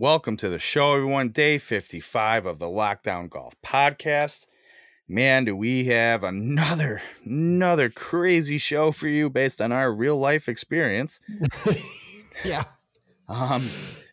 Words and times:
Welcome 0.00 0.36
to 0.36 0.48
the 0.48 0.60
show, 0.60 0.94
everyone. 0.94 1.30
Day 1.30 1.58
55 1.58 2.46
of 2.46 2.60
the 2.60 2.68
Lockdown 2.68 3.28
Golf 3.28 3.54
Podcast. 3.66 4.46
Man, 5.08 5.44
do 5.44 5.56
we 5.56 5.86
have 5.86 6.22
another 6.22 7.02
another 7.24 7.90
crazy 7.90 8.58
show 8.58 8.92
for 8.92 9.08
you 9.08 9.28
based 9.28 9.60
on 9.60 9.72
our 9.72 9.92
real 9.92 10.16
life 10.16 10.48
experience. 10.48 11.18
yeah. 12.44 12.62
Um 13.28 13.68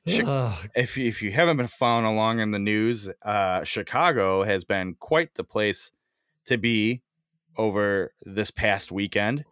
if 0.07 0.97
you, 0.97 1.05
if 1.05 1.21
you 1.21 1.31
haven't 1.31 1.57
been 1.57 1.67
following 1.67 2.05
along 2.05 2.39
in 2.39 2.49
the 2.49 2.57
news, 2.57 3.07
uh, 3.21 3.63
Chicago 3.63 4.41
has 4.41 4.63
been 4.63 4.95
quite 4.95 5.35
the 5.35 5.43
place 5.43 5.91
to 6.45 6.57
be 6.57 7.03
over 7.57 8.11
this 8.23 8.49
past 8.49 8.91
weekend. 8.91 9.45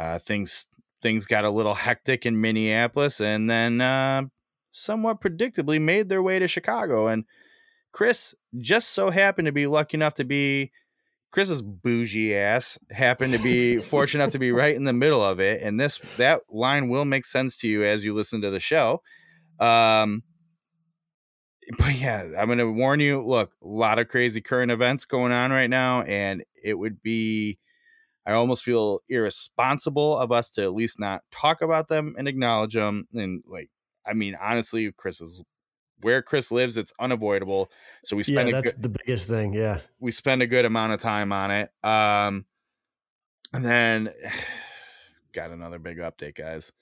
Uh, 0.00 0.18
things 0.18 0.64
things 1.02 1.26
got 1.26 1.44
a 1.44 1.50
little 1.50 1.74
hectic 1.74 2.24
in 2.24 2.40
Minneapolis, 2.40 3.20
and 3.20 3.50
then 3.50 3.82
uh, 3.82 4.22
somewhat 4.74 5.20
predictably 5.20 5.80
made 5.80 6.08
their 6.08 6.22
way 6.22 6.38
to 6.38 6.48
Chicago. 6.48 7.06
And 7.06 7.24
Kris 7.92 8.34
just 8.58 8.90
so 8.90 9.10
happened 9.10 9.46
to 9.46 9.52
be 9.52 9.66
lucky 9.66 9.96
enough 9.96 10.14
to 10.14 10.24
be 10.24 10.72
Kris's 11.30 11.62
bougie 11.62 12.36
ass 12.36 12.78
happened 12.90 13.32
to 13.32 13.42
be 13.42 13.76
fortunate 13.78 14.24
enough 14.24 14.32
to 14.32 14.38
be 14.38 14.52
right 14.52 14.74
in 14.74 14.84
the 14.84 14.92
middle 14.92 15.22
of 15.22 15.40
it. 15.40 15.62
And 15.62 15.80
this 15.80 15.98
that 16.16 16.42
line 16.50 16.88
will 16.88 17.04
make 17.04 17.24
sense 17.24 17.56
to 17.58 17.68
you 17.68 17.84
as 17.84 18.04
you 18.04 18.14
listen 18.14 18.40
to 18.42 18.50
the 18.50 18.60
show. 18.60 19.00
Um, 19.60 20.22
but 21.78 21.94
yeah, 21.94 22.24
I'm 22.38 22.46
going 22.46 22.58
to 22.58 22.70
warn 22.70 23.00
you. 23.00 23.22
Look, 23.22 23.52
a 23.62 23.66
lot 23.66 23.98
of 23.98 24.08
crazy 24.08 24.40
current 24.40 24.70
events 24.70 25.04
going 25.06 25.32
on 25.32 25.50
right 25.50 25.70
now, 25.70 26.02
and 26.02 26.44
it 26.62 26.74
would 26.74 27.00
be, 27.02 27.58
I 28.26 28.32
almost 28.32 28.64
feel 28.64 29.00
irresponsible 29.08 30.18
of 30.18 30.30
us 30.30 30.50
to 30.52 30.62
at 30.62 30.74
least 30.74 31.00
not 31.00 31.22
talk 31.30 31.62
about 31.62 31.88
them 31.88 32.16
and 32.18 32.28
acknowledge 32.28 32.74
them. 32.74 33.08
And 33.14 33.42
like, 33.46 33.70
I 34.06 34.14
mean, 34.14 34.36
honestly, 34.40 34.90
Kris 34.92 35.20
is 35.20 35.42
where 36.00 36.22
Kris 36.22 36.50
lives. 36.50 36.76
It's 36.76 36.92
unavoidable. 36.98 37.70
So 38.04 38.16
we 38.16 38.22
spend 38.22 38.50
yeah, 38.50 38.60
that's 38.60 38.72
good, 38.72 38.82
the 38.82 38.88
biggest 39.04 39.28
thing. 39.28 39.54
Yeah, 39.54 39.80
we 40.00 40.10
spend 40.10 40.42
a 40.42 40.46
good 40.46 40.64
amount 40.64 40.92
of 40.92 41.00
time 41.00 41.32
on 41.32 41.50
it. 41.50 41.70
Um, 41.82 42.44
and 43.52 43.64
then 43.64 44.10
got 45.32 45.50
another 45.50 45.78
big 45.78 45.98
update, 45.98 46.36
guys 46.36 46.72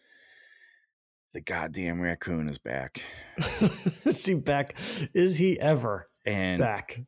the 1.33 1.41
goddamn 1.41 2.01
raccoon 2.01 2.49
is 2.49 2.59
back. 2.59 3.03
is 3.39 4.25
he 4.27 4.35
back? 4.35 4.77
Is 5.15 5.39
he 5.39 5.59
ever 5.59 6.09
and 6.25 6.61
back? 6.61 7.01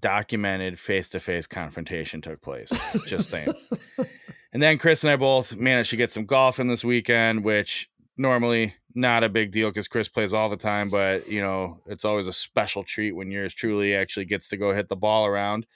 Documented 0.00 0.78
face 0.78 1.10
to 1.10 1.20
face 1.20 1.46
confrontation 1.46 2.20
took 2.20 2.40
place. 2.40 2.70
Just 3.06 3.30
saying. 3.30 3.52
and 4.52 4.62
then 4.62 4.78
Kris 4.78 5.04
and 5.04 5.12
I 5.12 5.16
both 5.16 5.56
managed 5.56 5.90
to 5.90 5.96
get 5.96 6.10
some 6.10 6.24
golf 6.24 6.58
in 6.58 6.68
this 6.68 6.84
weekend, 6.84 7.44
which 7.44 7.90
normally 8.16 8.74
not 8.94 9.24
a 9.24 9.28
big 9.28 9.50
deal 9.50 9.70
because 9.70 9.88
Kris 9.88 10.08
plays 10.08 10.32
all 10.32 10.48
the 10.48 10.56
time, 10.56 10.88
but 10.88 11.28
you 11.28 11.40
know, 11.40 11.80
it's 11.86 12.04
always 12.04 12.26
a 12.26 12.32
special 12.32 12.84
treat 12.84 13.12
when 13.12 13.30
yours 13.30 13.54
truly 13.54 13.94
actually 13.94 14.26
gets 14.26 14.48
to 14.50 14.56
go 14.56 14.72
hit 14.72 14.88
the 14.88 14.96
ball 14.96 15.26
around. 15.26 15.66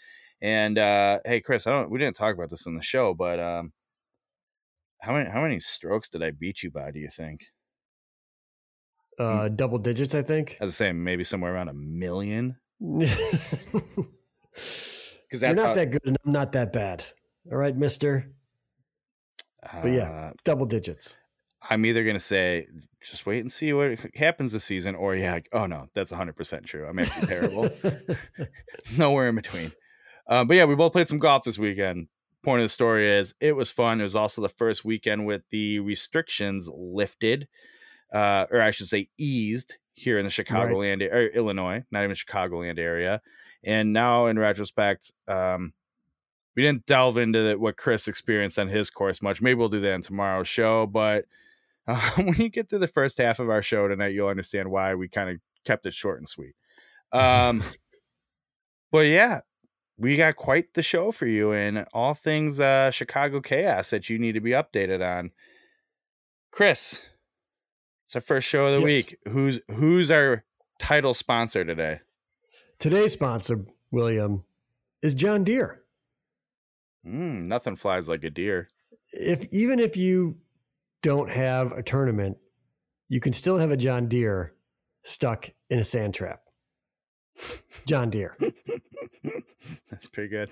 And 0.40 0.78
uh 0.78 1.18
hey 1.24 1.40
Kris, 1.40 1.66
I 1.66 1.70
don't 1.70 1.90
we 1.90 1.98
didn't 1.98 2.16
talk 2.16 2.34
about 2.34 2.50
this 2.50 2.66
in 2.66 2.74
the 2.74 2.82
show, 2.82 3.14
but 3.14 3.40
um 3.40 3.72
how 5.00 5.12
many 5.12 5.28
how 5.30 5.42
many 5.42 5.60
strokes 5.60 6.08
did 6.08 6.22
I 6.22 6.30
beat 6.30 6.62
you 6.62 6.70
by? 6.70 6.90
Do 6.90 7.00
you 7.00 7.10
think? 7.10 7.46
Uh, 9.18 9.48
double 9.48 9.78
digits, 9.78 10.14
I 10.14 10.22
think. 10.22 10.56
As 10.60 10.70
I 10.70 10.72
say, 10.72 10.92
maybe 10.92 11.24
somewhere 11.24 11.52
around 11.52 11.68
a 11.68 11.74
million. 11.74 12.56
Because 15.28 15.42
you're 15.42 15.54
not 15.54 15.66
how, 15.66 15.74
that 15.74 15.90
good, 15.90 16.00
and 16.06 16.16
I'm 16.24 16.32
not 16.32 16.52
that 16.52 16.72
bad. 16.72 17.04
All 17.50 17.58
right, 17.58 17.76
Mister. 17.76 18.32
Uh, 19.62 19.82
but 19.82 19.92
yeah, 19.92 20.10
uh, 20.10 20.32
double 20.44 20.64
digits. 20.64 21.18
I'm 21.68 21.84
either 21.84 22.04
gonna 22.04 22.18
say 22.18 22.66
just 23.00 23.26
wait 23.26 23.40
and 23.40 23.50
see 23.50 23.72
what 23.72 23.98
happens 24.14 24.52
this 24.52 24.64
season, 24.64 24.94
or 24.94 25.14
yeah, 25.14 25.34
like, 25.34 25.48
oh 25.52 25.66
no, 25.66 25.88
that's 25.94 26.10
100 26.10 26.36
percent 26.36 26.64
true. 26.64 26.86
I'm 26.86 26.98
actually 26.98 27.26
terrible. 27.26 27.68
Nowhere 28.96 29.28
in 29.28 29.34
between. 29.34 29.72
Um, 30.28 30.46
but 30.46 30.56
yeah, 30.56 30.64
we 30.64 30.74
both 30.74 30.92
played 30.92 31.08
some 31.08 31.18
golf 31.18 31.44
this 31.44 31.58
weekend 31.58 32.08
point 32.42 32.60
of 32.60 32.64
the 32.64 32.70
story 32.70 33.10
is 33.10 33.34
it 33.40 33.54
was 33.56 33.70
fun. 33.70 34.00
It 34.00 34.04
was 34.04 34.14
also 34.14 34.42
the 34.42 34.48
first 34.48 34.84
weekend 34.84 35.26
with 35.26 35.42
the 35.50 35.80
restrictions 35.80 36.68
lifted, 36.72 37.48
uh, 38.12 38.46
or 38.50 38.62
I 38.62 38.70
should 38.70 38.88
say 38.88 39.08
eased 39.18 39.76
here 39.94 40.18
in 40.18 40.24
the 40.24 40.30
Chicagoland 40.30 41.00
right. 41.00 41.12
or 41.12 41.28
Illinois, 41.28 41.84
not 41.90 42.04
even 42.04 42.16
Chicagoland 42.16 42.78
area. 42.78 43.20
And 43.64 43.92
now, 43.92 44.26
in 44.26 44.38
retrospect, 44.38 45.12
um, 45.26 45.72
we 46.54 46.62
didn't 46.62 46.86
delve 46.86 47.18
into 47.18 47.42
the, 47.42 47.58
what 47.58 47.76
Kris 47.76 48.08
experienced 48.08 48.58
on 48.58 48.68
his 48.68 48.88
course 48.88 49.20
much. 49.20 49.42
Maybe 49.42 49.58
we'll 49.58 49.68
do 49.68 49.80
that 49.80 49.94
in 49.94 50.00
tomorrow's 50.00 50.48
show. 50.48 50.86
But 50.86 51.24
uh, 51.88 52.10
when 52.16 52.34
you 52.34 52.48
get 52.50 52.68
through 52.68 52.78
the 52.78 52.86
first 52.86 53.18
half 53.18 53.40
of 53.40 53.48
our 53.48 53.62
show 53.62 53.88
tonight, 53.88 54.12
you'll 54.12 54.28
understand 54.28 54.70
why 54.70 54.94
we 54.94 55.08
kind 55.08 55.30
of 55.30 55.36
kept 55.64 55.86
it 55.86 55.94
short 55.94 56.18
and 56.18 56.28
sweet. 56.28 56.54
Um, 57.12 57.62
but 58.92 59.06
yeah, 59.06 59.40
we 59.96 60.16
got 60.16 60.36
quite 60.36 60.74
the 60.74 60.82
show 60.82 61.10
for 61.10 61.26
you 61.26 61.52
and 61.52 61.86
all 61.92 62.14
things 62.14 62.60
uh, 62.60 62.90
Chicago 62.90 63.40
chaos 63.40 63.90
that 63.90 64.08
you 64.08 64.18
need 64.18 64.32
to 64.32 64.40
be 64.40 64.50
updated 64.50 65.04
on. 65.04 65.32
Kris, 66.52 67.04
it's 68.06 68.14
our 68.14 68.20
first 68.20 68.46
show 68.46 68.66
of 68.66 68.80
the 68.80 68.86
yes. 68.86 69.06
week. 69.06 69.18
Who's 69.28 69.60
who's 69.70 70.10
our 70.10 70.44
title 70.78 71.14
sponsor 71.14 71.64
today? 71.64 72.00
Today's 72.78 73.12
sponsor, 73.12 73.66
William, 73.90 74.44
is 75.02 75.14
John 75.14 75.42
Deere. 75.42 75.82
Mm, 77.06 77.46
nothing 77.46 77.76
flies 77.76 78.08
like 78.08 78.24
a 78.24 78.30
deer. 78.30 78.68
If 79.12 79.46
even 79.50 79.78
if 79.78 79.96
you 79.96 80.36
don't 81.02 81.30
have 81.30 81.72
a 81.72 81.82
tournament, 81.82 82.38
you 83.08 83.20
can 83.20 83.32
still 83.32 83.58
have 83.58 83.70
a 83.70 83.76
John 83.76 84.08
Deere 84.08 84.54
stuck 85.02 85.48
in 85.70 85.78
a 85.78 85.84
sand 85.84 86.14
trap. 86.14 86.40
John 87.86 88.10
Deere. 88.10 88.36
That's 89.90 90.08
pretty 90.08 90.28
good. 90.28 90.50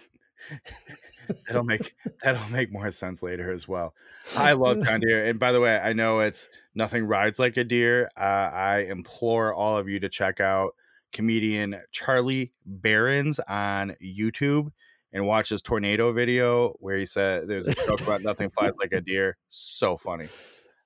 that'll 1.46 1.64
make 1.64 1.92
that'll 2.22 2.50
make 2.50 2.70
more 2.70 2.90
sense 2.90 3.22
later 3.22 3.50
as 3.50 3.66
well. 3.66 3.94
I 4.36 4.52
love 4.52 4.84
John 4.84 5.00
Deere, 5.00 5.26
and 5.26 5.38
by 5.38 5.50
the 5.50 5.60
way, 5.60 5.76
I 5.78 5.92
know 5.92 6.20
it's 6.20 6.48
nothing 6.74 7.04
rides 7.04 7.38
like 7.38 7.56
a 7.56 7.64
deer. 7.64 8.10
Uh, 8.16 8.50
I 8.52 8.86
implore 8.88 9.52
all 9.52 9.76
of 9.76 9.88
you 9.88 9.98
to 10.00 10.08
check 10.08 10.40
out 10.40 10.74
comedian 11.12 11.80
Charlie 11.90 12.52
Berens 12.64 13.40
on 13.48 13.96
YouTube 14.02 14.70
and 15.16 15.26
watch 15.26 15.48
his 15.48 15.62
tornado 15.62 16.12
video 16.12 16.74
where 16.78 16.98
he 16.98 17.06
said 17.06 17.48
there's 17.48 17.66
a 17.66 17.74
joke 17.74 18.02
about 18.02 18.20
nothing 18.22 18.50
flies 18.50 18.72
like 18.78 18.92
a 18.92 19.00
deer. 19.00 19.38
So 19.48 19.96
funny. 19.96 20.28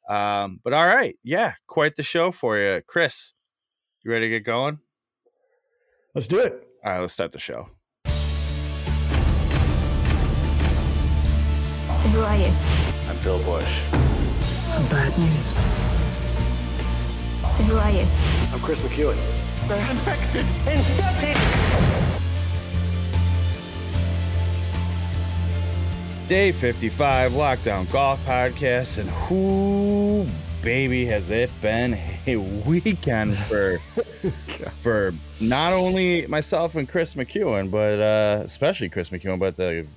Um, 0.08 0.60
but 0.62 0.72
all 0.72 0.86
right, 0.86 1.18
yeah, 1.24 1.54
quite 1.66 1.96
the 1.96 2.04
show 2.04 2.30
for 2.30 2.56
you, 2.56 2.80
Kris. 2.86 3.32
You 4.04 4.12
ready 4.12 4.26
to 4.26 4.30
get 4.30 4.44
going? 4.44 4.78
Let's 6.14 6.28
do 6.28 6.38
it. 6.38 6.64
All 6.84 6.92
right, 6.92 7.00
let's 7.00 7.12
start 7.12 7.32
the 7.32 7.40
show. 7.40 7.68
So 8.04 8.12
who 12.08 12.20
are 12.20 12.36
you? 12.36 12.52
I'm 13.08 13.18
Bill 13.24 13.42
Bush. 13.42 13.80
Some 14.70 14.86
bad 14.88 15.18
news. 15.18 15.46
So 17.56 17.64
who 17.64 17.76
are 17.76 17.90
you? 17.90 18.06
I'm 18.52 18.60
Kris 18.60 18.80
McEwen. 18.80 19.18
They're 19.66 19.90
infected! 19.90 20.46
Infected! 20.66 21.99
Day 26.30 26.52
55 26.52 27.32
Lockdown 27.32 27.90
Golf 27.90 28.24
Podcast, 28.24 28.98
and 28.98 29.10
who 29.10 30.24
baby 30.62 31.04
has 31.06 31.30
it 31.30 31.50
been 31.60 31.98
a 32.24 32.36
weekend 32.68 33.36
for 33.36 33.78
for 34.76 35.12
not 35.40 35.72
only 35.72 36.28
myself 36.28 36.76
and 36.76 36.88
Kris 36.88 37.14
McEwen, 37.14 37.68
but 37.68 37.98
uh, 37.98 38.42
especially 38.44 38.88
Kris 38.88 39.10
McEwen, 39.10 39.40
but 39.40 39.56
the 39.56 39.88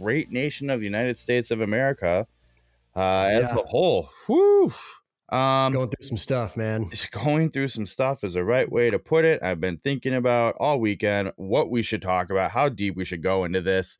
great 0.00 0.30
nation 0.30 0.70
of 0.70 0.78
the 0.78 0.86
United 0.86 1.16
States 1.16 1.50
of 1.50 1.60
America 1.60 2.24
uh, 2.94 3.26
yeah. 3.28 3.38
as 3.38 3.56
a 3.56 3.62
whole. 3.64 4.10
Whew. 4.28 4.72
Um, 5.28 5.72
going 5.72 5.88
through 5.88 6.06
some 6.06 6.16
stuff, 6.16 6.56
man. 6.56 6.88
Going 7.10 7.50
through 7.50 7.66
some 7.66 7.86
stuff 7.86 8.22
is 8.22 8.34
the 8.34 8.44
right 8.44 8.70
way 8.70 8.90
to 8.90 9.00
put 9.00 9.24
it. 9.24 9.42
I've 9.42 9.60
been 9.60 9.78
thinking 9.78 10.14
about 10.14 10.54
all 10.60 10.78
weekend 10.78 11.32
what 11.34 11.68
we 11.68 11.82
should 11.82 12.00
talk 12.00 12.30
about, 12.30 12.52
how 12.52 12.68
deep 12.68 12.94
we 12.94 13.04
should 13.04 13.22
go 13.22 13.42
into 13.42 13.60
this. 13.60 13.98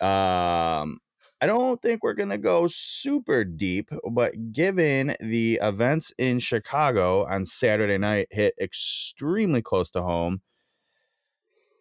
Um, 0.00 0.98
I 1.42 1.46
don't 1.46 1.82
think 1.82 2.04
we're 2.04 2.14
going 2.14 2.28
to 2.28 2.38
go 2.38 2.68
super 2.68 3.42
deep, 3.42 3.90
but 4.12 4.52
given 4.52 5.16
the 5.18 5.58
events 5.60 6.12
in 6.16 6.38
Chicago 6.38 7.26
on 7.26 7.44
Saturday 7.44 7.98
night 7.98 8.28
hit 8.30 8.54
extremely 8.60 9.60
close 9.60 9.90
to 9.90 10.02
home 10.02 10.40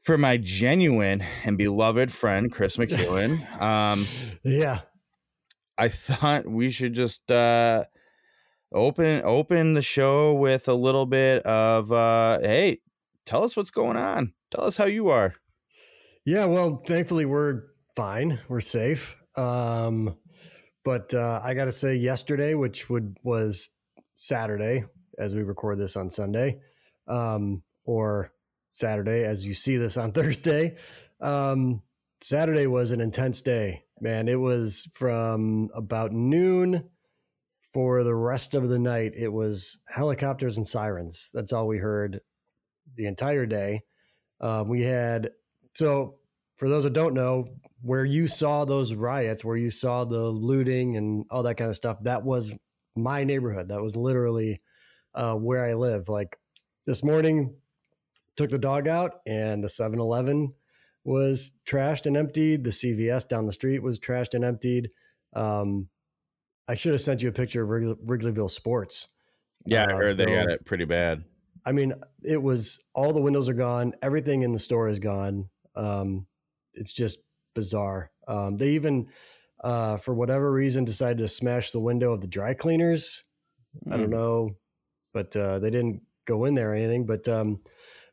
for 0.01 0.17
my 0.17 0.37
genuine 0.37 1.23
and 1.45 1.59
beloved 1.59 2.11
friend, 2.11 2.51
Kris 2.51 2.77
McEwen. 2.77 3.37
Um, 3.61 4.07
yeah. 4.43 4.79
I 5.77 5.89
thought 5.89 6.47
we 6.47 6.71
should 6.71 6.93
just 6.93 7.31
uh, 7.31 7.83
open 8.73 9.21
open 9.23 9.75
the 9.75 9.83
show 9.83 10.33
with 10.33 10.67
a 10.67 10.73
little 10.73 11.05
bit 11.05 11.43
of 11.43 11.91
uh, 11.91 12.39
hey, 12.39 12.79
tell 13.27 13.43
us 13.43 13.55
what's 13.55 13.69
going 13.69 13.97
on. 13.97 14.33
Tell 14.49 14.65
us 14.65 14.77
how 14.77 14.85
you 14.85 15.09
are. 15.09 15.33
Yeah, 16.25 16.45
well, 16.45 16.81
thankfully 16.83 17.25
we're 17.25 17.61
fine. 17.95 18.39
We're 18.49 18.61
safe. 18.61 19.20
Um, 19.37 20.17
but 20.83 21.13
uh, 21.13 21.41
I 21.43 21.53
got 21.53 21.65
to 21.65 21.71
say, 21.71 21.95
yesterday, 21.95 22.53
which 22.53 22.89
would 22.89 23.17
was 23.23 23.69
Saturday, 24.15 24.85
as 25.17 25.35
we 25.35 25.43
record 25.43 25.77
this 25.77 25.95
on 25.95 26.09
Sunday, 26.09 26.59
um, 27.07 27.63
or 27.85 28.31
Saturday, 28.71 29.23
as 29.23 29.45
you 29.45 29.53
see 29.53 29.77
this 29.77 29.97
on 29.97 30.11
Thursday. 30.13 30.77
Um, 31.19 31.81
Saturday 32.21 32.67
was 32.67 32.91
an 32.91 33.01
intense 33.01 33.41
day, 33.41 33.83
man. 33.99 34.27
It 34.27 34.39
was 34.39 34.87
from 34.93 35.69
about 35.73 36.11
noon 36.11 36.89
for 37.73 38.03
the 38.03 38.15
rest 38.15 38.53
of 38.53 38.69
the 38.69 38.79
night. 38.79 39.13
It 39.15 39.31
was 39.31 39.79
helicopters 39.87 40.57
and 40.57 40.67
sirens. 40.67 41.29
That's 41.33 41.53
all 41.53 41.67
we 41.67 41.77
heard 41.77 42.19
the 42.95 43.05
entire 43.05 43.45
day. 43.45 43.81
Um, 44.39 44.67
we 44.67 44.83
had 44.83 45.31
so 45.73 46.15
for 46.61 46.69
those 46.69 46.83
that 46.83 46.93
don't 46.93 47.15
know, 47.15 47.47
where 47.81 48.05
you 48.05 48.27
saw 48.27 48.65
those 48.65 48.93
riots, 48.93 49.43
where 49.43 49.57
you 49.57 49.71
saw 49.71 50.05
the 50.05 50.19
looting 50.19 50.95
and 50.95 51.25
all 51.31 51.41
that 51.41 51.55
kind 51.55 51.71
of 51.71 51.75
stuff, 51.75 51.97
that 52.03 52.23
was 52.23 52.55
my 52.95 53.23
neighborhood. 53.23 53.69
That 53.69 53.81
was 53.81 53.95
literally 53.95 54.61
uh, 55.15 55.35
where 55.37 55.65
I 55.65 55.73
live. 55.73 56.07
Like 56.07 56.37
this 56.85 57.03
morning, 57.03 57.55
took 58.35 58.51
the 58.51 58.59
dog 58.59 58.87
out, 58.87 59.21
and 59.25 59.63
the 59.63 59.69
7 59.69 59.99
Eleven 59.99 60.53
was 61.03 61.53
trashed 61.67 62.05
and 62.05 62.15
emptied. 62.15 62.63
The 62.63 62.69
CVS 62.69 63.27
down 63.27 63.47
the 63.47 63.53
street 63.53 63.81
was 63.81 63.99
trashed 63.99 64.35
and 64.35 64.45
emptied. 64.45 64.91
Um, 65.33 65.89
I 66.67 66.75
should 66.75 66.91
have 66.91 67.01
sent 67.01 67.23
you 67.23 67.29
a 67.29 67.33
picture 67.33 67.63
of 67.63 67.69
Wrigleyville 67.71 68.51
Sports. 68.51 69.07
Yeah, 69.65 69.87
I 69.87 69.93
Uh, 69.93 69.97
heard 69.97 70.17
they 70.17 70.25
they'll- 70.25 70.43
got 70.45 70.51
it 70.51 70.63
pretty 70.63 70.85
bad. 70.85 71.23
I 71.65 71.71
mean, 71.71 71.93
it 72.23 72.43
was 72.43 72.83
all 72.93 73.13
the 73.13 73.21
windows 73.21 73.49
are 73.49 73.55
gone. 73.55 73.93
Everything 74.03 74.43
in 74.43 74.51
the 74.51 74.59
store 74.59 74.87
is 74.89 74.99
gone. 74.99 75.49
Um, 75.75 76.27
it's 76.73 76.93
just 76.93 77.19
bizarre. 77.53 78.11
Um, 78.27 78.57
they 78.57 78.69
even, 78.71 79.07
uh, 79.63 79.97
for 79.97 80.13
whatever 80.13 80.51
reason, 80.51 80.85
decided 80.85 81.17
to 81.19 81.27
smash 81.27 81.71
the 81.71 81.79
window 81.79 82.13
of 82.13 82.21
the 82.21 82.27
dry 82.27 82.53
cleaners. 82.53 83.23
I 83.89 83.97
don't 83.97 84.07
Mm. 84.07 84.11
know, 84.11 84.55
but 85.13 85.35
uh, 85.35 85.59
they 85.59 85.69
didn't 85.69 86.01
go 86.25 86.45
in 86.45 86.55
there 86.55 86.71
or 86.71 86.75
anything. 86.75 87.05
But 87.05 87.27
um, 87.27 87.59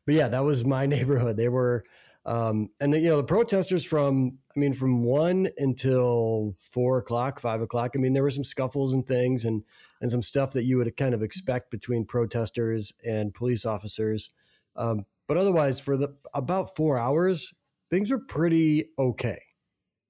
but 0.05 0.15
yeah, 0.15 0.27
that 0.29 0.39
was 0.41 0.65
my 0.65 0.85
neighborhood. 0.95 1.37
They 1.37 1.49
were, 1.49 1.83
um, 2.25 2.69
and 2.79 2.93
the, 2.93 2.99
you 2.99 3.09
know, 3.09 3.17
the 3.17 3.23
protesters 3.23 3.85
from, 3.85 4.39
I 4.55 4.59
mean, 4.59 4.73
from 4.73 5.03
one 5.03 5.47
until 5.57 6.53
four 6.57 6.97
o'clock, 6.99 7.39
five 7.39 7.61
o'clock. 7.61 7.91
I 7.95 7.99
mean, 7.99 8.13
there 8.13 8.23
were 8.23 8.31
some 8.31 8.43
scuffles 8.43 8.93
and 8.93 9.05
things, 9.07 9.45
and 9.45 9.63
and 10.01 10.09
some 10.11 10.23
stuff 10.23 10.53
that 10.53 10.63
you 10.63 10.77
would 10.77 10.95
kind 10.97 11.13
of 11.13 11.21
expect 11.21 11.71
between 11.71 12.05
protesters 12.05 12.93
and 13.05 13.33
police 13.33 13.65
officers. 13.65 14.31
Um, 14.75 15.05
but 15.27 15.37
otherwise, 15.37 15.79
for 15.79 15.97
the 15.97 16.15
about 16.33 16.75
four 16.75 16.97
hours, 16.97 17.53
things 17.89 18.11
were 18.11 18.19
pretty 18.19 18.91
okay. 18.97 19.41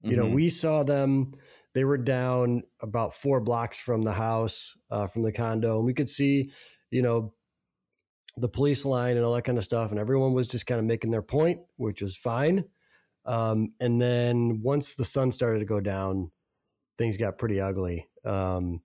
You 0.02 0.16
know, 0.16 0.26
Mhm. 0.26 0.34
we 0.34 0.48
saw 0.48 0.82
them. 0.82 1.34
They 1.74 1.84
were 1.84 1.98
down 1.98 2.62
about 2.80 3.14
four 3.14 3.40
blocks 3.40 3.80
from 3.80 4.02
the 4.02 4.12
house, 4.12 4.78
uh, 4.90 5.06
from 5.06 5.22
the 5.22 5.32
condo, 5.32 5.76
and 5.78 5.86
we 5.86 5.94
could 5.94 6.08
see, 6.08 6.52
you 6.90 7.02
know, 7.02 7.34
the 8.36 8.48
police 8.48 8.84
line 8.84 9.16
and 9.16 9.24
all 9.24 9.34
that 9.34 9.42
kind 9.44 9.58
of 9.58 9.64
stuff. 9.64 9.90
And 9.90 9.98
everyone 9.98 10.32
was 10.32 10.48
just 10.48 10.66
kind 10.66 10.78
of 10.78 10.84
making 10.86 11.10
their 11.10 11.22
point, 11.22 11.60
which 11.76 12.00
was 12.00 12.16
fine. 12.16 12.64
Um, 13.24 13.74
and 13.80 14.00
then 14.00 14.62
once 14.62 14.94
the 14.94 15.04
sun 15.04 15.32
started 15.32 15.58
to 15.60 15.64
go 15.66 15.80
down, 15.80 16.30
things 16.98 17.16
got 17.16 17.38
pretty 17.38 17.60
ugly 17.60 18.08
um, 18.24 18.82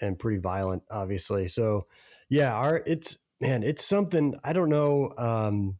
and 0.00 0.18
pretty 0.18 0.38
violent, 0.38 0.84
obviously. 0.90 1.48
So, 1.48 1.86
yeah, 2.28 2.54
our 2.54 2.82
it's 2.86 3.18
man, 3.40 3.62
it's 3.62 3.84
something 3.84 4.34
I 4.44 4.52
don't 4.52 4.70
know 4.70 5.12
um, 5.18 5.78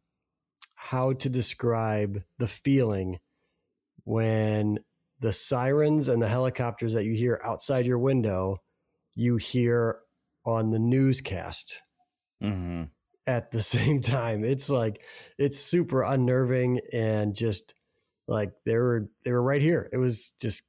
how 0.77 1.13
to 1.13 1.29
describe 1.29 2.23
the 2.39 2.47
feeling 2.47 3.19
when 4.05 4.79
the 5.19 5.33
sirens 5.33 6.07
and 6.07 6.21
the 6.21 6.27
helicopters 6.27 6.93
that 6.93 7.05
you 7.05 7.13
hear 7.13 7.39
outside 7.43 7.85
your 7.85 7.99
window, 7.99 8.57
you 9.15 9.37
hear 9.37 9.99
on 10.45 10.71
the 10.71 10.79
newscast 10.79 11.81
Mhm. 12.41 12.91
at 13.25 13.51
the 13.51 13.61
same 13.63 14.01
time. 14.01 14.43
It's 14.43 14.69
like 14.69 15.03
it's 15.37 15.57
super 15.59 16.03
unnerving 16.03 16.81
and 16.93 17.35
just 17.35 17.73
like 18.27 18.53
they 18.65 18.77
were 18.77 19.09
they 19.23 19.31
were 19.31 19.41
right 19.43 19.61
here. 19.61 19.89
It 19.91 19.97
was 19.97 20.33
just 20.41 20.63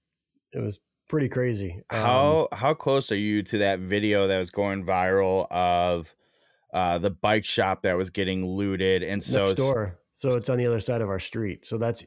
it 0.52 0.60
was 0.60 0.80
pretty 1.08 1.28
crazy. 1.28 1.82
Um, 1.90 1.98
How 2.00 2.48
how 2.52 2.74
close 2.74 3.12
are 3.12 3.16
you 3.16 3.42
to 3.44 3.58
that 3.58 3.80
video 3.80 4.26
that 4.28 4.38
was 4.38 4.50
going 4.50 4.84
viral 4.86 5.46
of 5.50 6.14
uh 6.72 6.98
the 6.98 7.10
bike 7.10 7.44
shop 7.44 7.82
that 7.82 7.96
was 7.96 8.10
getting 8.10 8.44
looted 8.46 9.02
and 9.02 9.22
so 9.22 9.40
next 9.44 9.54
door. 9.54 9.98
So 10.12 10.30
it's 10.30 10.48
on 10.48 10.58
the 10.58 10.66
other 10.66 10.80
side 10.80 11.00
of 11.00 11.08
our 11.08 11.20
street. 11.20 11.64
So 11.64 11.78
that's 11.78 12.04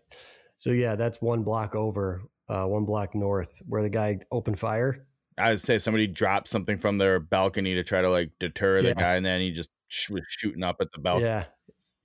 so 0.58 0.72
yeah, 0.72 0.96
that's 0.96 1.22
one 1.22 1.44
block 1.44 1.76
over, 1.76 2.22
uh, 2.50 2.66
one 2.66 2.86
block 2.86 3.16
north, 3.16 3.62
where 3.68 3.82
the 3.82 3.90
guy 3.90 4.20
opened 4.32 4.60
fire. 4.60 5.08
I 5.38 5.52
would 5.52 5.62
say 5.62 5.80
somebody 5.80 6.06
dropped 6.08 6.50
something 6.50 6.78
from 6.78 6.98
their 7.00 7.20
balcony 7.20 7.74
to 7.76 7.84
try 7.84 8.02
to 8.02 8.10
like 8.10 8.32
deter 8.38 8.82
the 8.82 8.90
Yeah. 8.90 8.94
guy 8.96 9.16
and 9.16 9.26
then 9.26 9.42
he 9.42 9.52
just 9.52 9.72
sh- 9.88 10.10
was 10.10 10.24
shooting 10.28 10.62
up 10.64 10.76
at 10.82 10.88
the 10.94 11.00
balcony. 11.00 11.26
Yeah, 11.26 11.46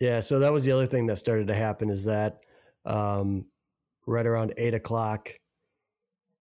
yeah. 0.00 0.20
So 0.20 0.38
that 0.38 0.52
was 0.52 0.64
the 0.64 0.72
other 0.72 0.86
thing 0.86 1.06
that 1.06 1.18
started 1.18 1.48
to 1.48 1.54
happen 1.54 1.90
is 1.90 2.04
that 2.04 2.38
um, 2.86 3.46
right 4.06 4.24
around 4.24 4.54
eight 4.56 4.72
o'clock, 4.74 5.30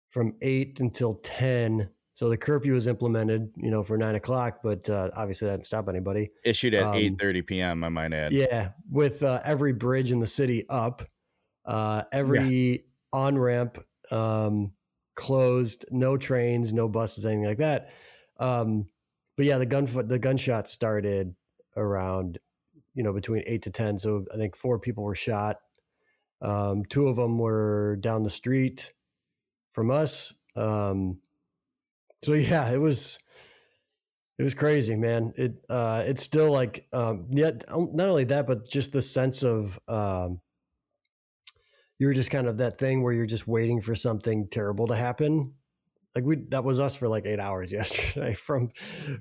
from 0.09 0.35
eight 0.41 0.79
until 0.79 1.15
ten. 1.15 1.89
So 2.19 2.27
the 2.27 2.35
curfew 2.35 2.73
was 2.73 2.87
implemented, 2.87 3.49
you 3.55 3.71
know, 3.71 3.81
for 3.81 3.97
nine 3.97 4.15
o'clock, 4.15 4.59
but 4.61 4.89
uh, 4.89 5.09
obviously 5.15 5.45
that 5.45 5.53
didn't 5.53 5.67
stop 5.67 5.87
anybody. 5.87 6.31
Issued 6.43 6.73
at 6.73 6.83
Um, 6.83 6.95
8:30 6.95 7.47
p.m. 7.47 7.81
I 7.81 7.87
might 7.87 8.11
add. 8.11 8.33
Yeah, 8.33 8.71
with 8.91 9.23
uh, 9.23 9.39
every 9.45 9.71
bridge 9.71 10.11
in 10.11 10.19
the 10.19 10.27
city 10.27 10.65
up, 10.67 11.01
uh, 11.63 12.03
every 12.11 12.83
on 13.13 13.37
ramp 13.37 13.77
um, 14.11 14.73
closed, 15.15 15.85
no 15.91 16.17
trains, 16.17 16.73
no 16.73 16.89
buses, 16.89 17.25
anything 17.25 17.45
like 17.45 17.59
that. 17.59 17.93
Um, 18.37 18.89
but 19.37 19.45
yeah, 19.45 19.57
the 19.57 19.65
gun 19.65 19.85
the 19.85 20.19
gunshots 20.19 20.73
started 20.73 21.33
around, 21.77 22.37
you 22.95 23.03
know, 23.03 23.13
between 23.13 23.43
eight 23.47 23.61
to 23.61 23.71
ten. 23.71 23.97
So 23.97 24.25
I 24.33 24.35
think 24.35 24.57
four 24.57 24.77
people 24.77 25.05
were 25.05 25.15
shot. 25.15 25.55
Um, 26.41 26.83
two 26.83 27.07
of 27.07 27.15
them 27.15 27.37
were 27.37 27.95
down 28.01 28.23
the 28.23 28.29
street 28.29 28.91
from 29.69 29.89
us. 29.89 30.33
Um, 30.57 31.19
so 32.21 32.33
yeah, 32.33 32.69
it 32.71 32.79
was 32.79 33.19
it 34.37 34.43
was 34.43 34.53
crazy, 34.53 34.95
man. 34.95 35.33
It 35.35 35.53
uh, 35.69 36.03
it's 36.05 36.23
still 36.23 36.51
like 36.51 36.87
um, 36.93 37.27
yet 37.29 37.65
not 37.69 38.07
only 38.07 38.23
that, 38.25 38.47
but 38.47 38.69
just 38.69 38.93
the 38.93 39.01
sense 39.01 39.43
of 39.43 39.77
um, 39.87 40.39
you're 41.99 42.13
just 42.13 42.31
kind 42.31 42.47
of 42.47 42.57
that 42.57 42.77
thing 42.77 43.03
where 43.03 43.13
you're 43.13 43.25
just 43.25 43.47
waiting 43.47 43.81
for 43.81 43.95
something 43.95 44.47
terrible 44.47 44.87
to 44.87 44.95
happen. 44.95 45.53
Like 46.15 46.23
we 46.23 46.37
that 46.49 46.63
was 46.63 46.79
us 46.79 46.95
for 46.95 47.07
like 47.07 47.25
eight 47.25 47.39
hours 47.39 47.71
yesterday, 47.73 48.33
from 48.33 48.69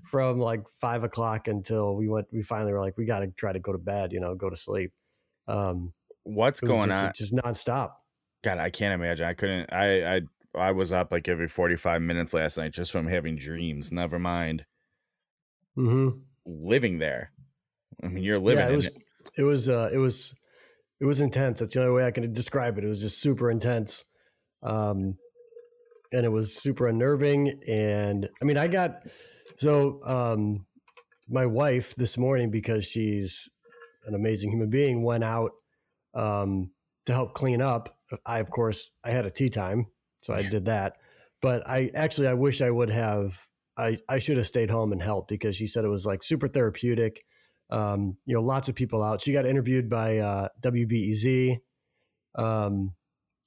from 0.04 0.38
like 0.38 0.68
five 0.80 1.02
o'clock 1.02 1.48
until 1.48 1.96
we 1.96 2.08
went. 2.08 2.28
We 2.32 2.42
finally 2.42 2.72
were 2.72 2.80
like, 2.80 2.96
we 2.96 3.04
got 3.04 3.18
to 3.20 3.26
try 3.26 3.52
to 3.52 3.58
go 3.58 3.72
to 3.72 3.78
bed, 3.78 4.12
you 4.12 4.20
know, 4.20 4.34
go 4.37 4.49
to 4.49 4.56
sleep. 4.56 4.92
Um, 5.49 5.92
What's 6.23 6.61
going 6.61 6.90
just, 6.90 7.04
on? 7.04 7.12
Just 7.14 7.34
nonstop. 7.34 7.92
God, 8.44 8.58
I 8.58 8.70
can't 8.70 8.94
imagine. 8.94 9.26
I 9.26 9.34
couldn't. 9.34 9.73
I 9.73 10.16
I 10.16 10.20
I 10.58 10.72
was 10.72 10.92
up 10.92 11.12
like 11.12 11.28
every 11.28 11.48
45 11.48 12.02
minutes 12.02 12.34
last 12.34 12.58
night 12.58 12.72
just 12.72 12.92
from 12.92 13.06
having 13.06 13.36
dreams. 13.36 13.92
Never 13.92 14.18
mind 14.18 14.64
Mm-hmm. 15.76 16.18
living 16.46 16.98
there. 16.98 17.32
I 18.02 18.08
mean, 18.08 18.24
you're 18.24 18.36
living 18.36 18.58
yeah, 18.58 18.70
it 18.70 18.74
was 18.76 18.86
it. 18.86 19.02
it 19.36 19.42
was 19.42 19.68
uh 19.68 19.90
it 19.92 19.98
was 19.98 20.34
it 21.00 21.04
was 21.04 21.20
intense. 21.20 21.60
That's 21.60 21.74
the 21.74 21.80
only 21.80 21.92
way 21.94 22.04
I 22.04 22.10
can 22.10 22.32
describe 22.32 22.78
it. 22.78 22.84
It 22.84 22.88
was 22.88 23.00
just 23.00 23.20
super 23.20 23.50
intense. 23.50 24.04
Um 24.62 25.18
and 26.12 26.24
it 26.24 26.30
was 26.30 26.54
super 26.54 26.88
unnerving 26.88 27.60
and 27.68 28.28
I 28.40 28.44
mean 28.44 28.56
I 28.56 28.68
got 28.68 29.02
so 29.58 30.00
um 30.04 30.66
my 31.28 31.46
wife 31.46 31.94
this 31.96 32.18
morning 32.18 32.50
because 32.50 32.84
she's 32.86 33.48
an 34.06 34.14
amazing 34.14 34.50
human 34.52 34.70
being 34.70 35.02
went 35.02 35.24
out 35.24 35.52
um 36.14 36.72
to 37.06 37.12
help 37.12 37.34
clean 37.34 37.60
up. 37.62 37.98
I 38.26 38.38
of 38.40 38.50
course 38.50 38.92
I 39.04 39.10
had 39.10 39.26
a 39.26 39.30
tee 39.30 39.50
time, 39.50 39.86
so 40.28 40.35
I 40.35 40.49
did 40.49 40.66
that. 40.66 40.97
But 41.40 41.68
I 41.68 41.90
actually 41.94 42.28
I 42.28 42.35
wish 42.35 42.61
I 42.61 42.70
would 42.70 42.90
have 42.90 43.40
I, 43.76 43.99
I 44.08 44.18
should 44.18 44.37
have 44.37 44.47
stayed 44.47 44.70
home 44.70 44.92
and 44.92 45.02
helped 45.02 45.28
because 45.28 45.56
she 45.56 45.66
said 45.66 45.85
it 45.85 45.88
was 45.88 46.04
like 46.06 46.23
super 46.23 46.49
therapeutic 46.49 47.25
um, 47.70 48.16
you 48.25 48.35
know, 48.35 48.42
lots 48.42 48.68
of 48.68 48.75
people 48.75 49.02
out. 49.02 49.20
She 49.20 49.32
got 49.32 49.47
interviewed 49.47 49.90
by 49.90 50.18
uh, 50.18 50.49
WBEZ, 50.62 51.58
um, 52.35 52.94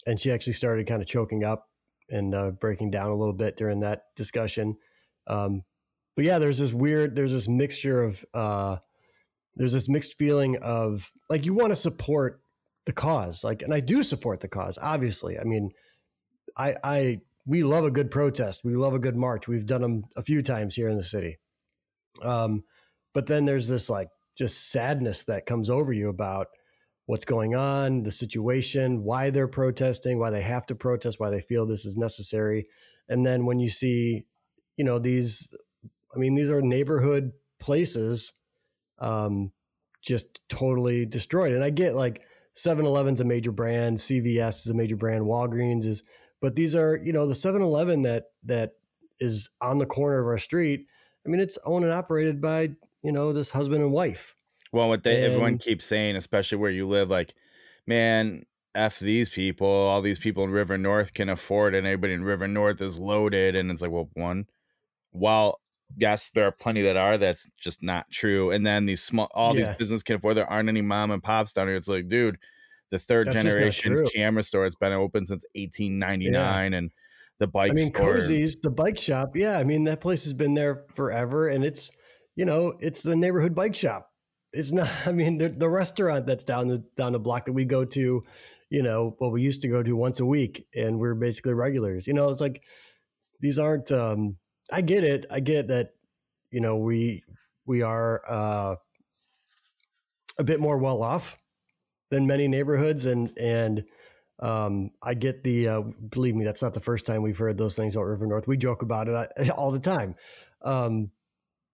and 0.05 0.19
she 0.19 0.31
actually 0.31 0.53
started 0.53 0.87
kind 0.87 1.01
of 1.01 1.07
choking 1.07 1.43
up 1.43 1.69
and 2.09 2.35
uh, 2.35 2.51
breaking 2.51 2.91
down 2.91 3.09
a 3.09 3.15
little 3.15 3.33
bit 3.33 3.57
during 3.57 3.79
that 3.79 4.03
discussion. 4.15 4.77
Um, 5.27 5.63
but 6.15 6.25
yeah, 6.25 6.39
there's 6.39 6.59
this 6.59 6.73
weird, 6.73 7.15
there's 7.15 7.31
this 7.31 7.47
mixture 7.47 8.03
of, 8.03 8.23
uh, 8.33 8.77
there's 9.55 9.73
this 9.73 9.89
mixed 9.89 10.17
feeling 10.17 10.57
of 10.57 11.11
like 11.29 11.45
you 11.45 11.53
want 11.53 11.71
to 11.71 11.75
support 11.75 12.41
the 12.85 12.93
cause, 12.93 13.43
like, 13.43 13.61
and 13.61 13.73
I 13.73 13.79
do 13.79 14.03
support 14.03 14.41
the 14.41 14.47
cause. 14.47 14.77
Obviously, 14.81 15.39
I 15.39 15.43
mean, 15.43 15.71
I, 16.57 16.75
I, 16.83 17.21
we 17.45 17.63
love 17.63 17.85
a 17.85 17.91
good 17.91 18.11
protest. 18.11 18.63
We 18.63 18.75
love 18.75 18.93
a 18.93 18.99
good 18.99 19.15
march. 19.15 19.47
We've 19.47 19.65
done 19.65 19.81
them 19.81 20.03
a 20.15 20.21
few 20.21 20.41
times 20.41 20.75
here 20.75 20.89
in 20.89 20.97
the 20.97 21.03
city. 21.03 21.39
Um, 22.21 22.63
but 23.13 23.27
then 23.27 23.45
there's 23.45 23.67
this 23.67 23.89
like 23.89 24.09
just 24.37 24.71
sadness 24.71 25.25
that 25.25 25.45
comes 25.45 25.69
over 25.69 25.91
you 25.91 26.09
about 26.09 26.47
what's 27.05 27.25
going 27.25 27.55
on, 27.55 28.03
the 28.03 28.11
situation, 28.11 29.03
why 29.03 29.29
they're 29.29 29.47
protesting, 29.47 30.19
why 30.19 30.29
they 30.29 30.41
have 30.41 30.65
to 30.67 30.75
protest, 30.75 31.19
why 31.19 31.29
they 31.29 31.41
feel 31.41 31.65
this 31.65 31.85
is 31.85 31.97
necessary. 31.97 32.67
And 33.09 33.25
then 33.25 33.45
when 33.45 33.59
you 33.59 33.69
see, 33.69 34.25
you 34.77 34.85
know, 34.85 34.99
these, 34.99 35.53
I 36.15 36.19
mean, 36.19 36.35
these 36.35 36.49
are 36.49 36.61
neighborhood 36.61 37.31
places 37.59 38.33
um, 38.99 39.51
just 40.01 40.39
totally 40.47 41.05
destroyed. 41.05 41.51
And 41.51 41.63
I 41.63 41.69
get 41.69 41.95
like 41.95 42.21
7-Eleven's 42.55 43.19
a 43.19 43.25
major 43.25 43.51
brand, 43.51 43.97
CVS 43.97 44.61
is 44.61 44.67
a 44.67 44.73
major 44.73 44.95
brand, 44.95 45.25
Walgreens 45.25 45.85
is, 45.85 46.03
but 46.41 46.55
these 46.55 46.75
are 46.75 46.97
you 46.97 47.13
know 47.13 47.25
the 47.25 47.33
7-Eleven 47.33 48.01
that 48.01 48.31
that 48.43 48.73
is 49.19 49.49
on 49.61 49.77
the 49.77 49.85
corner 49.85 50.19
of 50.19 50.27
our 50.27 50.37
street. 50.37 50.87
I 51.25 51.29
mean, 51.29 51.39
it's 51.39 51.57
owned 51.63 51.85
and 51.85 51.93
operated 51.93 52.41
by 52.41 52.71
you 53.03 53.11
know 53.11 53.31
this 53.31 53.51
husband 53.51 53.81
and 53.81 53.91
wife. 53.91 54.35
Well, 54.73 54.89
what 54.89 55.03
they 55.03 55.23
everyone 55.23 55.57
keeps 55.57 55.85
saying, 55.85 56.15
especially 56.15 56.57
where 56.57 56.71
you 56.71 56.87
live, 56.87 57.09
like, 57.09 57.33
man, 57.87 58.45
f 58.73 58.99
these 58.99 59.29
people. 59.29 59.67
All 59.67 60.01
these 60.01 60.19
people 60.19 60.43
in 60.43 60.49
River 60.49 60.77
North 60.77 61.13
can 61.13 61.29
afford 61.29 61.75
it. 61.75 61.79
And 61.79 61.87
everybody 61.87 62.13
in 62.13 62.23
River 62.23 62.47
North 62.47 62.81
is 62.81 62.97
loaded, 62.97 63.55
and 63.55 63.69
it's 63.69 63.81
like, 63.81 63.91
well, 63.91 64.09
one, 64.13 64.45
while 65.11 65.59
yes, 65.97 66.29
there 66.29 66.45
are 66.47 66.51
plenty 66.53 66.81
that 66.83 66.95
are. 66.95 67.17
That's 67.17 67.51
just 67.57 67.83
not 67.83 68.09
true. 68.11 68.51
And 68.51 68.65
then 68.65 68.85
these 68.85 69.03
small, 69.03 69.29
all 69.33 69.53
Yeah. 69.55 69.65
these 69.67 69.75
businesses 69.75 70.03
can 70.03 70.15
afford. 70.15 70.37
There 70.37 70.49
aren't 70.49 70.69
any 70.69 70.81
mom 70.81 71.11
and 71.11 71.21
pops 71.21 71.51
down 71.53 71.67
here. 71.67 71.75
It's 71.75 71.89
like, 71.89 72.07
dude, 72.07 72.37
the 72.91 72.99
third 72.99 73.27
That's 73.27 73.41
generation 73.41 74.05
camera 74.13 74.43
store. 74.43 74.65
It's 74.65 74.75
been 74.75 74.91
open 74.91 75.25
since 75.25 75.45
1899, 75.55 76.73
and 76.73 76.91
the 77.39 77.47
bike 77.47 77.71
I 77.71 77.73
mean, 77.73 77.87
store. 77.87 78.15
Cozy's, 78.15 78.59
the 78.59 78.69
bike 78.69 78.99
shop. 78.99 79.31
Yeah, 79.35 79.57
I 79.57 79.63
mean 79.63 79.85
that 79.85 80.01
place 80.01 80.25
has 80.25 80.33
been 80.33 80.53
there 80.53 80.85
forever, 80.93 81.47
and 81.47 81.63
it's 81.63 81.91
you 82.35 82.45
know 82.45 82.73
it's 82.79 83.01
the 83.01 83.15
neighborhood 83.15 83.55
bike 83.55 83.75
shop. 83.75 84.09
It's 84.53 84.71
not. 84.71 84.89
I 85.05 85.13
mean, 85.13 85.37
the, 85.37 85.49
the 85.49 85.69
restaurant 85.69 86.27
that's 86.27 86.43
down 86.43 86.67
the 86.67 86.83
down 86.95 87.13
the 87.13 87.19
block 87.19 87.45
that 87.45 87.53
we 87.53 87.65
go 87.65 87.85
to, 87.85 88.23
you 88.69 88.83
know, 88.83 89.15
what 89.17 89.31
we 89.31 89.41
used 89.41 89.61
to 89.63 89.69
go 89.69 89.81
to 89.81 89.95
once 89.95 90.19
a 90.19 90.25
week, 90.25 90.67
and 90.75 90.99
we're 90.99 91.15
basically 91.15 91.53
regulars. 91.53 92.07
You 92.07 92.13
know, 92.13 92.29
it's 92.29 92.41
like 92.41 92.61
these 93.39 93.57
aren't. 93.57 93.91
um 93.91 94.37
I 94.71 94.81
get 94.81 95.03
it. 95.03 95.25
I 95.31 95.39
get 95.39 95.69
that. 95.69 95.91
You 96.51 96.59
know, 96.59 96.77
we 96.77 97.23
we 97.65 97.81
are 97.81 98.21
uh, 98.27 98.75
a 100.37 100.43
bit 100.43 100.59
more 100.59 100.77
well 100.77 101.01
off 101.01 101.40
than 102.11 102.27
many 102.27 102.47
neighborhoods, 102.47 103.05
and 103.07 103.35
and 103.39 103.83
um, 104.39 104.91
I 105.01 105.15
get 105.15 105.43
the 105.43 105.67
uh, 105.67 105.81
believe 105.81 106.35
me, 106.35 106.45
that's 106.45 106.61
not 106.61 106.73
the 106.73 106.79
first 106.79 107.07
time 107.07 107.23
we've 107.23 107.37
heard 107.37 107.57
those 107.57 107.75
things 107.75 107.95
about 107.95 108.05
River 108.05 108.27
North. 108.27 108.47
We 108.47 108.57
joke 108.57 108.83
about 108.83 109.07
it 109.07 109.15
uh, 109.15 109.53
all 109.57 109.71
the 109.71 109.79
time, 109.79 110.15
um, 110.61 111.09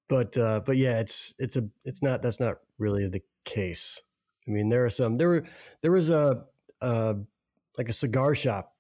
but 0.08 0.38
uh, 0.38 0.62
but 0.66 0.78
yeah, 0.78 1.00
it's 1.00 1.34
it's 1.40 1.58
a 1.58 1.68
it's 1.84 2.02
not 2.02 2.22
that's 2.22 2.40
not 2.40 2.58
really 2.78 3.10
the 3.10 3.22
case. 3.44 4.02
I 4.48 4.52
mean, 4.52 4.70
there 4.70 4.86
are 4.86 4.90
some 4.90 5.18
there 5.18 5.28
were 5.28 5.46
there 5.82 5.92
was 5.92 6.10
a 6.10 6.46
uh, 6.82 7.16
like 7.78 7.90
a 7.90 7.94
cigar 7.94 8.34
shop 8.36 8.74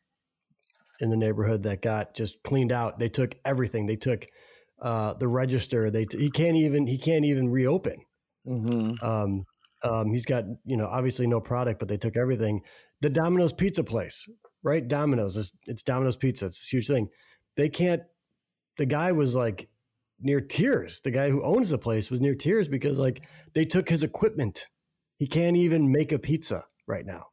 in 0.99 1.09
the 1.09 1.17
neighborhood 1.17 1.63
that 1.63 1.81
got 1.81 2.13
just 2.13 2.41
cleaned 2.43 2.71
out. 2.71 2.99
They 2.99 3.09
took 3.09 3.35
everything. 3.45 3.85
They 3.85 3.95
took 3.95 4.27
uh, 4.81 5.13
the 5.15 5.27
register. 5.27 5.89
They 5.89 6.05
t- 6.05 6.19
he 6.19 6.29
can't 6.29 6.55
even 6.55 6.87
he 6.87 6.97
can't 6.97 7.25
even 7.25 7.49
reopen. 7.49 8.01
Um, 9.01 9.45
um, 9.83 10.11
he's 10.11 10.25
got 10.25 10.45
you 10.65 10.77
know 10.77 10.87
obviously 10.87 11.27
no 11.27 11.39
product, 11.39 11.79
but 11.79 11.87
they 11.87 11.97
took 11.97 12.17
everything. 12.17 12.61
The 13.01 13.09
Domino's 13.09 13.53
Pizza 13.53 13.83
place, 13.83 14.27
right? 14.63 14.87
Domino's, 14.87 15.37
it's, 15.37 15.51
it's 15.67 15.83
Domino's 15.83 16.17
Pizza. 16.17 16.47
It's 16.47 16.59
this 16.59 16.69
huge 16.69 16.87
thing. 16.87 17.09
They 17.55 17.69
can't. 17.69 18.01
The 18.77 18.85
guy 18.85 19.11
was 19.11 19.35
like 19.35 19.69
near 20.19 20.41
tears. 20.41 20.99
The 21.01 21.11
guy 21.11 21.29
who 21.29 21.43
owns 21.43 21.69
the 21.69 21.77
place 21.77 22.09
was 22.09 22.21
near 22.21 22.35
tears 22.35 22.67
because 22.67 22.97
like 22.97 23.23
they 23.53 23.65
took 23.65 23.89
his 23.89 24.03
equipment. 24.03 24.67
He 25.19 25.27
can't 25.27 25.57
even 25.57 25.91
make 25.91 26.11
a 26.11 26.19
pizza 26.19 26.63
right 26.87 27.05
now. 27.05 27.25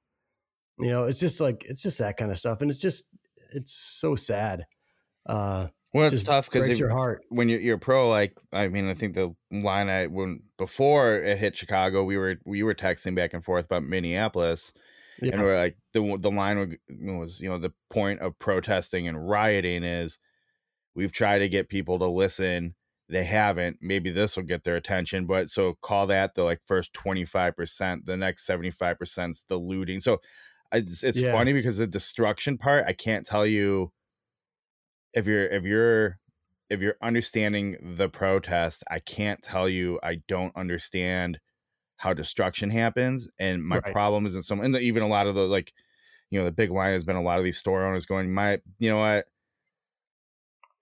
You 0.79 0.89
know, 0.89 1.05
it's 1.05 1.21
just 1.21 1.41
like 1.41 1.65
it's 1.69 1.83
just 1.83 1.99
that 1.99 2.17
kind 2.17 2.31
of 2.31 2.39
stuff, 2.39 2.61
and 2.61 2.71
it's 2.71 2.81
just 2.81 3.07
it's 3.55 3.73
so 3.73 4.17
sad. 4.17 4.65
Uh, 5.27 5.69
well, 5.95 6.07
it's 6.09 6.23
tough 6.23 6.51
because 6.51 6.67
breaks 6.67 6.79
your 6.79 6.91
heart. 6.91 7.25
when 7.31 7.49
you're, 7.49 7.61
you're 7.61 7.79
pro, 7.79 8.09
like 8.09 8.37
I 8.53 8.69
mean, 8.69 8.89
I 8.89 8.95
think 8.95 9.15
the 9.15 9.35
line 9.51 9.89
I 9.89 10.07
when 10.09 10.43
before 10.59 11.17
it 11.17 11.39
hit 11.39 11.57
Chicago, 11.57 12.05
we 12.05 12.19
were 12.19 12.37
we 12.45 12.63
were 12.63 12.75
texting 12.75 13.15
back 13.15 13.33
and 13.33 13.45
forth 13.45 13.65
about 13.67 13.85
Minneapolis, 13.85 14.73
and 15.33 15.41
we're 15.43 15.57
like 15.57 15.79
the 15.93 16.19
the 16.21 16.31
line 16.31 16.77
was 16.91 17.41
you 17.41 17.49
know 17.49 17.59
the 17.59 17.73
point 17.91 18.21
of 18.21 18.39
protesting 18.39 19.09
and 19.09 19.29
rioting 19.29 19.85
is 19.85 20.19
we've 20.95 21.13
tried 21.13 21.39
to 21.39 21.49
get 21.49 21.69
people 21.69 21.99
to 21.99 22.07
listen, 22.07 22.75
they 23.09 23.25
haven't. 23.25 23.79
Maybe 23.81 24.11
this 24.11 24.37
will 24.37 24.45
get 24.45 24.65
their 24.65 24.77
attention, 24.77 25.27
but 25.27 25.51
so 25.51 25.75
call 25.81 26.07
that 26.09 26.35
the 26.35 26.43
like 26.45 26.61
first 26.67 26.93
twenty 26.93 27.25
five 27.25 27.57
percent. 27.57 28.07
The 28.07 28.17
next 28.17 28.47
seventy 28.47 28.71
five 28.71 28.99
percent's 28.99 29.45
the 29.45 29.57
looting. 29.59 30.01
So 30.01 30.21
it's 30.73 31.05
it's 31.05 31.21
Yeah. 31.21 31.33
funny 31.33 31.53
because 31.53 31.77
the 31.79 31.87
destruction 31.87 32.59
part, 32.59 32.85
I 32.87 32.93
can't 32.93 33.25
tell 33.25 33.47
you 33.47 33.93
if 35.15 35.27
you're 35.27 35.47
if 35.47 35.65
you're 35.65 36.19
if 36.71 36.81
you're 36.81 36.97
understanding 37.03 37.77
the 37.97 38.09
protest, 38.09 38.85
I 38.91 38.99
can't 39.01 39.43
tell 39.43 39.69
you 39.69 40.01
I 40.03 40.17
don't 40.29 40.57
understand 40.57 41.41
how 41.99 42.15
destruction 42.15 42.71
happens. 42.71 43.29
And 43.39 43.65
my 43.65 43.81
Right. 43.85 43.97
problem 43.97 44.27
isn't 44.27 44.45
so 44.45 44.61
and 44.61 44.77
even 44.77 45.03
a 45.05 45.09
lot 45.09 45.27
of 45.29 45.35
the 45.37 45.49
like, 45.49 45.75
you 46.31 46.39
know, 46.39 46.45
the 46.47 46.53
big 46.53 46.71
line 46.71 46.95
has 46.95 47.05
been 47.05 47.17
a 47.17 47.23
lot 47.23 47.39
of 47.39 47.45
these 47.45 47.59
store 47.59 47.87
owners 47.87 48.07
going, 48.07 48.33
My 48.35 48.61
you 48.79 48.91
know 48.91 48.99
what? 48.99 49.27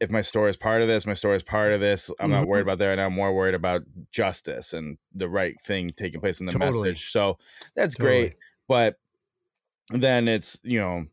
If 0.01 0.11
my 0.11 0.21
store 0.21 0.49
is 0.49 0.57
part 0.57 0.83
of 0.83 0.89
this, 0.89 1.07
my 1.07 1.15
store 1.15 1.35
is 1.35 1.45
part 1.45 1.73
of 1.73 1.79
this. 1.81 2.11
I'm 2.19 2.31
not 2.31 2.49
worried 2.49 2.63
Mhm. 2.63 2.63
about 2.63 2.79
that. 2.79 2.91
And 2.93 3.01
I'm 3.01 3.13
more 3.13 3.33
worried 3.33 3.55
about 3.55 3.83
justice 4.11 4.73
and 4.73 4.99
the 5.13 5.29
right 5.29 5.61
thing 5.61 5.91
taking 5.91 6.21
place 6.21 6.41
in 6.41 6.47
the 6.47 6.53
Totally. 6.53 6.93
message. 6.93 7.11
So 7.11 7.39
that's 7.77 7.95
Totally. 7.95 8.33
great. 8.35 8.35
But 8.67 8.99
then 9.91 10.29
it's, 10.29 10.61
you 10.65 10.81
know, 10.81 11.07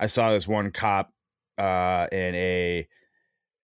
I 0.00 0.08
saw 0.08 0.32
this 0.32 0.48
one 0.48 0.70
cop 0.70 1.14
uh 1.58 2.08
in 2.12 2.34
a 2.34 2.88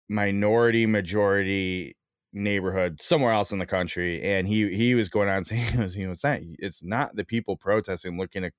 minority 0.09 0.87
majority 0.87 1.97
neighborhood 2.33 3.01
somewhere 3.01 3.33
else 3.33 3.53
in 3.53 3.59
the 3.59 3.67
country 3.67 4.23
and 4.23 4.49
he 4.49 4.75
he 4.75 4.95
was 4.95 5.09
going 5.09 5.29
on 5.29 5.45
saying 5.45 5.67
you 5.93 6.07
know 6.07 6.13
it's 6.13 6.25
not 6.25 6.41
it's 6.43 6.83
not 6.83 7.15
the 7.17 7.25
people 7.25 7.57
protesting 7.57 8.19
looking 8.19 8.43
to 8.43 8.53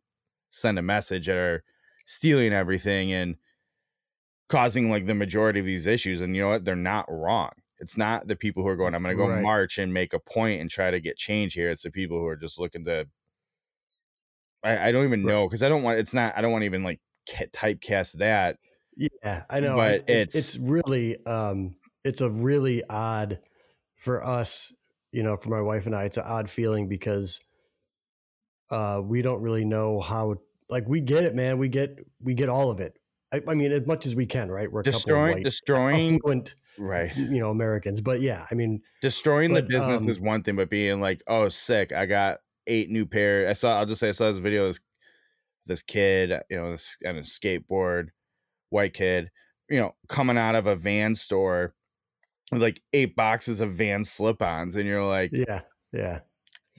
send 0.51 0.79
a 0.79 0.83
message 0.83 1.27
that 1.27 1.37
are 1.37 1.63
stealing 2.05 2.53
everything 2.53 3.11
and 3.13 3.37
causing 4.49 4.89
like 4.89 5.05
the 5.05 5.15
majority 5.15 5.59
of 5.59 5.65
these 5.65 5.87
issues 5.87 6.21
and 6.21 6.35
you 6.35 6.41
know 6.41 6.49
what 6.49 6.65
they're 6.65 6.75
not 6.75 7.05
wrong 7.09 7.51
it's 7.79 7.97
not 7.97 8.27
the 8.27 8.35
people 8.35 8.61
who 8.61 8.69
are 8.69 8.75
going 8.75 8.93
i'm 8.93 9.01
going 9.01 9.15
to 9.15 9.17
go 9.17 9.27
Right. 9.27 9.41
march 9.41 9.77
and 9.77 9.93
make 9.93 10.13
a 10.13 10.19
point 10.19 10.61
and 10.61 10.69
try 10.69 10.91
to 10.91 10.99
get 10.99 11.17
change 11.17 11.53
here 11.53 11.71
it's 11.71 11.81
the 11.83 11.91
people 11.91 12.19
who 12.19 12.25
are 12.27 12.35
just 12.35 12.59
looking 12.59 12.85
to 12.85 13.07
i, 14.63 14.89
I 14.89 14.91
don't 14.91 15.03
even 15.05 15.25
Right. 15.25 15.25
know 15.25 15.47
because 15.47 15.63
i 15.63 15.69
don't 15.69 15.83
want 15.83 15.99
it's 15.99 16.13
not 16.13 16.37
i 16.37 16.41
don't 16.41 16.51
want 16.51 16.61
to 16.63 16.65
even 16.67 16.83
like 16.83 16.99
typecast 17.29 18.13
that 18.17 18.57
Yeah, 18.95 19.43
I 19.49 19.59
know. 19.59 19.75
But 19.77 19.91
It- 19.91 20.03
it- 20.07 20.09
it's- 20.09 20.35
it's 20.35 20.57
really 20.57 21.23
um 21.25 21.75
it's 22.03 22.21
a 22.21 22.29
really 22.29 22.83
odd 22.89 23.39
for 23.95 24.23
us, 24.23 24.73
you 25.11 25.23
know, 25.23 25.37
for 25.37 25.49
my 25.49 25.61
wife 25.61 25.85
and 25.85 25.95
I, 25.95 26.03
it's 26.05 26.17
an 26.17 26.25
odd 26.25 26.49
feeling 26.49 26.87
because 26.89 27.39
uh 28.69 29.01
we 29.03 29.21
don't 29.21 29.41
really 29.41 29.65
know 29.65 29.99
how 29.99 30.35
like 30.69 30.87
we 30.87 31.01
get 31.01 31.23
it, 31.23 31.35
man. 31.35 31.57
We 31.57 31.69
get 31.69 31.99
we 32.21 32.33
get 32.33 32.49
all 32.49 32.71
of 32.71 32.79
it. 32.79 32.97
I, 33.31 33.41
I 33.47 33.53
mean, 33.55 33.71
as 33.71 33.85
much 33.87 34.05
as 34.05 34.15
we 34.15 34.25
can, 34.25 34.51
right? 34.51 34.71
We're 34.71 34.81
a 34.81 34.83
couple 34.83 34.97
of 34.97 35.03
destroying 35.03 35.33
white, 35.33 35.43
destroying 35.43 36.15
affluent, 36.17 36.55
right 36.77 37.15
you 37.15 37.39
know, 37.39 37.49
Americans. 37.49 37.99
But 38.01 38.21
yeah, 38.21 38.45
I 38.51 38.55
mean, 38.55 38.81
destroying 39.01 39.53
the 39.53 39.63
business 39.63 40.01
um, 40.01 40.09
is 40.09 40.19
one 40.19 40.43
thing, 40.43 40.55
but 40.55 40.69
being 40.69 40.99
like, 40.99 41.23
oh, 41.27 41.49
sick, 41.49 41.91
I 41.91 42.05
got 42.05 42.39
eight 42.67 42.89
new 42.89 43.05
pair. 43.05 43.49
I 43.49 43.53
saw, 43.53 43.79
I'll 43.79 43.85
just 43.85 43.99
say, 43.99 44.09
I 44.09 44.11
saw 44.11 44.27
this 44.27 44.37
video. 44.37 44.67
This 44.67 44.79
this 45.65 45.81
kid, 45.81 46.41
you 46.49 46.57
know, 46.57 46.71
this 46.71 46.97
on 47.05 47.17
a 47.17 47.21
skateboard, 47.21 48.09
white 48.73 48.93
kid, 48.93 49.31
you 49.69 49.79
know, 49.79 49.95
coming 50.09 50.37
out 50.37 50.55
of 50.55 50.67
a 50.67 50.75
van 50.75 51.15
store 51.15 51.73
with 52.51 52.61
like 52.61 52.81
eight 52.91 53.15
boxes 53.15 53.61
of 53.61 53.71
van 53.71 54.03
slip-ons, 54.03 54.75
and 54.75 54.85
you're 54.87 55.05
like, 55.05 55.31
yeah, 55.31 55.61
yeah. 55.93 56.19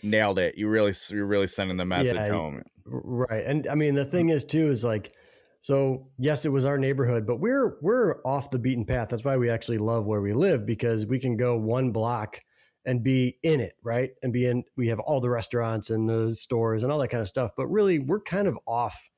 nailed 0.02 0.38
it. 0.38 0.58
You 0.58 0.68
really, 0.68 0.92
you're 1.10 1.26
really 1.26 1.46
sending 1.46 1.78
the 1.78 1.84
message 1.86 2.14
Yeah, 2.14 2.28
home. 2.28 2.62
Right. 2.86 3.44
And 3.44 3.66
I 3.68 3.74
mean 3.74 3.94
the 3.94 4.04
mm. 4.04 4.10
thing 4.10 4.28
is 4.28 4.44
too 4.44 4.66
is 4.66 4.84
like 4.84 5.12
so 5.60 6.08
yes 6.18 6.44
it 6.44 6.50
was 6.50 6.66
our 6.66 6.76
neighborhood 6.76 7.26
but 7.26 7.40
we're 7.40 7.78
we're 7.80 8.20
off 8.24 8.50
the 8.50 8.58
beaten 8.58 8.84
path. 8.84 9.08
That's 9.08 9.24
why 9.24 9.36
we 9.36 9.50
actually 9.50 9.78
love 9.78 10.06
where 10.06 10.20
we 10.20 10.32
live 10.32 10.66
because 10.66 11.06
we 11.06 11.18
can 11.18 11.36
go 11.36 11.56
one 11.56 11.92
block 11.92 12.40
and 12.84 13.02
be 13.02 13.38
in 13.42 13.60
it, 13.60 13.72
right? 13.82 14.10
And 14.22 14.32
be 14.32 14.46
in 14.46 14.64
we 14.76 14.88
have 14.88 15.00
all 15.00 15.20
the 15.20 15.30
restaurants 15.30 15.88
and 15.90 16.08
the 16.08 16.34
stores 16.34 16.82
and 16.82 16.92
all 16.92 16.98
that 16.98 17.08
kind 17.08 17.22
of 17.22 17.28
stuff, 17.28 17.52
but 17.56 17.68
really 17.68 17.98
we're 17.98 18.20
kind 18.20 18.46
of 18.46 18.58
off. 18.66 19.10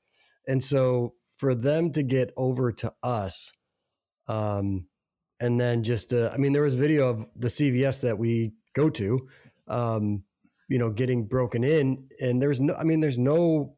And 0.47 0.63
so 0.63 1.15
for 1.37 1.55
them 1.55 1.93
to 1.93 2.03
get 2.03 2.33
over 2.37 2.73
to 2.73 2.93
us 3.03 3.53
um 4.29 4.87
and 5.39 5.61
then 5.61 5.83
just 5.83 6.13
uh, 6.13 6.31
I 6.33 6.39
mean 6.39 6.53
there 6.53 6.63
was 6.63 6.75
video 6.75 7.11
of 7.11 7.27
the 7.37 7.49
CVS 7.49 8.01
that 8.03 8.19
we 8.19 8.53
go 8.75 8.89
to 8.91 9.29
um 9.69 10.23
you 10.69 10.79
know 10.79 10.91
getting 10.91 11.27
broken 11.27 11.63
in 11.63 12.09
and 12.21 12.41
there's 12.41 12.61
no 12.61 12.75
i 12.75 12.85
mean 12.85 13.01
there's 13.01 13.19
no 13.19 13.77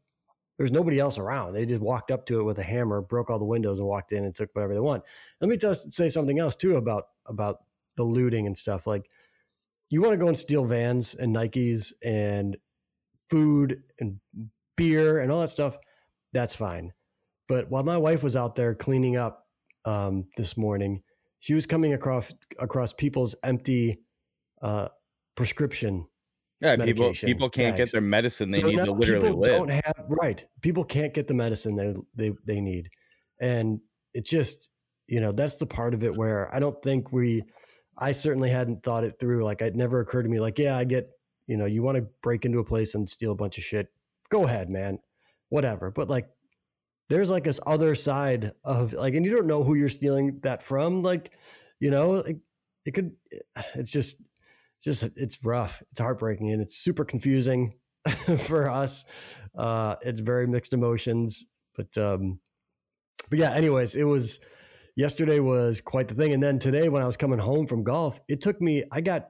there's 0.57 0.71
nobody 0.73 0.99
else 0.99 1.17
around. 1.17 1.53
They 1.53 1.65
just 1.65 1.81
walked 1.81 2.11
up 2.11 2.25
to 2.25 2.41
it 2.41 2.43
with 2.43 2.59
a 2.59 2.63
hammer 2.63 2.99
broke 2.99 3.29
all 3.29 3.39
the 3.39 3.45
windows 3.45 3.79
and 3.79 3.87
walked 3.87 4.11
in 4.11 4.25
and 4.25 4.35
took 4.35 4.49
whatever 4.53 4.73
they 4.73 4.81
want. 4.81 5.03
Let 5.39 5.49
me 5.49 5.55
just 5.55 5.93
say 5.93 6.09
something 6.09 6.37
else 6.37 6.57
too 6.57 6.75
about 6.75 7.05
about 7.25 7.59
the 7.95 8.03
looting 8.03 8.45
and 8.45 8.57
stuff 8.57 8.85
like 8.85 9.09
you 9.89 10.01
want 10.01 10.13
to 10.13 10.17
go 10.17 10.27
and 10.27 10.37
steal 10.37 10.65
vans 10.65 11.15
and 11.15 11.35
nikes 11.35 11.91
and 12.03 12.57
food 13.29 13.83
and 13.99 14.19
beer 14.75 15.19
and 15.19 15.31
all 15.31 15.41
that 15.41 15.51
stuff 15.51 15.77
that's 16.31 16.55
fine 16.55 16.93
but 17.49 17.69
while 17.69 17.83
my 17.83 17.97
wife 17.97 18.23
was 18.23 18.37
out 18.37 18.55
there 18.55 18.73
cleaning 18.75 19.17
up 19.17 19.45
um, 19.85 20.25
this 20.37 20.55
morning 20.55 21.03
she 21.39 21.53
was 21.53 21.65
coming 21.65 21.93
across 21.93 22.33
across 22.59 22.93
people's 22.93 23.35
empty 23.43 23.99
uh, 24.61 24.87
prescription 25.35 26.07
Yeah, 26.61 26.75
people 26.77 27.13
people 27.13 27.49
can't 27.49 27.75
bags. 27.75 27.91
get 27.91 27.91
their 27.93 28.01
medicine 28.01 28.51
they 28.51 28.61
So 28.61 28.67
need 28.67 28.75
to 28.77 28.91
literally 28.91 29.27
people 29.29 29.39
live. 29.39 29.57
Don't 29.57 29.69
have 29.71 30.05
right. 30.09 30.45
People 30.61 30.83
can't 30.83 31.13
get 31.13 31.27
the 31.27 31.33
medicine 31.33 31.75
they 31.75 31.93
they 32.15 32.35
they 32.45 32.59
need, 32.61 32.89
and 33.39 33.79
it 34.13 34.25
just 34.25 34.69
you 35.07 35.21
know 35.21 35.31
that's 35.31 35.55
the 35.55 35.65
part 35.65 35.93
of 35.93 36.03
it 36.03 36.15
where 36.15 36.53
I 36.53 36.59
don't 36.59 36.81
think 36.83 37.11
we. 37.13 37.43
I 37.97 38.11
certainly 38.13 38.49
hadn't 38.49 38.83
thought 38.83 39.03
it 39.05 39.15
through. 39.19 39.43
Like 39.45 39.61
it 39.61 39.75
never 39.75 40.01
occurred 40.01 40.23
to 40.23 40.29
me. 40.29 40.39
Like 40.41 40.59
yeah, 40.59 40.77
I 40.77 40.83
get 40.83 41.09
you 41.47 41.55
know 41.57 41.65
you 41.65 41.81
want 41.83 41.97
to 41.97 42.07
break 42.21 42.43
into 42.43 42.59
a 42.59 42.65
place 42.65 42.95
and 42.95 43.09
steal 43.09 43.31
a 43.31 43.35
bunch 43.35 43.57
of 43.57 43.63
shit. 43.63 43.87
Go 44.29 44.43
ahead, 44.45 44.69
man. 44.69 44.99
Whatever. 45.49 45.91
But 45.91 46.09
like 46.09 46.27
there's 47.09 47.29
like 47.29 47.43
this 47.43 47.59
other 47.65 47.95
side 47.95 48.51
of 48.63 48.93
like, 48.93 49.15
and 49.15 49.25
you 49.25 49.31
don't 49.31 49.47
know 49.47 49.63
who 49.63 49.75
you're 49.75 49.89
stealing 49.89 50.39
that 50.43 50.63
from. 50.63 51.01
Like 51.01 51.31
you 51.79 51.91
know, 51.91 52.15
it, 52.15 52.37
it 52.85 52.91
could. 52.91 53.11
It's 53.75 53.91
just 53.91 54.23
just 54.81 55.03
it's 55.15 55.43
rough. 55.43 55.81
It's 55.91 55.99
heartbreaking 55.99 56.51
and 56.51 56.61
it's 56.61 56.75
super 56.77 57.03
confusing 57.03 57.73
for 58.37 58.69
us. 58.69 59.05
Uh, 59.55 59.95
it's 60.01 60.21
very 60.21 60.47
mixed 60.47 60.73
emotions, 60.73 61.47
but 61.75 61.97
um, 61.97 62.39
but 63.29 63.39
yeah. 63.39 63.53
Anyways, 63.53 63.95
it 63.95 64.03
was 64.03 64.39
yesterday 64.95 65.39
was 65.39 65.81
quite 65.81 66.07
the 66.07 66.13
thing, 66.13 66.33
and 66.33 66.43
then 66.43 66.59
today 66.59 66.89
when 66.89 67.01
I 67.01 67.05
was 67.05 67.17
coming 67.17 67.39
home 67.39 67.67
from 67.67 67.83
golf, 67.83 68.19
it 68.27 68.41
took 68.41 68.61
me. 68.61 68.83
I 68.91 69.01
got 69.01 69.29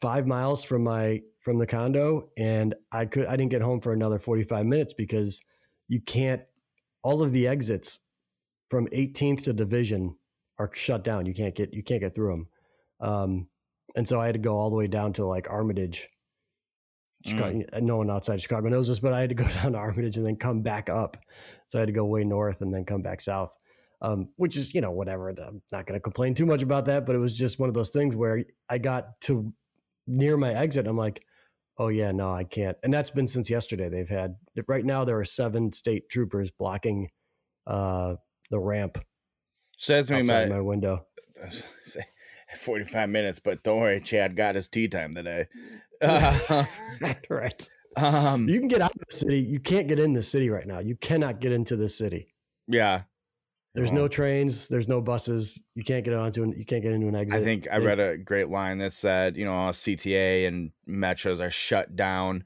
five 0.00 0.26
miles 0.26 0.64
from 0.64 0.82
my 0.82 1.20
from 1.40 1.58
the 1.58 1.66
condo, 1.66 2.30
and 2.36 2.74
I 2.90 3.06
could 3.06 3.26
I 3.26 3.36
didn't 3.36 3.52
get 3.52 3.62
home 3.62 3.80
for 3.80 3.92
another 3.92 4.18
forty 4.18 4.42
five 4.42 4.66
minutes 4.66 4.92
because 4.92 5.40
you 5.92 6.00
can't. 6.00 6.40
All 7.02 7.22
of 7.22 7.32
the 7.32 7.46
exits 7.46 8.00
from 8.70 8.86
18th 8.88 9.44
to 9.44 9.52
Division 9.52 10.16
are 10.58 10.70
shut 10.72 11.04
down. 11.04 11.26
You 11.26 11.34
can't 11.34 11.54
get 11.54 11.74
you 11.74 11.82
can't 11.82 12.00
get 12.00 12.14
through 12.14 12.30
them. 12.30 12.48
Um, 13.00 13.46
and 13.94 14.08
so 14.08 14.18
I 14.18 14.24
had 14.24 14.34
to 14.34 14.40
go 14.40 14.56
all 14.56 14.70
the 14.70 14.76
way 14.76 14.86
down 14.86 15.12
to 15.14 15.26
like 15.26 15.50
Armitage. 15.50 16.08
Chicago, 17.26 17.62
No 17.80 17.98
one 17.98 18.10
outside 18.10 18.40
Chicago 18.40 18.68
knows 18.68 18.88
this, 18.88 19.00
but 19.00 19.12
I 19.12 19.20
had 19.20 19.28
to 19.28 19.34
go 19.34 19.46
down 19.62 19.72
to 19.72 19.78
Armitage 19.78 20.16
and 20.16 20.26
then 20.26 20.36
come 20.36 20.62
back 20.62 20.88
up. 20.88 21.18
So 21.68 21.78
I 21.78 21.80
had 21.80 21.86
to 21.88 21.92
go 21.92 22.06
way 22.06 22.24
north 22.24 22.62
and 22.62 22.72
then 22.72 22.86
come 22.86 23.02
back 23.02 23.20
south, 23.20 23.54
um, 24.00 24.30
which 24.36 24.56
is 24.56 24.72
you 24.72 24.80
know 24.80 24.92
whatever. 24.92 25.28
I'm 25.28 25.60
not 25.72 25.86
going 25.86 25.98
to 25.98 26.00
complain 26.00 26.32
too 26.32 26.46
much 26.46 26.62
about 26.62 26.86
that, 26.86 27.04
but 27.04 27.14
it 27.14 27.18
was 27.18 27.36
just 27.36 27.58
one 27.60 27.68
of 27.68 27.74
those 27.74 27.90
things 27.90 28.16
where 28.16 28.42
I 28.70 28.78
got 28.78 29.20
to 29.22 29.52
near 30.06 30.38
my 30.38 30.54
exit. 30.54 30.86
I'm 30.86 30.96
like, 30.96 31.22
oh 31.78 31.88
yeah, 31.88 32.12
no, 32.12 32.32
I 32.32 32.44
can't. 32.44 32.76
And 32.82 32.92
that's 32.92 33.10
been 33.10 33.26
since 33.26 33.50
yesterday. 33.50 33.88
They've 33.88 34.08
had 34.08 34.36
right 34.68 34.84
now 34.84 35.04
there 35.04 35.18
are 35.18 35.24
seven 35.24 35.72
state 35.72 36.08
troopers 36.08 36.50
blocking 36.50 37.08
uh, 37.66 38.16
the 38.50 38.60
ramp 38.60 38.98
Says 39.82 40.12
me, 40.12 40.22
my, 40.22 40.46
my 40.46 40.60
window. 40.60 41.06
45 42.56 43.08
minutes, 43.08 43.40
but 43.40 43.64
don't 43.64 43.80
worry, 43.80 44.00
Chad 44.00 44.36
got 44.36 44.54
his 44.54 44.68
tee 44.68 44.86
time 44.86 45.12
today. 45.12 45.46
Uh, 46.00 46.64
right. 47.28 47.68
um, 47.96 48.48
You 48.48 48.60
can 48.60 48.68
get 48.68 48.80
out 48.80 48.94
of 48.94 49.00
the 49.08 49.12
city. 49.12 49.40
You 49.40 49.58
can't 49.58 49.88
get 49.88 49.98
in 49.98 50.12
the 50.12 50.22
city 50.22 50.50
right 50.50 50.68
now. 50.68 50.78
You 50.78 50.94
cannot 50.94 51.40
get 51.40 51.50
into 51.50 51.74
the 51.74 51.88
city. 51.88 52.32
yeah, 52.68 53.02
There's 53.74 53.92
no 53.92 54.06
trains. 54.06 54.68
There's 54.68 54.88
no 54.88 55.00
buses. 55.00 55.62
You 55.74 55.82
can't 55.82 56.04
get 56.04 56.12
onto. 56.12 56.42
An, 56.42 56.52
you 56.52 56.64
can't 56.64 56.82
get 56.82 56.92
into 56.92 57.08
an 57.08 57.14
exit. 57.14 57.40
I 57.40 57.44
think 57.44 57.68
I 57.72 57.78
read 57.78 57.98
a 58.00 58.18
great 58.18 58.50
line 58.50 58.78
that 58.78 58.92
said, 58.92 59.36
you 59.36 59.46
know, 59.46 59.52
CTA 59.70 60.46
and 60.46 60.72
metros 60.86 61.40
are 61.40 61.50
shut 61.50 61.96
down, 61.96 62.44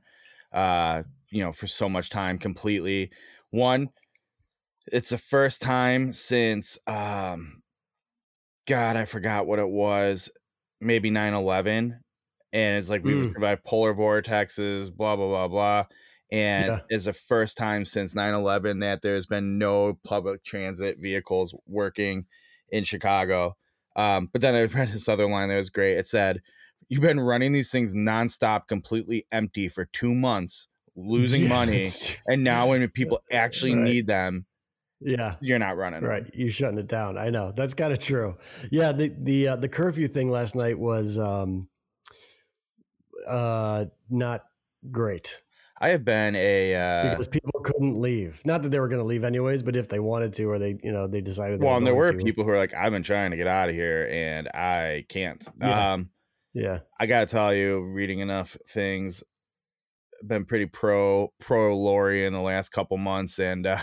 uh, 0.52 1.02
you 1.30 1.42
know, 1.42 1.50
for 1.50 1.66
so 1.66 1.88
much 1.88 2.11
time 2.11 2.38
completely. 2.38 3.11
One, 3.50 3.88
it's 4.92 5.11
the 5.11 5.18
first 5.18 5.62
time 5.62 6.12
since, 6.12 6.78
um, 6.87 7.62
God, 8.66 8.97
I 8.97 9.04
forgot 9.04 9.49
what 9.49 9.59
it 9.59 9.68
was, 9.68 10.30
maybe 10.80 11.11
9 11.11 11.35
11. 11.35 12.00
And 12.52 12.78
it's 12.78 12.88
like 12.88 13.02
we 13.02 13.12
Mm. 13.14 13.33
survived 13.33 13.64
polar 13.64 13.95
vortexes, 13.95 14.95
blah, 14.95 15.16
blah, 15.16 15.26
blah, 15.26 15.49
blah. 15.49 15.87
And 16.33 16.67
Yeah. 16.67 16.78
it's 16.89 17.04
the 17.04 17.12
first 17.12 17.56
time 17.56 17.84
since 17.84 18.15
9 18.15 18.34
11 18.34 18.80
that 18.80 19.02
there's 19.02 19.26
been 19.26 19.58
no 19.58 19.95
public 20.04 20.43
transit 20.45 20.99
vehicles 20.99 21.54
working 21.67 22.26
in 22.71 22.82
Chicago. 22.84 23.56
Um, 23.95 24.28
but 24.32 24.41
then 24.43 24.54
I 24.54 24.62
read 24.65 24.89
this 24.89 25.08
other 25.08 25.28
line 25.28 25.49
that 25.49 25.56
was 25.56 25.71
great. 25.71 25.97
It 25.99 26.06
said, 26.06 26.43
You've 26.89 27.00
been 27.00 27.19
running 27.21 27.50
these 27.52 27.71
things 27.73 27.95
nonstop, 27.97 28.69
completely 28.69 29.26
empty 29.32 29.67
for 29.69 29.86
two 29.86 30.15
months, 30.15 30.69
losing 30.95 31.49
money. 31.49 31.82
And 32.28 32.45
now 32.45 32.69
when 32.69 32.89
people 32.91 33.21
actually 33.32 33.75
Right. 33.75 33.84
need 33.84 34.06
them, 34.06 34.47
Yeah. 35.00 35.34
you're 35.41 35.58
not 35.58 35.76
running. 35.76 36.02
Right. 36.04 36.28
You're 36.34 36.50
shutting 36.50 36.78
it 36.78 36.86
down. 36.89 37.19
I 37.19 37.30
know. 37.30 37.52
That's 37.52 37.75
kind 37.75 37.93
of 37.93 37.99
true. 37.99 38.36
Yeah. 38.71 38.93
The 38.93 39.12
the 39.19 39.49
uh, 39.49 39.56
the 39.56 39.69
curfew 39.69 40.06
thing 40.08 40.30
last 40.30 40.54
night 40.54 40.78
was 40.78 41.19
um 41.19 41.69
uh 43.26 43.86
not 44.10 44.45
great 44.91 45.43
I 45.78 45.91
have 45.91 46.04
been 46.04 46.34
a 46.36 46.75
uh, 46.75 47.10
because 47.10 47.28
people 47.28 47.52
couldn't 47.62 48.00
leave. 48.00 48.41
Not 48.47 48.62
that 48.62 48.71
they 48.71 48.80
were 48.80 48.89
going 48.89 49.00
to 49.00 49.04
leave 49.04 49.25
anyways, 49.25 49.62
but 49.62 49.76
if 49.76 49.89
they 49.89 50.00
wanted 50.00 50.32
to, 50.34 50.45
or 50.45 50.58
they 50.58 50.78
you 50.82 50.93
know 50.93 51.06
they 51.06 51.21
decided. 51.21 51.60
They 51.60 51.67
well, 51.67 51.76
and 51.76 51.86
there 51.86 51.95
were 51.95 52.12
to. 52.12 52.19
people 52.25 52.45
who 52.45 52.50
are 52.50 52.56
like, 52.56 52.75
I've 52.75 52.93
been 52.93 53.02
trying 53.02 53.30
to 53.32 53.36
get 53.36 53.47
out 53.47 53.69
of 53.69 53.75
here 53.75 54.08
and 54.10 54.49
I 54.49 55.04
can't. 55.08 55.47
Yeah. 55.60 55.93
Um, 55.93 56.10
Yeah. 56.54 56.80
I 56.99 57.06
gotta 57.06 57.26
tell 57.26 57.52
you, 57.54 57.82
reading 57.82 58.21
enough 58.21 58.56
things, 58.69 59.23
been 60.26 60.47
pretty 60.47 60.67
pro 60.67 61.32
pro 61.41 61.76
Lori 61.76 62.25
in 62.25 62.32
the 62.32 62.41
last 62.41 62.71
couple 62.71 62.97
months, 62.97 63.39
and 63.39 63.67
uh, 63.67 63.78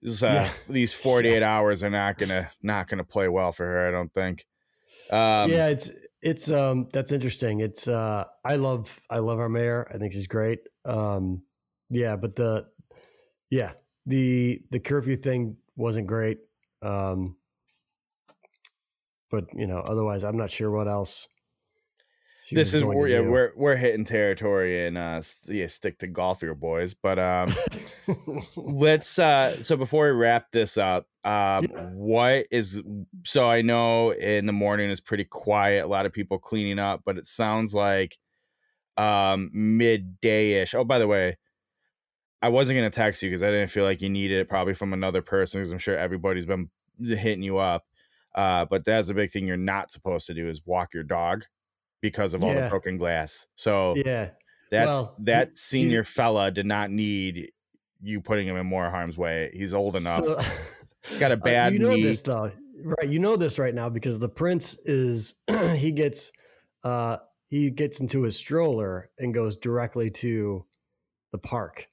this, 0.00 0.22
uh, 0.22 0.26
Yeah. 0.48 0.52
these 0.72 0.92
forty 1.04 1.28
eight 1.28 1.42
hours 1.42 1.82
are 1.82 1.90
not 1.90 2.16
gonna 2.16 2.50
not 2.62 2.88
gonna 2.88 3.04
play 3.04 3.28
well 3.28 3.52
for 3.52 3.66
her. 3.66 3.86
I 3.86 3.90
don't 3.90 4.12
think. 4.14 4.46
Um, 5.10 5.50
yeah, 5.50 5.68
it's 5.68 5.90
it's 6.22 6.50
um 6.50 6.88
that's 6.92 7.12
interesting. 7.12 7.60
It's 7.60 7.86
uh 7.86 8.24
I 8.44 8.56
love 8.56 8.98
I 9.10 9.18
love 9.18 9.38
our 9.38 9.48
mayor. 9.48 9.86
I 9.92 9.98
think 9.98 10.12
she's 10.12 10.26
great. 10.26 10.60
Um 10.88 11.42
yeah, 11.90 12.16
but 12.16 12.34
the 12.34 12.66
yeah, 13.50 13.72
the 14.06 14.60
the 14.70 14.80
curfew 14.80 15.16
thing 15.16 15.56
wasn't 15.76 16.06
great. 16.06 16.38
Um 16.82 17.36
but 19.30 19.44
you 19.54 19.66
know, 19.66 19.78
otherwise 19.78 20.24
I'm 20.24 20.36
not 20.36 20.50
sure 20.50 20.70
what 20.70 20.88
else. 20.88 21.28
this 22.50 22.72
is 22.72 22.82
where 22.82 23.06
yeah 23.08 23.20
do. 23.20 23.30
we're 23.30 23.52
we're 23.56 23.76
hitting 23.76 24.04
territory 24.06 24.86
and 24.86 24.96
uh 24.96 25.20
yeah 25.48 25.66
stick 25.66 25.98
to 25.98 26.06
golf 26.06 26.40
here 26.40 26.54
boys 26.54 26.94
but 26.94 27.18
um 27.18 27.46
let's 28.56 29.18
uh 29.18 29.52
so 29.62 29.76
before 29.76 30.06
we 30.06 30.12
wrap 30.12 30.50
this 30.50 30.78
up 30.78 31.06
um 31.24 31.66
what 31.92 32.46
is 32.50 32.82
so 33.22 33.50
i 33.50 33.60
know 33.60 34.12
in 34.12 34.46
the 34.46 34.52
morning 34.52 34.88
is 34.88 34.98
pretty 34.98 35.24
quiet 35.24 35.84
a 35.84 35.88
lot 35.88 36.06
of 36.06 36.12
people 36.14 36.38
cleaning 36.38 36.78
up 36.78 37.02
but 37.04 37.18
it 37.18 37.26
sounds 37.26 37.74
like 37.74 38.16
um 38.98 39.50
midday-ish 39.52 40.74
oh 40.74 40.84
by 40.84 40.98
the 40.98 41.06
way 41.06 41.36
i 42.42 42.48
wasn't 42.48 42.76
going 42.76 42.90
to 42.90 42.94
text 42.94 43.22
you 43.22 43.28
because 43.30 43.42
i 43.42 43.50
didn't 43.50 43.70
feel 43.70 43.84
like 43.84 44.00
you 44.00 44.08
needed 44.08 44.40
it 44.40 44.48
probably 44.48 44.74
from 44.74 44.92
another 44.92 45.22
person 45.22 45.60
because 45.60 45.72
i'm 45.72 45.78
sure 45.78 45.96
everybody's 45.96 46.46
been 46.46 46.68
hitting 47.00 47.42
you 47.42 47.58
up 47.58 47.84
uh 48.34 48.64
but 48.64 48.84
that's 48.84 49.08
a 49.08 49.14
big 49.14 49.30
thing 49.30 49.46
you're 49.46 49.56
not 49.56 49.90
supposed 49.90 50.26
to 50.26 50.34
do 50.34 50.48
is 50.48 50.60
walk 50.66 50.92
your 50.94 51.04
dog 51.04 51.44
because 52.00 52.34
of 52.34 52.42
all 52.42 52.52
the 52.52 52.68
broken 52.68 52.96
glass 52.96 53.46
so 53.56 53.94
yeah. 53.96 54.30
that's 54.70 54.88
Well, 54.88 55.16
that 55.20 55.48
he- 55.48 55.54
senior 55.54 56.02
fella 56.02 56.50
did 56.50 56.66
not 56.66 56.90
need 56.90 57.52
you 58.00 58.20
putting 58.20 58.46
him 58.46 58.56
in 58.56 58.64
more 58.64 58.88
harm's 58.90 59.18
way. 59.18 59.50
He's 59.52 59.74
old 59.74 59.96
enough. 59.96 60.24
So- 60.24 60.40
He's 61.08 61.18
got 61.18 61.32
a 61.32 61.34
Uh, 61.38 61.38
bad 61.38 61.72
you 61.72 61.80
know 61.80 61.90
knee. 61.90 62.02
this 62.02 62.20
though, 62.22 62.52
right? 62.84 63.08
You 63.08 63.18
know 63.18 63.34
this 63.34 63.58
right 63.58 63.74
now 63.74 63.88
because 63.88 64.20
the 64.20 64.28
prince 64.28 64.78
is 64.84 65.40
he 65.74 65.90
gets 65.90 66.30
uh 66.84 67.16
he 67.48 67.70
gets 67.70 68.00
into 68.00 68.22
his 68.22 68.36
stroller 68.36 69.10
and 69.18 69.32
goes 69.32 69.56
directly 69.56 70.10
to 70.10 70.64
the 71.32 71.38
park. 71.38 71.86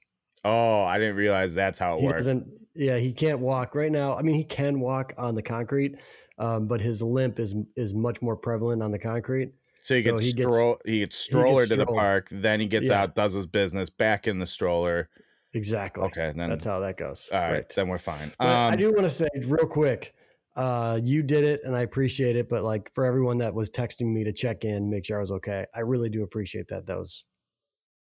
oh, 0.44 0.82
I 0.84 0.98
didn't 0.98 1.16
realize 1.16 1.54
that's 1.54 1.78
how 1.78 1.96
it 1.98 2.02
He 2.02 2.08
doesn't. 2.08 2.46
Yeah, 2.74 2.98
he 2.98 3.12
can't 3.12 3.40
walk 3.40 3.74
right 3.74 3.90
now. 3.90 4.14
I 4.16 4.22
mean, 4.22 4.34
he 4.36 4.44
can 4.44 4.78
walk 4.80 5.12
on 5.18 5.34
the 5.34 5.42
concrete, 5.42 5.96
um, 6.38 6.68
but 6.68 6.80
his 6.80 7.02
limp 7.02 7.38
is 7.40 7.54
is 7.74 7.94
much 7.94 8.20
more 8.22 8.36
prevalent 8.36 8.82
on 8.82 8.90
the 8.92 8.98
concrete. 8.98 9.52
So 9.80 9.94
he 9.96 10.02
so 10.02 10.12
gets 10.12 10.26
he 10.26 10.32
gets- 10.34 10.54
stroll 10.54 10.78
he 10.84 10.98
gets 11.00 11.16
stroller 11.16 11.66
to 11.66 11.76
the 11.76 11.86
park, 11.86 12.28
then 12.30 12.60
he 12.60 12.66
gets 12.66 12.88
Yeah. 12.88 13.02
out, 13.02 13.14
does 13.14 13.32
his 13.32 13.46
business, 13.46 13.88
back 13.90 14.28
in 14.28 14.38
the 14.38 14.46
stroller. 14.46 15.08
Exactly. 15.54 16.04
Okay, 16.04 16.32
then 16.36 16.50
That's 16.50 16.64
how 16.66 16.80
that 16.80 16.96
goes. 16.98 17.30
all 17.32 17.40
right, 17.40 17.50
Right. 17.52 17.68
then 17.74 17.88
we're 17.88 17.96
fine. 17.98 18.30
But 18.38 18.46
I 18.48 18.68
Um, 18.72 18.76
do 18.76 18.90
want 18.90 19.04
to 19.04 19.10
say 19.10 19.28
real 19.46 19.66
quick, 19.66 20.12
uh, 20.56 20.98
you 21.02 21.22
did 21.22 21.44
it, 21.44 21.60
and 21.64 21.76
I 21.76 21.82
appreciate 21.82 22.34
it. 22.36 22.48
But 22.48 22.64
like 22.64 22.92
for 22.92 23.04
everyone 23.04 23.38
that 23.38 23.54
was 23.54 23.70
texting 23.70 24.12
me 24.12 24.24
to 24.24 24.32
check 24.32 24.64
in, 24.64 24.90
make 24.90 25.04
sure 25.04 25.18
I 25.18 25.20
was 25.20 25.32
okay, 25.32 25.66
I 25.74 25.80
really 25.80 26.08
do 26.08 26.22
appreciate 26.22 26.68
that. 26.68 26.86
That 26.86 26.98
was 26.98 27.24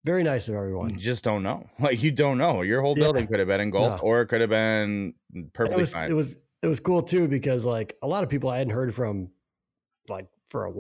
very 0.04 0.22
nice 0.22 0.48
of 0.48 0.54
everyone. 0.54 0.90
you 0.90 0.96
just 0.96 1.22
don't 1.24 1.42
know. 1.42 1.68
Like 1.78 2.02
you 2.02 2.10
don't 2.10 2.38
know. 2.38 2.62
Your 2.62 2.80
whole 2.82 2.94
Yeah. 2.96 3.04
building 3.04 3.26
could 3.26 3.38
have 3.38 3.48
been 3.48 3.60
engulfed 3.60 4.02
No. 4.02 4.08
or 4.08 4.22
it 4.22 4.26
could 4.28 4.40
have 4.40 4.50
been 4.50 5.14
it 5.34 5.52
perfectly 5.52 5.82
was 5.82 5.92
fine. 5.92 6.10
it 6.10 6.14
was 6.14 6.36
it 6.62 6.66
was 6.68 6.80
cool 6.80 7.02
too 7.02 7.28
because 7.28 7.64
like 7.66 7.96
a 8.02 8.06
lot 8.08 8.22
of 8.24 8.30
people 8.30 8.48
I 8.50 8.58
hadn't 8.58 8.72
heard 8.72 8.94
from 8.94 9.30
like 10.08 10.28
for 10.46 10.66
a 10.66 10.72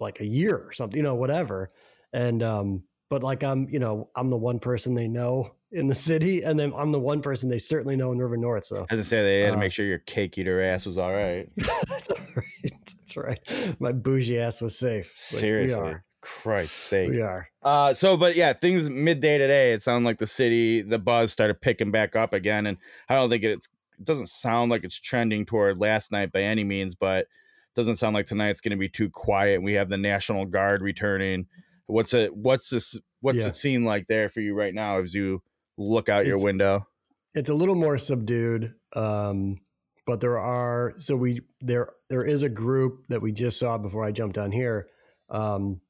like 0.00 0.20
a 0.20 0.26
year 0.26 0.56
or 0.56 0.72
something, 0.72 0.96
you 0.96 1.02
know, 1.02 1.14
whatever. 1.16 1.70
And 2.12 2.42
um, 2.42 2.84
but 3.10 3.22
like 3.22 3.42
I'm, 3.44 3.68
you 3.68 3.78
know, 3.80 4.10
I'm 4.16 4.30
the 4.30 4.36
one 4.38 4.58
person 4.60 4.94
they 4.94 5.08
know 5.08 5.54
in 5.70 5.86
the 5.86 5.94
city, 5.94 6.42
and 6.42 6.58
then 6.58 6.72
I'm 6.76 6.92
the 6.92 7.00
one 7.00 7.20
person 7.20 7.48
they 7.50 7.58
certainly 7.58 7.96
know 7.96 8.10
in 8.12 8.18
River 8.18 8.36
North. 8.36 8.64
So 8.64 8.86
As 8.90 8.98
I 8.98 9.02
say, 9.02 9.22
they 9.22 9.40
had 9.42 9.50
to 9.50 9.56
Uh, 9.56 9.60
make 9.60 9.72
sure 9.72 9.84
your 9.86 9.98
cake 9.98 10.38
eater 10.38 10.60
ass 10.60 10.86
was 10.86 10.96
all 10.98 11.12
right. 11.12 11.48
that's 11.56 12.10
all 12.10 12.24
right. 12.36 12.72
That's 12.72 13.16
right. 13.16 13.76
My 13.80 13.92
bougie 13.92 14.38
ass 14.38 14.60
was 14.62 14.78
safe. 14.78 15.12
Seriously. 15.14 15.78
are. 15.78 16.04
Christ's 16.20 16.76
sake. 16.76 17.10
We 17.10 17.20
are. 17.20 17.48
Uh, 17.62 17.92
so, 17.94 18.16
but 18.16 18.34
yeah, 18.34 18.52
things 18.52 18.90
midday 18.90 19.38
today, 19.38 19.72
it 19.72 19.80
sounded 19.82 20.06
like 20.06 20.18
the 20.18 20.26
city, 20.26 20.82
the 20.82 20.98
buzz 20.98 21.32
started 21.32 21.60
picking 21.60 21.90
back 21.90 22.16
up 22.16 22.32
again. 22.32 22.66
And 22.66 22.76
I 23.08 23.14
don't 23.14 23.30
think 23.30 23.44
it's, 23.44 23.68
it 23.98 24.04
doesn't 24.04 24.28
sound 24.28 24.70
like 24.70 24.84
it's 24.84 24.98
trending 24.98 25.46
toward 25.46 25.80
last 25.80 26.12
night 26.12 26.32
by 26.32 26.40
any 26.42 26.64
means, 26.64 26.94
but 26.94 27.20
it 27.20 27.28
doesn't 27.76 27.96
sound 27.96 28.14
like 28.14 28.26
tonight's 28.26 28.60
going 28.60 28.70
to 28.72 28.76
be 28.76 28.88
too 28.88 29.10
quiet. 29.10 29.62
We 29.62 29.74
have 29.74 29.88
the 29.88 29.96
National 29.96 30.44
Guard 30.44 30.82
returning. 30.82 31.46
What's 31.86 32.12
it, 32.14 32.34
what's 32.36 32.68
this, 32.70 32.98
what's 33.20 33.38
Yeah. 33.38 33.46
it 33.48 33.56
seem 33.56 33.84
like 33.84 34.06
there 34.08 34.28
for 34.28 34.40
you 34.40 34.54
right 34.54 34.74
now 34.74 34.98
as 35.00 35.14
you 35.14 35.42
look 35.78 36.08
out 36.10 36.26
your 36.26 36.42
window? 36.42 36.86
It's 37.34 37.48
a 37.48 37.54
little 37.54 37.74
more 37.74 37.96
subdued. 37.96 38.74
Um, 38.94 39.60
but 40.06 40.20
there 40.20 40.38
are 40.38 40.94
so 40.98 41.16
we 41.16 41.40
there 41.60 41.90
there 42.08 42.24
is 42.24 42.42
a 42.42 42.48
group 42.48 43.04
that 43.08 43.20
we 43.22 43.30
just 43.32 43.58
saw 43.58 43.78
before 43.78 44.04
I 44.04 44.12
jumped 44.12 44.38
on 44.38 44.50
here. 44.52 44.88
Um, 45.30 45.80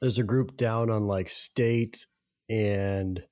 there's 0.00 0.18
a 0.18 0.22
group 0.24 0.56
down 0.56 0.90
on 0.90 1.06
like 1.06 1.28
state 1.28 2.06
and 2.48 3.22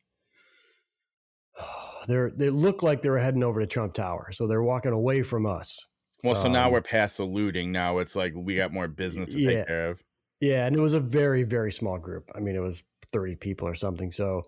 they're 2.09 2.31
they 2.31 2.51
look 2.51 2.83
like 2.83 3.03
they're 3.03 3.19
heading 3.19 3.43
over 3.43 3.61
to 3.61 3.67
Trump 3.67 3.95
Tower. 3.95 4.33
So 4.33 4.47
they're 4.47 4.63
walking 4.63 4.93
away 4.93 5.23
from 5.23 5.47
us. 5.47 5.87
Well, 6.23 6.35
so 6.35 6.49
now 6.49 6.67
Um, 6.67 6.73
we're 6.73 6.83
past 6.83 7.19
the 7.19 7.25
looting. 7.25 7.73
Now 7.73 7.99
it's 7.99 8.17
like 8.17 8.33
we 8.35 8.55
got 8.57 8.73
more 8.73 8.89
business 8.89 9.33
to 9.33 9.41
Yeah. 9.41 9.51
take 9.51 9.67
care 9.67 9.89
of. 9.91 10.03
Yeah, 10.41 10.67
and 10.67 10.77
it 10.77 10.81
was 10.81 10.95
a 10.95 11.01
very 11.01 11.43
very 11.45 11.73
small 11.73 11.99
group. 11.99 12.31
I 12.35 12.41
mean, 12.41 12.55
it 12.57 12.61
was 12.61 12.83
30 13.13 13.37
people 13.37 13.67
or 13.69 13.75
something. 13.75 14.13
So 14.13 14.43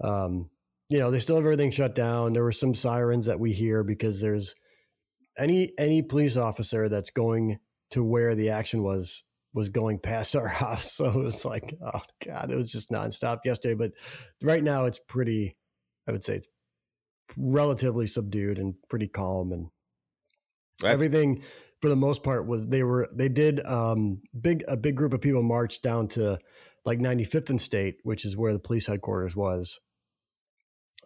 um, 0.00 0.50
you 0.92 0.98
know, 0.98 1.10
they 1.10 1.18
still 1.20 1.36
have 1.36 1.44
everything 1.46 1.70
shut 1.70 1.94
down. 1.94 2.34
There 2.34 2.42
were 2.42 2.52
some 2.52 2.74
sirens 2.74 3.24
that 3.24 3.40
we 3.40 3.52
hear 3.52 3.82
because 3.82 4.20
there's 4.20 4.54
any 5.38 5.70
any 5.78 6.02
police 6.02 6.36
officer 6.36 6.90
that's 6.90 7.10
going 7.10 7.58
to 7.92 8.04
where 8.04 8.34
the 8.34 8.50
action 8.50 8.82
was 8.82 9.24
was 9.54 9.70
going 9.70 10.00
past 10.00 10.36
our 10.36 10.48
house. 10.48 10.92
So 10.92 11.06
it 11.06 11.24
was 11.24 11.46
like, 11.46 11.74
oh 11.82 12.02
god, 12.26 12.50
it 12.50 12.56
was 12.56 12.70
just 12.70 12.90
nonstop 12.90 13.38
yesterday. 13.46 13.74
But 13.74 13.92
right 14.42 14.62
now, 14.62 14.84
it's 14.84 15.00
pretty. 15.08 15.56
I 16.06 16.12
would 16.12 16.24
say 16.24 16.34
it's 16.34 16.48
relatively 17.38 18.06
subdued 18.06 18.58
and 18.58 18.74
pretty 18.90 19.08
calm, 19.08 19.52
and 19.52 19.68
That's- 20.80 20.92
everything 20.92 21.42
for 21.80 21.88
the 21.88 21.96
most 21.96 22.22
part 22.22 22.46
was 22.46 22.68
they 22.68 22.82
were 22.82 23.08
they 23.14 23.30
did 23.30 23.64
um 23.64 24.20
big 24.38 24.62
a 24.68 24.76
big 24.76 24.96
group 24.96 25.14
of 25.14 25.22
people 25.22 25.42
marched 25.42 25.82
down 25.82 26.08
to 26.08 26.38
like 26.84 26.98
95th 26.98 27.50
and 27.50 27.60
state 27.60 27.96
which 28.04 28.24
is 28.24 28.36
where 28.36 28.52
the 28.52 28.60
police 28.60 28.86
headquarters 28.86 29.34
was 29.34 29.80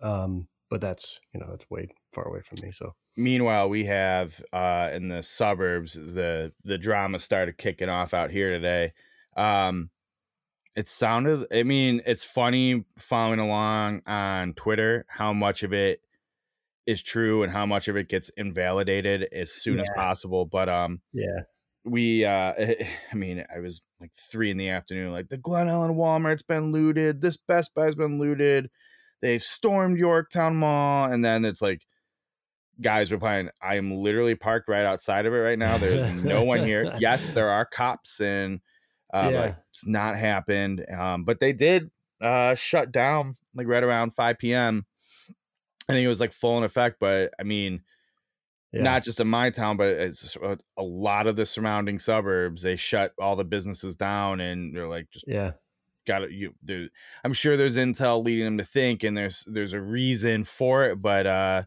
um 0.02 0.46
but 0.68 0.80
that's 0.80 1.20
you 1.32 1.40
know 1.40 1.46
that's 1.50 1.68
way 1.70 1.88
far 2.12 2.28
away 2.28 2.40
from 2.40 2.58
me 2.62 2.72
so. 2.72 2.94
Meanwhile 3.16 3.68
we 3.68 3.84
have 3.84 4.42
uh 4.52 4.90
in 4.92 5.08
the 5.08 5.22
suburbs 5.22 5.94
the 5.94 6.52
the 6.64 6.78
drama 6.78 7.18
started 7.18 7.58
kicking 7.58 7.88
off 7.88 8.14
out 8.14 8.30
here 8.30 8.50
today. 8.50 8.92
Um 9.36 9.90
it 10.76 10.86
sounded 10.86 11.46
i 11.52 11.62
mean 11.62 12.02
it's 12.06 12.22
funny 12.22 12.84
following 12.98 13.40
along 13.40 14.02
on 14.06 14.52
twitter 14.52 15.06
how 15.08 15.32
much 15.32 15.62
of 15.62 15.72
it 15.72 16.00
is 16.86 17.02
true 17.02 17.42
and 17.42 17.50
how 17.50 17.66
much 17.66 17.88
of 17.88 17.96
it 17.96 18.08
gets 18.08 18.28
invalidated 18.36 19.26
as 19.32 19.50
soon 19.50 19.80
as 19.80 19.88
possible 19.96 20.44
but 20.44 20.68
um 20.68 21.00
yeah. 21.12 21.40
we 21.84 22.24
uh 22.24 22.52
i 23.12 23.14
mean 23.14 23.44
i 23.54 23.58
was 23.58 23.80
like 24.00 24.12
three 24.14 24.50
in 24.50 24.56
the 24.56 24.68
afternoon 24.68 25.12
like 25.12 25.28
the 25.28 25.38
glen 25.38 25.66
ellyn 25.66 25.96
walmart's 25.96 26.42
been 26.42 26.70
looted. 26.70 27.20
This 27.20 27.36
best 27.36 27.74
buy's 27.74 27.94
been 27.94 28.18
looted 28.18 28.70
they've 29.26 29.42
stormed 29.42 29.98
yorktown 29.98 30.56
mall 30.56 31.10
and 31.10 31.24
then 31.24 31.44
it's 31.44 31.60
like 31.60 31.82
guys 32.80 33.10
replying 33.10 33.48
i 33.62 33.76
am 33.76 33.90
literally 33.96 34.34
parked 34.34 34.68
right 34.68 34.84
outside 34.84 35.26
of 35.26 35.32
it 35.32 35.38
right 35.38 35.58
now 35.58 35.78
there's 35.78 36.22
no 36.22 36.44
one 36.44 36.60
here 36.62 36.92
yes 36.98 37.28
there 37.34 37.48
are 37.48 37.64
cops 37.64 38.20
and 38.20 38.60
uh 39.14 39.30
Yeah. 39.32 39.40
like 39.40 39.56
it's 39.70 39.86
not 39.86 40.16
happened 40.16 40.84
um 40.90 41.24
but 41.24 41.40
they 41.40 41.52
did 41.52 41.90
uh 42.20 42.54
shut 42.54 42.92
down 42.92 43.36
like 43.54 43.66
right 43.66 43.82
around 43.82 44.10
5 44.14 44.38
p.m 44.38 44.84
i 45.88 45.92
think 45.92 46.04
it 46.04 46.08
was 46.08 46.20
like 46.20 46.32
full 46.32 46.58
in 46.58 46.64
effect 46.64 46.96
but 47.00 47.32
i 47.40 47.42
mean 47.42 47.82
yeah 48.72 48.82
not 48.82 49.04
just 49.04 49.20
in 49.20 49.28
my 49.28 49.48
town, 49.48 49.78
but 49.78 49.88
it's 49.88 50.36
a, 50.36 50.58
a 50.76 50.82
lot 50.82 51.26
of 51.26 51.36
the 51.36 51.46
surrounding 51.46 51.98
suburbs. 51.98 52.60
They 52.62 52.76
shut 52.76 53.12
all 53.18 53.34
the 53.36 53.44
businesses 53.44 53.96
down, 53.96 54.40
and 54.40 54.74
they're 54.76 54.88
like, 54.88 55.08
just 55.10 55.24
yeah 55.26 55.52
got 56.06 56.20
to 56.20 56.32
you. 56.32 56.54
there- 56.62 56.88
I'm 57.24 57.32
sure 57.32 57.56
there's 57.56 57.76
intel 57.76 58.24
leading 58.24 58.44
them 58.44 58.58
to 58.58 58.64
think, 58.64 59.02
and 59.04 59.16
there's 59.16 59.44
there's 59.46 59.72
a 59.72 59.80
reason 59.80 60.44
for 60.44 60.84
it, 60.86 61.02
but 61.02 61.26
uh, 61.26 61.62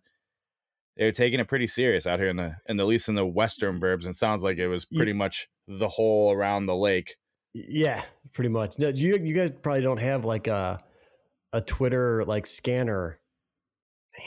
they're 0.97 1.11
taking 1.11 1.39
it 1.39 1.47
pretty 1.47 1.67
serious 1.67 2.07
out 2.07 2.19
here 2.19 2.29
in 2.29 2.37
the 2.37 2.55
in 2.67 2.77
the 2.77 2.83
at 2.83 2.87
least 2.87 3.09
in 3.09 3.15
the 3.15 3.25
western 3.25 3.79
burbs. 3.79 4.05
And 4.05 4.15
sounds 4.15 4.43
like 4.43 4.57
it 4.57 4.67
was 4.67 4.85
pretty 4.85 5.13
much 5.13 5.47
the 5.67 5.87
whole 5.89 6.31
around 6.33 6.65
the 6.65 6.75
lake. 6.75 7.15
yeah 7.53 8.03
pretty 8.33 8.49
much 8.49 8.77
No, 8.79 8.89
you 8.89 9.17
you 9.21 9.33
guys 9.33 9.51
probably 9.51 9.81
don't 9.81 9.97
have 9.99 10.23
like 10.25 10.47
a 10.47 10.79
a 11.53 11.61
twitter 11.61 12.23
like 12.25 12.45
scanner 12.45 13.19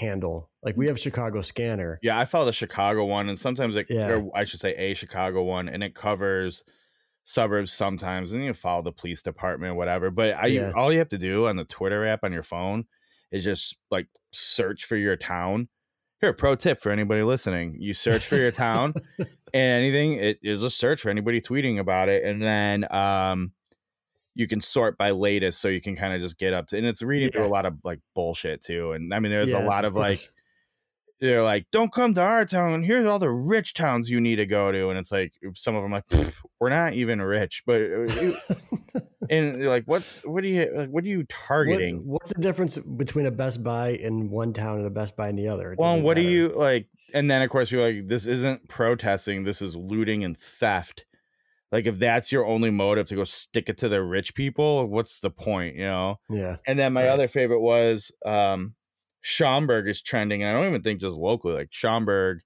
handle 0.01 0.51
like 0.63 0.77
we 0.77 0.87
have 0.87 0.99
chicago 0.99 1.41
scanner 1.41 1.99
Yeah, 2.03 2.19
I 2.19 2.25
follow 2.25 2.47
the 2.47 2.53
Chicago 2.53 3.05
one, 3.05 3.29
and 3.29 3.39
sometimes 3.39 3.77
it, 3.77 3.87
Yeah. 3.91 4.23
I 4.35 4.45
should 4.45 4.61
say 4.61 4.75
a 4.75 4.95
Chicago 4.95 5.43
one, 5.43 5.69
and 5.69 5.83
it 5.85 5.95
covers 5.95 6.63
suburbs 7.25 7.73
sometimes, 7.73 8.33
and 8.33 8.45
you 8.45 8.53
follow 8.53 8.83
the 8.83 8.93
police 8.93 9.23
department, 9.23 9.77
whatever. 9.77 10.11
But 10.11 10.35
I, 10.35 10.47
Yeah. 10.47 10.73
all 10.75 10.93
you 10.93 10.99
have 10.99 11.09
to 11.11 11.19
do 11.19 11.47
on 11.47 11.57
the 11.57 11.65
Twitter 11.65 12.07
app 12.07 12.21
on 12.25 12.33
your 12.33 12.43
phone 12.43 12.87
is 13.31 13.45
just 13.45 13.79
like 13.91 14.09
search 14.33 14.85
for 14.85 14.97
your 14.97 15.17
town. 15.17 15.69
Here, 16.21 16.31
a 16.31 16.35
pro 16.35 16.55
tip 16.55 16.79
for 16.81 16.93
anybody 16.93 17.23
listening: 17.23 17.77
you 17.79 17.95
search 17.95 18.27
for 18.27 18.37
your 18.37 18.53
town, 18.53 18.95
and 19.19 19.29
anything 19.55 20.15
it 20.15 20.39
is 20.43 20.63
a 20.63 20.71
search 20.71 21.01
for 21.01 21.11
anybody 21.11 21.41
tweeting 21.41 21.79
about 21.79 22.09
it, 22.09 22.25
and 22.25 22.43
then 22.43 22.93
um, 22.95 23.53
you 24.35 24.49
can 24.49 24.61
sort 24.61 24.97
by 24.99 25.11
latest, 25.11 25.61
so 25.61 25.69
you 25.69 25.81
can 25.81 25.95
kind 25.97 26.15
of 26.15 26.21
just 26.21 26.39
get 26.39 26.55
up 26.55 26.67
to. 26.69 26.79
And 26.79 26.87
it's 26.87 27.03
reading 27.03 27.31
through 27.31 27.47
a 27.47 27.49
lot 27.49 27.67
of 27.67 27.79
like 27.85 28.01
bullshit 28.15 28.63
too, 28.63 28.93
and 28.93 29.13
I 29.13 29.21
mean, 29.21 29.33
there's 29.33 29.53
Yeah, 29.53 29.59
a 29.59 29.61
lot 29.61 29.85
of 29.85 29.95
like 29.97 30.21
course. 30.21 30.31
They're 31.23 31.43
like, 31.43 31.67
don't 31.71 31.93
come 31.93 32.13
to 32.15 32.21
our 32.21 32.45
town. 32.45 32.83
Here's 32.83 33.07
all 33.07 33.19
the 33.21 33.31
rich 33.31 33.75
towns 33.75 34.11
you 34.11 34.21
need 34.21 34.37
to 34.37 34.47
go 34.47 34.73
to. 34.73 34.89
And 34.91 34.99
it's 34.99 35.13
like, 35.13 35.33
some 35.55 35.77
of 35.77 35.83
them 35.83 35.93
like, 35.93 36.05
we're 36.61 36.69
not 36.69 36.95
even 36.95 37.23
rich, 37.23 37.63
but, 37.65 37.81
uh, 37.81 37.85
you-" 38.03 38.35
and 39.31 39.63
they're 39.63 39.69
like, 39.71 39.85
what's, 39.87 40.19
what 40.25 40.43
are 40.45 40.49
you, 40.49 40.71
like, 40.75 40.89
what 40.91 41.05
are 41.05 41.09
you 41.09 41.19
What- 41.19 41.29
targeting? 41.29 42.03
what's 42.05 42.35
the 42.35 42.43
difference 42.43 42.77
between 42.79 43.27
a 43.27 43.31
Best 43.31 43.63
Buy 43.63 43.91
in 43.91 44.31
one 44.31 44.53
town 44.53 44.79
and 44.79 44.87
a 44.87 44.91
Best 44.91 45.17
Buy 45.17 45.29
in 45.29 45.37
the 45.37 45.49
other? 45.49 45.73
It 45.73 45.79
well, 45.79 46.03
what 46.03 46.15
do 46.15 46.23
you 46.23 46.49
like? 46.49 46.89
And 47.15 47.31
then 47.31 47.41
of 47.43 47.51
course 47.51 47.71
you're 47.71 47.87
like, 47.87 48.09
this 48.09 48.27
isn't 48.27 48.69
protesting. 48.69 49.45
This 49.45 49.63
is 49.63 49.77
looting 49.77 50.25
and 50.25 50.37
theft. 50.37 51.05
Like 51.71 51.87
if 51.87 51.99
that's 51.99 52.33
your 52.33 52.45
only 52.45 52.71
motive 52.71 53.07
to 53.09 53.15
go 53.15 53.25
stick 53.25 53.69
it 53.69 53.79
to 53.79 53.89
the 53.89 54.03
rich 54.03 54.35
people, 54.35 54.87
what's 54.89 55.21
the 55.21 55.31
point, 55.31 55.77
you 55.77 55.85
know? 55.85 56.17
Yeah, 56.29 56.57
And 56.67 56.79
then 56.79 56.93
my 56.93 57.03
Right. 57.05 57.11
other 57.11 57.29
favorite 57.29 57.61
was 57.61 58.11
um 58.27 58.75
Schaumburg 59.23 59.89
is 59.89 60.03
trending, 60.03 60.43
and 60.43 60.51
I 60.51 60.61
don't 60.61 60.69
even 60.69 60.83
think 60.83 61.01
just 61.01 61.17
locally, 61.17 61.55
like 61.55 61.69
Schaumburg, 61.71 62.41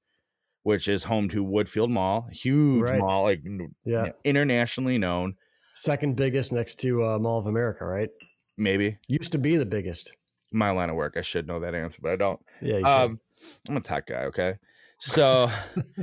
which 0.62 0.86
is 0.88 1.04
home 1.04 1.28
to 1.30 1.44
Woodfield 1.44 1.88
Mall, 1.90 2.28
huge 2.30 2.88
Right. 2.88 2.98
mall, 3.00 3.24
like 3.24 3.42
yeah. 3.84 4.10
internationally 4.24 4.98
known, 4.98 5.34
Second 5.74 6.16
biggest 6.16 6.52
next 6.52 6.76
to 6.80 7.04
uh, 7.04 7.18
Mall 7.18 7.38
of 7.38 7.46
America, 7.46 7.84
right? 7.84 8.08
maybe. 8.56 8.98
Used 9.08 9.32
to 9.32 9.38
be 9.38 9.56
the 9.56 9.66
biggest. 9.66 10.14
My 10.52 10.70
line 10.70 10.88
of 10.88 10.96
work, 10.96 11.14
I 11.18 11.20
should 11.22 11.46
know 11.46 11.60
that 11.60 11.74
answer, 11.74 11.98
but 12.00 12.12
I 12.12 12.16
don't. 12.16 12.40
Yeah, 12.62 12.74
you 12.74 12.78
should. 12.78 12.86
Um, 12.86 13.20
I'm 13.68 13.76
a 13.76 13.80
tech 13.80 14.06
guy, 14.06 14.24
okay? 14.24 14.54
So 14.98 15.50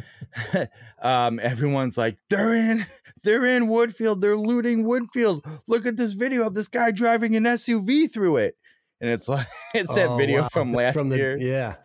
um 1.02 1.40
everyone's 1.40 1.98
like, 1.98 2.18
they're 2.30 2.54
in, 2.56 2.86
they're 3.24 3.46
in 3.46 3.68
Woodfield, 3.68 4.22
they're 4.22 4.38
looting 4.38 4.86
Woodfield. 4.86 5.44
Look 5.68 5.86
at 5.86 5.98
this 5.98 6.14
video 6.14 6.46
of 6.48 6.54
this 6.54 6.68
guy 6.68 6.92
driving 6.92 7.36
an 7.36 7.44
SUV 7.44 8.12
through 8.12 8.38
it. 8.38 8.56
And 9.04 9.12
it's 9.12 9.28
like 9.28 9.46
it's 9.76 9.94
that 9.96 10.08
Oh, 10.08 10.16
video 10.18 10.44
wow, 10.44 10.48
from 10.52 10.72
last 10.72 10.96
the- 10.96 11.16
year. 11.18 11.38
Yeah, 11.38 11.76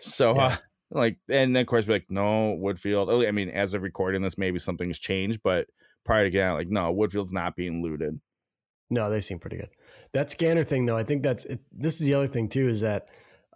So, 0.00 0.34
Yeah. 0.34 0.42
uh, 0.46 0.56
like, 0.90 1.16
and 1.30 1.54
then 1.54 1.60
of 1.62 1.66
course, 1.68 1.86
we're 1.86 1.94
like, 1.94 2.10
no, 2.10 2.56
Woodfield. 2.60 3.06
oh, 3.08 3.24
I 3.26 3.30
mean, 3.30 3.50
as 3.50 3.72
of 3.72 3.82
recording 3.82 4.22
this, 4.22 4.36
maybe 4.36 4.58
something's 4.58 4.98
changed, 4.98 5.40
but 5.44 5.68
prior 6.04 6.24
to 6.24 6.30
getting 6.30 6.48
out, 6.48 6.58
like, 6.58 6.68
no, 6.68 6.92
Woodfield's 6.92 7.32
not 7.32 7.54
being 7.56 7.82
looted. 7.82 8.20
no, 8.90 9.08
they 9.10 9.20
seem 9.20 9.38
pretty 9.38 9.58
good. 9.58 9.68
That 10.12 10.28
scanner 10.30 10.64
thing, 10.64 10.86
though, 10.86 10.96
I 10.96 11.02
think 11.04 11.22
that's 11.22 11.44
it, 11.44 11.60
this 11.72 12.00
is 12.00 12.06
the 12.06 12.14
other 12.14 12.26
thing 12.28 12.48
too 12.48 12.68
is 12.68 12.80
that 12.80 13.06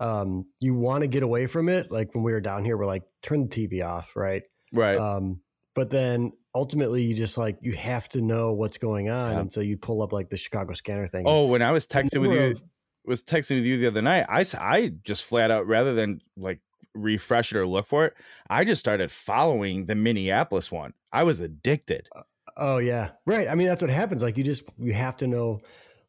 um, 0.01 0.47
you 0.61 0.75
want 0.75 1.03
to 1.03 1.07
get 1.09 1.23
away 1.23 1.47
from 1.47 1.69
it. 1.69 1.91
Like 1.91 2.15
when 2.15 2.23
we 2.25 2.33
were 2.33 2.41
down 2.41 2.65
here, 2.65 2.77
we're 2.77 2.87
like, 2.87 3.03
turn 3.23 3.49
the 3.49 3.49
TV 3.49 3.85
off, 3.85 4.15
right? 4.17 4.43
Right. 4.73 4.97
Um, 4.97 5.41
but 5.75 5.91
then 5.91 6.33
ultimately, 6.55 7.03
you 7.03 7.15
just 7.15 7.39
like 7.39 7.59
you 7.61 7.73
have 7.75 8.09
to 8.11 8.21
know 8.23 8.53
what's 8.53 8.79
going 8.79 9.09
on, 9.11 9.33
Yeah. 9.35 9.41
and 9.41 9.53
so 9.53 9.61
you 9.61 9.77
pull 9.77 10.03
up 10.03 10.13
like 10.13 10.31
the 10.31 10.37
Chicago 10.37 10.73
scanner 10.75 11.07
thing. 11.07 11.25
oh, 11.27 11.47
when 11.47 11.63
I 11.63 11.71
was 11.71 11.87
texting 11.87 12.21
with 12.23 12.33
you, 12.33 12.41
of- 12.53 12.63
was 13.05 13.23
texting 13.23 13.57
with 13.57 13.65
you 13.65 13.79
the 13.79 13.87
other 13.87 14.03
night, 14.03 14.27
I 14.29 14.45
I 14.59 14.93
just 15.05 15.25
flat 15.25 15.51
out, 15.51 15.67
rather 15.67 15.95
than 15.95 16.21
like 16.37 16.61
refresh 16.95 17.53
it 17.53 17.59
or 17.59 17.67
look 17.67 17.87
for 17.87 18.07
it, 18.07 18.15
I 18.49 18.65
just 18.65 18.81
started 18.81 19.11
following 19.11 19.87
the 19.87 19.95
Minneapolis 19.95 20.71
one. 20.71 20.95
I 21.13 21.25
was 21.25 21.41
addicted. 21.41 22.09
Uh, 22.15 22.23
oh 22.57 22.79
yeah, 22.79 23.11
right. 23.27 23.49
I 23.49 23.55
mean, 23.55 23.67
that's 23.67 23.83
what 23.83 23.91
happens. 23.91 24.23
Like 24.23 24.37
you 24.37 24.45
just 24.45 24.65
you 24.79 24.93
have 24.93 25.17
to 25.19 25.27
know 25.27 25.61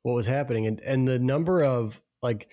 what 0.03 0.13
was 0.13 0.27
happening, 0.27 0.67
and 0.67 0.79
and 0.81 1.07
the 1.07 1.19
number 1.19 1.63
of 1.63 2.01
like 2.21 2.51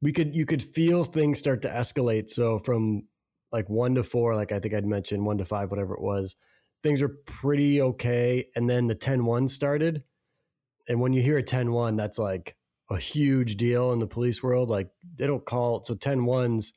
we 0.00 0.12
could 0.12 0.34
you 0.34 0.46
could 0.46 0.62
feel 0.62 1.04
things 1.04 1.38
start 1.38 1.62
to 1.62 1.68
escalate. 1.68 2.30
So 2.30 2.58
from 2.58 3.04
like 3.52 3.68
one 3.68 3.94
to 3.94 4.02
four, 4.02 4.34
like 4.34 4.52
I 4.52 4.58
think 4.58 4.74
I'd 4.74 4.86
mentioned 4.86 5.24
one 5.24 5.38
to 5.38 5.44
five, 5.44 5.70
whatever 5.70 5.94
it 5.94 6.00
was, 6.00 6.36
things 6.82 7.02
were 7.02 7.16
pretty 7.26 7.80
okay, 7.80 8.46
and 8.56 8.68
then 8.68 8.86
the 8.86 8.96
10-1 8.96 9.50
started, 9.50 10.02
and 10.88 11.00
when 11.00 11.12
you 11.12 11.22
hear 11.22 11.38
a 11.38 11.42
10-1, 11.42 11.96
that's 11.96 12.18
like 12.18 12.56
a 12.92 12.98
huge 12.98 13.56
deal 13.56 13.92
in 13.92 13.98
the 13.98 14.06
police 14.06 14.42
world. 14.42 14.68
Like 14.68 14.90
they 15.16 15.26
don't 15.26 15.44
call 15.44 15.84
so 15.84 15.94
10 15.94 16.24
ones 16.24 16.74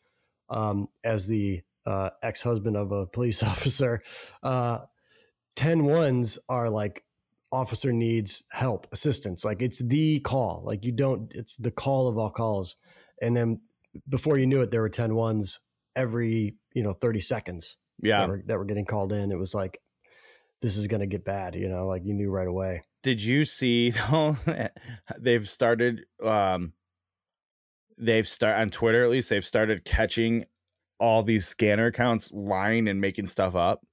um, 0.49 0.87
as 1.03 1.27
the 1.27 1.61
uh, 1.85 2.09
ex-husband 2.23 2.75
of 2.75 2.91
a 2.91 3.05
police 3.07 3.43
officer. 3.51 4.01
Uh, 4.41 4.79
10 5.55 5.85
ones 5.85 6.37
are 6.49 6.69
like 6.69 7.03
officer 7.51 7.93
needs 7.93 8.43
help, 8.51 8.87
assistance. 8.91 9.45
Like 9.45 9.61
it's 9.61 9.79
the 9.79 10.19
call. 10.21 10.63
Like 10.65 10.83
you 10.83 10.91
don't, 10.91 11.31
it's 11.33 11.55
the 11.55 11.71
call 11.71 12.07
of 12.07 12.17
all 12.17 12.29
calls. 12.31 12.77
And 13.21 13.35
then 13.35 13.61
before 14.09 14.37
you 14.37 14.45
knew 14.45 14.61
it, 14.61 14.71
there 14.71 14.81
were 14.81 14.89
10 14.89 15.15
ones 15.15 15.59
every, 15.95 16.55
you 16.73 16.83
know, 16.83 16.91
30 16.91 17.19
seconds 17.21 17.77
Yeah. 18.01 18.19
that, 18.21 18.27
were, 18.29 18.43
that 18.47 18.57
were 18.57 18.65
getting 18.65 18.85
called 18.85 19.13
in. 19.13 19.31
It 19.31 19.37
was 19.37 19.53
like, 19.53 19.79
this 20.61 20.75
is 20.77 20.87
going 20.87 21.01
to 21.01 21.05
get 21.07 21.23
bad, 21.23 21.55
you 21.55 21.69
know, 21.69 21.85
like 21.87 22.03
you 22.05 22.13
knew 22.13 22.29
right 22.29 22.47
away. 22.47 22.83
Did 23.05 23.23
you 23.23 23.45
see 23.45 23.91
though? 24.09 24.35
they've 25.19 25.47
started. 25.47 26.05
Um, 26.23 26.73
they've 27.99 28.27
start 28.27 28.59
on 28.59 28.69
Twitter 28.69 29.03
at 29.03 29.11
least. 29.11 29.29
They've 29.29 29.45
started 29.45 29.85
catching 29.85 30.45
all 30.99 31.21
these 31.21 31.47
scanner 31.47 31.85
accounts 31.85 32.31
lying 32.31 32.87
and 32.87 32.99
making 32.99 33.27
stuff 33.27 33.55
up. 33.55 33.85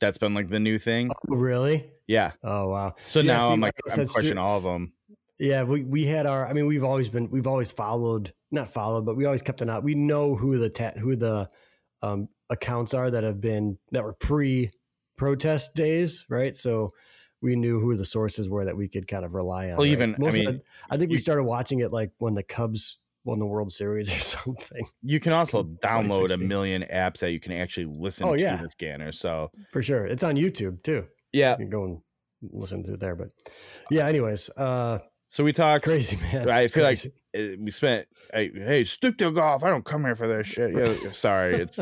That's 0.00 0.16
been 0.16 0.32
like 0.32 0.48
the 0.48 0.60
new 0.60 0.78
thing. 0.78 1.10
Oh, 1.10 1.36
really? 1.36 1.90
Yeah. 2.06 2.32
Oh, 2.42 2.68
wow. 2.70 2.94
So 3.04 3.20
Yeah, 3.20 3.34
now 3.34 3.48
see, 3.48 3.52
I'm 3.52 3.60
like, 3.60 3.74
I'm 3.90 4.08
questioning 4.08 4.38
all 4.38 4.56
of 4.56 4.62
them. 4.62 4.94
Yeah, 5.38 5.64
we, 5.64 5.84
we 5.84 6.06
had 6.06 6.24
our. 6.24 6.46
I 6.46 6.54
mean, 6.54 6.66
we've 6.66 6.84
always 6.84 7.10
been. 7.10 7.28
We've 7.30 7.46
always 7.46 7.70
followed, 7.70 8.32
not 8.50 8.68
followed, 8.68 9.04
but 9.04 9.14
we 9.14 9.26
always 9.26 9.42
kept 9.42 9.60
an 9.60 9.68
eye. 9.68 9.80
We 9.80 9.94
know 9.94 10.34
who 10.34 10.56
the 10.56 10.70
ta- 10.70 10.92
who 10.98 11.16
the 11.16 11.50
um, 12.00 12.28
accounts 12.48 12.94
are 12.94 13.10
that 13.10 13.24
have 13.24 13.42
been 13.42 13.76
that 13.90 14.04
were 14.04 14.14
pre 14.14 14.70
protest 15.18 15.74
days, 15.74 16.24
right? 16.30 16.56
So 16.56 16.94
we 17.44 17.54
knew 17.56 17.78
who 17.78 17.94
the 17.94 18.04
sources 18.04 18.48
were 18.48 18.64
that 18.64 18.76
we 18.76 18.88
could 18.88 19.06
kind 19.06 19.24
of 19.24 19.34
rely 19.34 19.64
on. 19.66 19.76
Well, 19.76 19.80
right? 19.86 19.92
even- 19.92 20.14
I 20.14 20.18
Most 20.18 20.38
of 20.38 20.44
mean, 20.44 20.54
the- 20.56 20.62
I 20.90 20.96
think 20.96 21.10
we 21.10 21.18
started 21.18 21.44
watching 21.44 21.80
it 21.80 21.92
like 21.92 22.10
when 22.18 22.34
the 22.34 22.42
Cubs 22.42 22.98
won 23.24 23.38
the 23.38 23.46
World 23.46 23.70
Series 23.70 24.08
or 24.12 24.18
something. 24.46 24.84
You 25.02 25.20
can 25.20 25.32
also 25.32 25.62
download 25.84 26.32
a 26.32 26.36
million 26.38 26.82
apps 26.92 27.18
that 27.18 27.32
you 27.32 27.40
can 27.40 27.52
actually 27.52 27.86
listen 27.86 28.26
Oh, 28.26 28.34
to 28.34 28.40
yeah. 28.40 28.56
the 28.56 28.68
scanner. 28.70 29.12
So 29.12 29.50
For 29.70 29.82
sure, 29.82 30.06
it's 30.06 30.22
on 30.24 30.36
YouTube 30.36 30.82
too. 30.82 31.06
yeah. 31.32 31.52
You 31.52 31.56
can 31.58 31.70
go 31.70 31.84
and 31.84 32.00
listen 32.52 32.82
to 32.84 32.94
it 32.94 33.00
there. 33.00 33.14
But 33.14 33.30
yeah, 33.90 34.06
anyways, 34.06 34.50
uh, 34.56 34.98
So 35.34 35.42
we 35.42 35.50
talked. 35.50 35.84
crazy 35.84 36.16
man. 36.16 36.48
I 36.48 36.68
feel 36.68 36.84
like 36.84 37.00
crazy. 37.34 37.54
uh, 37.54 37.56
we 37.58 37.72
spent 37.72 38.06
hey, 38.32 38.52
hey 38.54 38.84
stick 38.84 39.18
to 39.18 39.32
golf 39.32 39.64
i 39.64 39.68
don't 39.68 39.84
come 39.84 40.04
here 40.04 40.14
for 40.14 40.28
this 40.28 40.46
shit 40.46 40.72
yeah 40.72 41.10
sorry 41.12 41.54
it's 41.56 41.76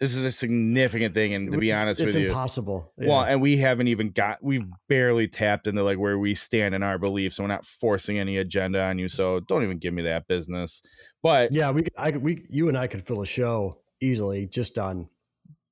this 0.00 0.16
is 0.16 0.24
a 0.24 0.32
significant 0.32 1.14
thing 1.14 1.32
and 1.32 1.52
to 1.52 1.58
be 1.58 1.72
honest 1.72 2.00
it's 2.00 2.14
with 2.14 2.20
you 2.22 2.26
it's 2.26 2.34
impossible. 2.34 2.92
well 2.96 3.22
and 3.22 3.40
we 3.40 3.56
haven't 3.56 3.86
even 3.86 4.10
got 4.10 4.42
we've 4.42 4.64
barely 4.88 5.28
tapped 5.28 5.68
into 5.68 5.84
like 5.84 5.96
where 5.96 6.18
we 6.18 6.34
stand 6.34 6.74
in 6.74 6.82
our 6.82 6.98
beliefs 6.98 7.36
so 7.36 7.44
we're 7.44 7.48
not 7.48 7.64
forcing 7.64 8.18
any 8.18 8.36
agenda 8.38 8.82
on 8.82 8.98
you 8.98 9.08
so 9.08 9.38
don't 9.40 9.62
even 9.62 9.78
give 9.78 9.94
me 9.94 10.02
that 10.02 10.26
business 10.26 10.82
but 11.22 11.54
Yeah, 11.54 11.70
we, 11.70 11.84
I, 11.96 12.10
could- 12.10 12.22
we, 12.22 12.44
you 12.48 12.68
and 12.68 12.76
I 12.76 12.88
could 12.88 13.06
fill 13.06 13.22
a 13.22 13.26
show 13.26 13.78
easily 14.00 14.46
just 14.48 14.76
on 14.76 15.08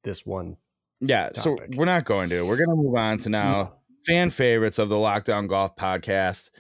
this 0.04 0.24
one. 0.24 0.58
yeah 1.00 1.30
so 1.34 1.56
we're 1.74 1.86
not 1.86 2.04
going 2.04 2.30
to 2.30 2.42
we're 2.42 2.56
going 2.56 2.70
to 2.70 2.76
move 2.76 2.94
on 2.94 3.18
to 3.18 3.28
now 3.28 3.74
fan 4.06 4.30
favorites 4.30 4.78
of 4.78 4.88
the 4.88 4.94
lockdown 4.94 5.48
golf 5.48 5.74
podcast 5.74 6.50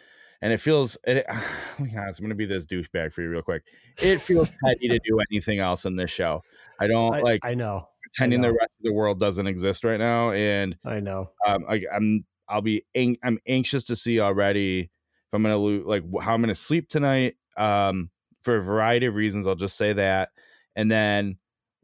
and 0.42 0.52
it 0.52 0.58
feels 0.58 0.96
it, 1.06 1.24
let 1.28 1.80
me 1.80 1.90
be 1.90 1.96
honest, 1.96 2.20
i'm 2.20 2.28
to 2.28 2.34
be 2.34 2.46
this 2.46 2.66
douchebag 2.66 3.12
for 3.12 3.22
you 3.22 3.28
real 3.28 3.42
quick 3.42 3.62
it 3.98 4.20
feels 4.20 4.56
petty 4.64 4.88
to 4.88 4.98
do 5.04 5.18
anything 5.30 5.58
else 5.58 5.84
in 5.84 5.96
this 5.96 6.10
show 6.10 6.42
i 6.80 6.86
don't 6.86 7.14
I, 7.14 7.20
like 7.20 7.44
I 7.44 7.54
know, 7.54 7.88
pretending 8.02 8.40
the 8.40 8.48
know. 8.48 8.56
rest 8.60 8.78
of 8.78 8.84
the 8.84 8.92
world 8.92 9.18
doesn't 9.20 9.46
exist 9.46 9.84
right 9.84 9.98
now 9.98 10.32
and 10.32 10.76
I 10.84 11.00
know. 11.00 11.30
um, 11.46 11.64
I, 11.68 11.82
i'm 11.94 12.24
i'll 12.48 12.62
be 12.62 12.84
ang- 12.94 13.18
i'm 13.22 13.38
anxious 13.46 13.84
to 13.84 13.96
see 13.96 14.20
already 14.20 14.80
if 14.80 14.88
i'm 15.32 15.42
gonna 15.42 15.58
lose 15.58 15.84
like 15.84 16.04
how 16.20 16.34
i'm 16.34 16.40
gonna 16.40 16.54
sleep 16.54 16.88
tonight 16.88 17.36
um 17.56 18.10
for 18.38 18.56
a 18.56 18.62
variety 18.62 19.06
of 19.06 19.14
reasons 19.16 19.46
i'll 19.46 19.54
just 19.54 19.76
say 19.76 19.92
that 19.94 20.30
and 20.76 20.90
then 20.90 21.38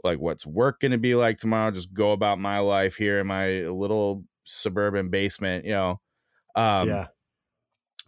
like 0.04 0.18
what's 0.18 0.46
work 0.46 0.80
gonna 0.80 0.98
be 0.98 1.14
like 1.14 1.38
tomorrow 1.38 1.70
just 1.70 1.92
go 1.92 2.12
about 2.12 2.38
my 2.38 2.58
life 2.58 2.96
here 2.96 3.18
in 3.18 3.26
my 3.26 3.62
little 3.62 4.24
suburban 4.44 5.08
basement 5.08 5.64
you 5.64 5.72
know 5.72 6.00
um 6.54 6.88
yeah, 6.88 7.06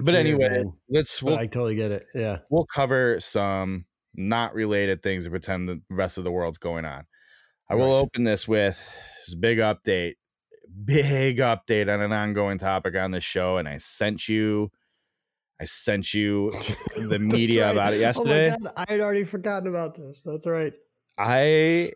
but 0.01 0.15
anyway 0.15 0.65
let's 0.89 1.23
we'll, 1.23 1.37
I 1.37 1.47
totally 1.47 1.75
get 1.75 1.91
it. 1.91 2.07
Yeah, 2.15 2.39
we'll 2.51 2.67
cover 2.67 3.21
some 3.21 3.87
not 4.15 4.55
related 4.55 5.03
things 5.03 5.25
and 5.25 5.33
pretend 5.33 5.69
the 5.69 5.81
rest 5.91 6.19
of 6.19 6.25
the 6.25 6.31
world's 6.31 6.59
going 6.59 6.85
on. 6.85 7.05
I 7.69 7.75
will 7.77 7.93
open 7.93 8.25
this 8.25 8.47
with 8.47 8.77
this 9.27 9.35
big 9.35 9.59
update, 9.59 10.15
big 10.85 11.39
update 11.39 11.93
on 11.93 12.01
an 12.01 12.13
ongoing 12.13 12.59
topic 12.59 12.95
on 12.95 13.11
this 13.11 13.25
show, 13.25 13.57
and 13.57 13.67
I 13.67 13.79
sent 13.79 14.29
you, 14.29 14.71
I 15.61 15.65
sent 15.65 16.13
you 16.13 16.51
the 16.97 17.19
media 17.19 17.67
right. 17.67 17.73
about 17.73 17.95
it 17.95 18.01
yesterday. 18.01 18.49
Oh 18.51 18.57
my 18.61 18.71
god, 18.71 18.73
I 18.77 18.93
had 18.93 19.01
already 19.01 19.25
forgotten 19.25 19.69
about 19.69 19.97
this. 19.97 20.23
That's 20.25 20.47
right. 20.47 20.75
I 21.17 21.93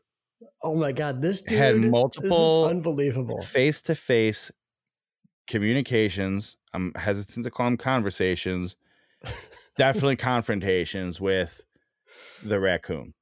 Oh 0.63 0.77
my 0.77 0.93
god, 0.93 1.21
this 1.21 1.43
dude 1.43 1.59
had 1.59 1.77
multiple 1.77 2.67
is 2.67 2.71
unbelievable. 2.71 3.43
face 3.43 3.83
to 3.83 3.95
face 3.95 4.51
communications. 5.49 6.57
I'm 6.73 6.93
hesitant 6.95 7.45
to 7.45 7.51
call 7.51 7.67
them 7.67 7.77
conversations. 7.77 8.77
Definitely 9.77 10.17
confrontations 10.17 11.21
with 11.21 11.61
the 12.45 12.61
raccoon. 12.61 13.15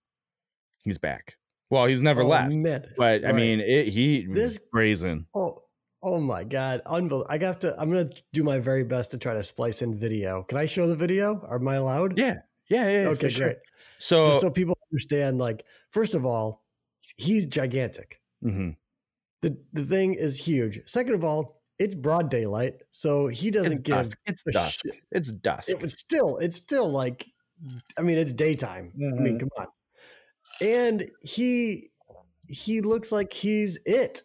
He's 0.84 0.98
back. 0.98 1.36
Well, 1.70 1.86
he's 1.86 2.02
never 2.02 2.22
Oh, 2.22 2.26
left, 2.28 2.52
man. 2.54 2.86
but 2.96 3.24
I 3.24 3.32
mean, 3.32 3.60
it, 3.60 3.88
he 3.88 4.26
This- 4.26 4.58
brazen. 4.58 5.26
Oh, 5.34 5.62
oh 6.02 6.20
my 6.20 6.44
god, 6.44 6.80
unbelievable! 6.86 7.26
I 7.28 7.38
got 7.38 7.60
to. 7.62 7.74
I'm 7.80 7.90
gonna 7.90 8.08
do 8.32 8.44
my 8.44 8.58
very 8.58 8.84
best 8.84 9.10
to 9.12 9.18
try 9.18 9.34
to 9.34 9.42
splice 9.42 9.82
in 9.82 9.94
video. 9.98 10.44
Can 10.44 10.58
I 10.58 10.66
show 10.66 10.86
the 10.86 10.94
video? 10.94 11.44
Am 11.50 11.66
I 11.66 11.74
allowed? 11.76 12.16
Yeah, 12.18 12.34
yeah, 12.68 12.88
yeah. 12.90 13.08
Okay, 13.08 13.22
for 13.26 13.30
sure. 13.30 13.46
great. 13.48 13.56
So, 13.98 14.30
so, 14.32 14.38
so 14.38 14.50
people 14.50 14.78
understand. 14.92 15.38
Like, 15.38 15.64
first 15.90 16.14
of 16.14 16.24
all, 16.24 16.62
he's 17.16 17.46
gigantic. 17.48 18.20
mhm. 18.44 18.76
the 19.42 19.58
The 19.72 19.82
thing 19.84 20.14
is 20.14 20.38
huge. 20.38 20.78
Second 20.84 21.14
of 21.14 21.24
all, 21.24 21.62
it's 21.78 21.94
broad 21.94 22.30
daylight, 22.30 22.74
so 22.90 23.26
he 23.26 23.50
doesn't 23.50 23.84
give. 23.84 23.96
dusk. 23.96 24.18
It's 24.26 24.44
dusk. 24.44 24.82
shit. 24.82 24.94
It's 25.12 25.32
dusk. 25.32 25.70
It 25.70 25.80
was 25.80 25.92
still. 25.92 26.38
It's 26.38 26.56
still 26.56 26.90
like. 26.90 27.26
I 27.96 28.02
mean, 28.02 28.18
it's 28.18 28.32
daytime. 28.32 28.92
I 28.94 28.98
mean, 28.98 29.38
mm-hmm. 29.38 29.38
come 29.38 29.48
on. 29.58 29.66
And 30.60 31.10
he 31.22 31.90
he 32.48 32.80
looks 32.80 33.12
like 33.12 33.32
he's 33.32 33.78
it. 33.84 34.22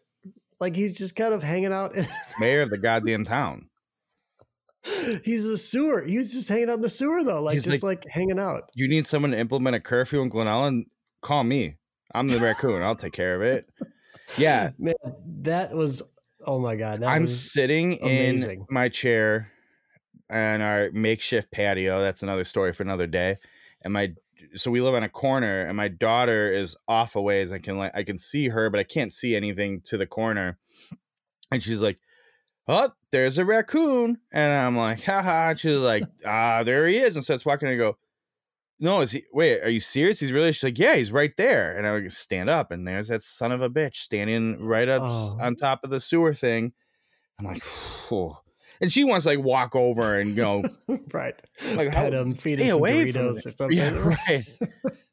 Like 0.60 0.76
he's 0.76 0.98
just 0.98 1.16
kind 1.16 1.34
of 1.34 1.42
hanging 1.44 1.74
out. 1.74 1.96
in- 1.96 2.06
Mayor 2.40 2.62
of 2.62 2.70
the 2.70 2.78
goddamn 2.78 3.24
town. 3.24 3.68
he's 5.24 5.48
the 5.48 5.58
sewer. 5.58 6.04
He 6.04 6.18
was 6.18 6.32
just 6.32 6.50
hanging 6.50 6.70
out 6.70 6.76
in 6.76 6.82
the 6.82 6.90
sewer 6.90 7.24
though, 7.24 7.42
like 7.44 7.56
He's 7.56 7.66
just 7.66 7.84
like, 7.84 8.06
hanging 8.08 8.40
out. 8.40 8.70
You 8.74 8.88
need 8.88 9.06
someone 9.06 9.32
to 9.32 9.40
implement 9.40 9.76
a 9.76 9.80
curfew 9.80 10.22
in 10.22 10.30
Glen 10.30 10.48
Ellyn? 10.48 10.86
Call 11.22 11.44
me. 11.44 11.78
I'm 12.14 12.28
the 12.28 12.40
raccoon. 12.40 12.82
I'll 12.82 12.96
take 12.96 13.14
care 13.14 13.36
of 13.36 13.42
it. 13.42 13.70
Yeah, 14.38 14.72
Man, 14.80 14.94
that 15.42 15.74
was 15.74 16.02
oh 16.46 16.60
my 16.60 16.76
god. 16.76 17.04
I'm 17.04 17.28
sitting 17.28 18.00
amazing. 18.02 18.62
in 18.62 18.66
my 18.70 18.90
chair 18.90 19.52
on 20.30 20.62
our 20.62 20.90
makeshift 20.92 21.52
patio. 21.52 22.02
That's 22.02 22.24
another 22.24 22.44
story 22.44 22.74
for 22.74 22.84
another 22.84 23.08
day. 23.08 23.38
And 23.82 23.94
my 23.94 24.14
so 24.56 24.72
we 24.72 24.82
live 24.82 24.96
on 24.96 25.04
a 25.04 25.10
corner, 25.10 25.66
and 25.66 25.78
my 25.78 25.88
daughter 25.88 26.52
is 26.52 26.76
off 26.88 27.16
a 27.16 27.22
ways. 27.22 27.52
I 27.52 27.60
can 27.60 27.78
like 27.78 27.92
I 27.96 28.04
can 28.04 28.18
see 28.18 28.50
her, 28.50 28.70
but 28.70 28.80
I 28.80 28.84
can't 28.84 29.12
see 29.12 29.36
anything 29.36 29.82
to 29.86 29.98
the 29.98 30.08
corner. 30.08 30.58
And 31.52 31.62
she's 31.62 31.82
like, 31.82 32.00
"Oh, 32.68 32.92
there's 33.12 33.38
a 33.38 33.46
raccoon," 33.46 34.20
and 34.32 34.54
I'm 34.54 34.78
like, 34.78 35.04
"Ha 35.04 35.50
And 35.50 35.60
she's 35.60 35.78
like, 35.78 36.04
"Ah, 36.26 36.64
there 36.64 36.88
he 36.88 36.98
is," 36.98 37.16
and 37.16 37.24
starts 37.24 37.46
walking. 37.46 37.68
And 37.68 37.76
I 37.76 37.78
go, 37.78 37.98
"No, 38.82 39.00
is 39.02 39.12
he? 39.12 39.24
Wait, 39.32 39.62
are 39.62 39.70
you 39.70 39.80
serious? 39.80 40.20
He's 40.20 40.32
really?" 40.34 40.52
She's 40.52 40.64
like, 40.64 40.78
"Yeah, 40.80 40.96
he's 40.96 41.12
right 41.12 41.32
there." 41.38 41.78
And 41.78 41.88
I 41.88 41.92
like, 41.92 42.12
stand 42.12 42.50
up, 42.50 42.72
and 42.72 42.86
there's 42.88 43.08
that 43.08 43.22
son 43.22 43.52
of 43.54 43.62
a 43.62 43.70
bitch 43.70 43.96
standing 43.96 44.66
right 44.66 44.90
up 44.90 45.02
Oh. 45.06 45.38
on 45.40 45.56
top 45.56 45.84
of 45.84 45.90
the 45.92 46.00
sewer 46.02 46.34
thing. 46.34 46.74
I'm 47.40 47.46
like, 47.46 47.64
Phew. 47.64 48.36
and 48.82 48.92
she 48.92 49.04
wants 49.04 49.24
to 49.26 49.32
like 49.32 49.44
walk 49.44 49.76
over 49.76 50.20
and 50.20 50.32
you 50.32 50.42
know, 50.44 50.64
right. 51.14 51.34
like 51.76 51.92
Pet 51.92 52.14
him, 52.14 52.34
feed 52.34 52.60
him 52.60 52.70
some 52.72 52.82
Doritos 52.82 53.46
or 53.46 53.50
something. 53.52 53.78
yeah, 53.78 53.90
right. 54.30 54.44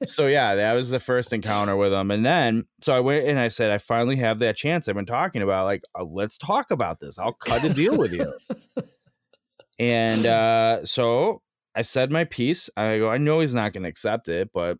so 0.05 0.27
yeah, 0.27 0.55
that 0.57 0.73
was 0.75 0.91
the 0.91 0.99
first 1.01 1.33
encounter 1.33 1.77
with 1.77 1.93
him, 1.93 2.11
and 2.11 2.25
then 2.27 2.65
so 2.81 2.95
I 2.97 3.01
went 3.01 3.27
and 3.27 3.39
I 3.39 3.49
said, 3.49 3.71
I 3.71 3.79
finally 3.79 4.17
have 4.17 4.41
that 4.41 4.57
chance 4.57 4.89
I've 4.89 4.95
been 4.95 5.07
talking 5.07 5.41
about. 5.43 5.65
Like, 5.67 5.83
uh, 5.99 6.05
let's 6.05 6.37
talk 6.39 6.71
about 6.71 7.01
this. 7.01 7.19
I'll 7.19 7.33
cut 7.33 7.65
a 7.65 7.73
deal 7.73 7.97
with 7.99 8.13
you. 8.13 8.31
And 9.81 10.27
uh, 10.27 10.85
so 10.85 11.41
I 11.75 11.83
said 11.83 12.11
my 12.11 12.25
piece. 12.25 12.71
I 12.77 12.99
go, 12.99 13.11
I 13.11 13.19
know 13.19 13.41
he's 13.41 13.55
not 13.55 13.73
going 13.73 13.85
to 13.85 13.89
accept 13.89 14.29
it, 14.29 14.51
but 14.53 14.79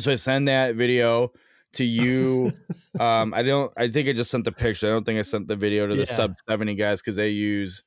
so 0.00 0.12
I 0.12 0.16
send 0.16 0.48
that 0.48 0.74
video 0.74 1.32
to 1.74 1.84
you. 1.84 2.52
um, 2.98 3.32
I 3.34 3.42
don't. 3.42 3.72
I 3.76 3.88
think 3.88 4.08
I 4.08 4.12
just 4.12 4.30
sent 4.30 4.44
the 4.44 4.52
picture. 4.52 4.88
I 4.88 4.90
don't 4.90 5.04
think 5.04 5.18
I 5.18 5.22
sent 5.22 5.48
the 5.48 5.56
video 5.56 5.86
to 5.86 5.94
the 5.94 6.06
Yeah. 6.06 6.16
sub 6.16 6.34
seventy 6.48 6.74
guys 6.74 7.00
because 7.00 7.16
they 7.16 7.30
use 7.30 7.82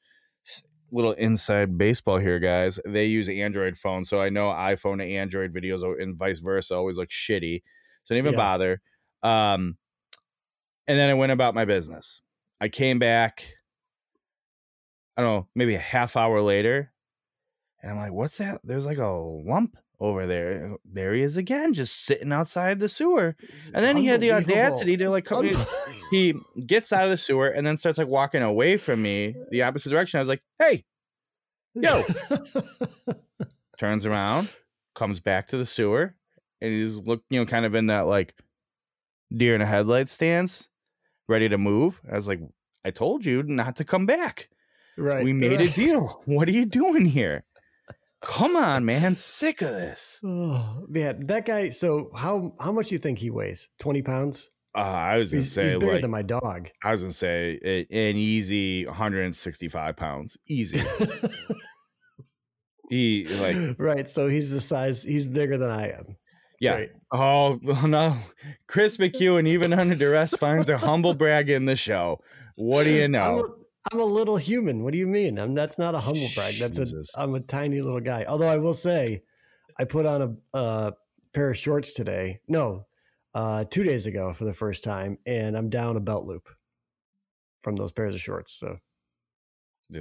little 0.92 1.12
inside 1.14 1.78
baseball 1.78 2.18
here, 2.18 2.40
guys. 2.40 2.80
They 2.86 3.06
use 3.06 3.28
Android 3.28 3.76
phone, 3.76 4.06
so 4.06 4.22
I 4.22 4.30
know 4.30 4.50
iPhone 4.50 5.00
to 5.00 5.04
Android 5.04 5.54
videos 5.54 5.82
and 6.02 6.18
vice 6.18 6.40
versa 6.40 6.76
always 6.76 6.98
look 6.98 7.10
shitty. 7.10 7.62
So 8.06 8.16
I 8.16 8.18
didn't 8.18 8.28
even 8.28 8.34
Yeah. 8.34 8.46
bother. 8.46 8.82
Um, 9.24 9.78
and 10.88 10.98
then 10.98 11.10
I 11.10 11.14
went 11.14 11.34
about 11.34 11.56
my 11.56 11.66
business. 11.66 12.22
I 12.62 12.70
came 12.70 13.00
back. 13.00 13.54
I 15.18 15.24
don't 15.24 15.36
know, 15.36 15.48
maybe 15.56 15.76
a 15.76 15.80
half 15.80 16.16
hour 16.16 16.42
later, 16.42 16.94
and 17.82 17.92
I'm 17.92 17.98
like, 17.98 18.12
"What's 18.12 18.38
that?" 18.38 18.62
There's 18.64 18.86
like 18.86 18.98
a 18.98 19.08
lump 19.08 19.78
over 20.00 20.26
there. 20.28 20.76
There 20.86 21.14
he 21.14 21.22
is 21.22 21.38
again, 21.38 21.74
just 21.74 22.06
sitting 22.06 22.32
outside 22.32 22.80
the 22.80 22.90
sewer. 22.90 23.36
And 23.74 23.84
then 23.84 23.98
he 23.98 24.06
had 24.06 24.22
the 24.22 24.32
audacity 24.32 24.98
to 24.98 25.10
like 25.10 25.26
come. 25.26 25.50
He 26.10 26.36
gets 26.66 26.94
out 26.94 27.04
of 27.04 27.10
the 27.10 27.18
sewer 27.18 27.50
and 27.50 27.68
then 27.68 27.76
starts 27.76 27.98
like 27.98 28.08
walking 28.08 28.42
away 28.42 28.78
from 28.78 29.02
me 29.02 29.36
the 29.52 29.64
opposite 29.64 29.90
direction. 29.90 30.20
I 30.20 30.22
was 30.22 30.30
like, 30.30 30.42
"Hey, 30.58 30.86
yo!" 31.74 32.02
Turns 33.78 34.06
around, 34.06 34.50
comes 34.96 35.20
back 35.20 35.50
to 35.50 35.58
the 35.58 35.66
sewer, 35.66 36.16
and 36.62 36.72
he's 36.72 36.96
look, 36.96 37.24
you 37.30 37.42
know, 37.42 37.46
kind 37.46 37.66
of 37.66 37.76
in 37.76 37.88
that 37.88 38.08
like 38.08 38.36
deer 39.36 39.54
in 39.54 39.62
a 39.62 39.66
headlight 39.66 40.08
stance, 40.08 40.70
ready 41.28 41.50
to 41.50 41.58
move. 41.58 42.00
I 42.10 42.16
was 42.16 42.26
like, 42.26 42.40
"I 42.86 42.92
told 42.92 43.26
you 43.26 43.44
not 43.44 43.76
to 43.76 43.84
come 43.84 44.06
back. 44.06 44.48
right. 44.98 45.26
we 45.26 45.34
made 45.34 45.60
right. 45.60 45.70
a 45.70 45.74
deal. 45.76 46.22
What 46.24 46.48
are 46.48 46.54
you 46.54 46.66
doing 46.66 47.06
here? 47.06 47.44
Come 48.22 48.56
on, 48.56 48.86
man. 48.86 49.16
Sick 49.16 49.62
of 49.62 49.70
this." 49.70 50.22
Oh 50.26 50.86
man, 50.88 51.26
that 51.28 51.46
guy. 51.46 51.70
So 51.70 52.10
how 52.16 52.54
how 52.60 52.72
much 52.72 52.90
do 52.90 52.96
you 52.96 53.00
think 53.00 53.20
he 53.20 53.30
weighs? 53.30 53.70
Twenty 53.80 54.02
pounds. 54.02 54.50
Uh, 54.76 54.80
I 54.82 55.18
was 55.18 55.32
gonna 55.32 55.42
He's, 55.42 55.52
say 55.52 55.64
he's 55.64 55.72
bigger 55.74 55.94
like 55.94 56.02
than 56.02 56.12
my 56.12 56.22
dog. 56.22 56.70
I 56.84 56.92
was 56.92 57.02
gonna 57.02 57.14
say 57.14 57.86
an 57.90 58.16
easy 58.16 58.86
165 58.86 59.96
pounds, 59.96 60.38
easy. 60.48 60.80
he 62.90 63.26
like 63.42 63.76
right. 63.80 64.08
So 64.10 64.28
he's 64.28 64.52
the 64.52 64.62
size. 64.62 65.04
He's 65.04 65.26
bigger 65.26 65.58
than 65.58 65.72
I 65.72 65.90
am. 65.90 66.18
yeah. 66.60 66.74
Right. 66.76 66.90
Oh 67.12 67.60
no, 67.88 68.18
Kris 68.68 68.98
McEwen 69.02 69.48
even 69.48 69.74
under 69.74 69.96
duress 69.96 70.36
finds 70.36 70.70
a 70.70 70.78
humble 70.78 71.16
brag 71.16 71.50
in 71.50 71.66
the 71.66 71.76
show. 71.76 72.22
What 72.56 72.84
do 72.84 72.92
you 72.92 73.08
know? 73.08 73.57
A, 73.92 73.96
I'm 73.96 74.00
a 74.00 74.06
little 74.06 74.38
human. 74.38 74.84
What 74.84 74.94
do 74.94 75.00
you 75.00 75.08
mean? 75.08 75.38
I'm 75.38 75.54
that's 75.54 75.78
not 75.78 75.96
a 75.96 76.00
humble 76.00 76.28
brag. 76.36 76.56
That's 76.56 76.80
a 76.80 76.86
Jesus. 76.86 77.12
I'm 77.16 77.36
a 77.36 77.40
tiny 77.40 77.82
little 77.82 78.00
guy. 78.00 78.26
Although 78.28 78.48
I 78.48 78.58
will 78.58 78.74
say, 78.74 79.24
I 79.78 79.86
put 79.86 80.06
on 80.06 80.22
a, 80.54 80.58
a 80.58 80.94
pair 81.34 81.50
of 81.50 81.58
shorts 81.58 81.94
today. 81.94 82.40
No, 82.48 82.86
uh, 83.34 83.66
two 83.70 83.84
days 83.84 84.06
ago 84.06 84.34
for 84.34 84.46
the 84.46 84.54
first 84.54 84.84
time, 84.84 85.18
and 85.26 85.58
I'm 85.58 85.70
down 85.70 85.96
a 85.98 86.02
belt 86.02 86.26
loop 86.26 86.50
from 87.62 87.76
those 87.76 87.92
pairs 87.92 88.16
of 88.16 88.22
shorts. 88.22 88.54
So 88.54 88.78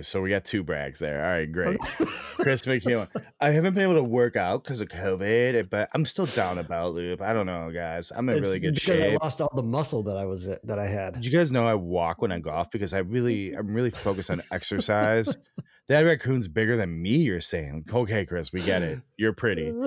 So 0.03 0.21
we 0.21 0.31
got 0.31 0.45
two 0.45 0.65
brags 0.65 0.99
there. 0.99 1.25
All 1.25 1.33
right, 1.33 1.51
great. 1.51 1.79
Kris 2.39 2.67
McEwen. 2.67 3.09
I 3.41 3.51
haven't 3.51 3.75
been 3.75 3.85
able 3.85 3.95
to 3.95 4.05
work 4.05 4.35
out 4.35 4.65
because 4.65 4.81
of 4.81 4.89
COVID, 4.89 5.71
but 5.71 5.89
I'm 5.95 6.05
still 6.05 6.27
down 6.27 6.59
about 6.59 6.95
loop. 6.95 7.23
I 7.23 7.33
don't 7.33 7.47
know, 7.47 7.71
guys. 7.73 8.11
I'm 8.15 8.29
in 8.29 8.39
It's 8.39 8.49
really 8.49 8.59
good 8.61 8.75
because 8.75 8.99
shape. 8.99 9.21
I 9.21 9.25
lost 9.25 9.41
all 9.41 9.53
the 9.55 9.63
muscle 9.63 10.03
that 10.05 10.17
I 10.17 10.25
was 10.25 10.47
that 10.47 10.79
I 10.79 10.87
had. 10.87 11.15
Did 11.15 11.27
you 11.27 11.33
guys 11.33 11.53
know 11.53 11.67
I 11.67 11.75
walk 11.75 12.21
when 12.21 12.33
I 12.33 12.41
golf 12.41 12.71
because 12.71 12.93
I 12.93 12.99
really 12.99 13.53
I'm 13.55 13.73
really 13.73 13.91
focused 13.91 14.31
on 14.31 14.41
exercise. 14.51 15.37
that 15.89 16.01
raccoon's 16.01 16.49
bigger 16.49 16.77
than 16.77 17.01
me, 17.01 17.19
you're 17.19 17.41
saying. 17.41 17.85
Okay, 17.93 18.27
Kris, 18.27 18.53
we 18.53 18.63
get 18.63 18.83
it. 18.83 19.01
You're 19.17 19.35
pretty. 19.35 19.73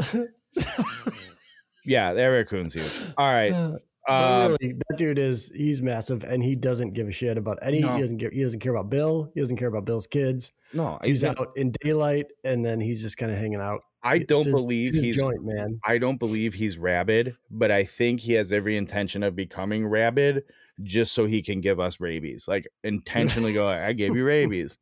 Yeah, 1.85 2.13
that 2.13 2.25
raccoon's 2.27 2.73
huge. 2.73 3.13
All 3.17 3.25
right. 3.25 3.51
Uh, 3.51 3.77
Um, 4.09 4.57
really, 4.61 4.73
that 4.89 4.97
dude 4.97 5.19
is 5.19 5.51
he's 5.55 5.81
massive 5.81 6.23
and 6.23 6.43
he 6.43 6.55
doesn't 6.55 6.93
give 6.93 7.07
a 7.07 7.11
shit 7.11 7.37
about 7.37 7.59
any 7.61 7.81
No. 7.81 7.93
he 7.95 8.01
doesn't 8.01 8.17
give 8.17 8.31
he 8.31 8.41
doesn't 8.43 8.59
care 8.59 8.73
about 8.73 8.89
Bill, 8.89 9.31
he 9.33 9.39
doesn't 9.41 9.57
care 9.57 9.67
about 9.67 9.85
Bill's 9.85 10.07
kids. 10.07 10.51
no, 10.73 10.97
He's 11.03 11.21
he's 11.21 11.23
out 11.25 11.49
in 11.55 11.71
daylight 11.83 12.27
and 12.43 12.65
then 12.65 12.79
he's 12.79 13.01
just 13.01 13.17
kind 13.17 13.31
of 13.31 13.37
hanging 13.37 13.59
out. 13.61 13.81
I 14.01 14.19
don't 14.19 14.45
his- 14.45 14.53
believe 14.53 14.93
he's 14.93 15.17
joint, 15.17 15.43
man. 15.43 15.79
I 15.83 15.97
don't 15.97 16.17
believe 16.17 16.53
he's 16.53 16.77
rabid, 16.77 17.35
but 17.51 17.69
I 17.71 17.83
think 17.83 18.21
he 18.21 18.33
has 18.33 18.51
every 18.53 18.77
intention 18.77 19.23
of 19.23 19.35
becoming 19.35 19.85
rabid 19.87 20.43
just 20.81 21.11
so 21.13 21.25
he 21.25 21.41
can 21.41 21.59
give 21.59 21.79
us 21.81 21.99
rabies. 21.99 22.47
Like 22.47 22.67
intentionally 22.83 23.53
go, 23.53 23.67
I 23.67 23.91
gave 23.93 24.15
you 24.15 24.23
rabies. 24.25 24.77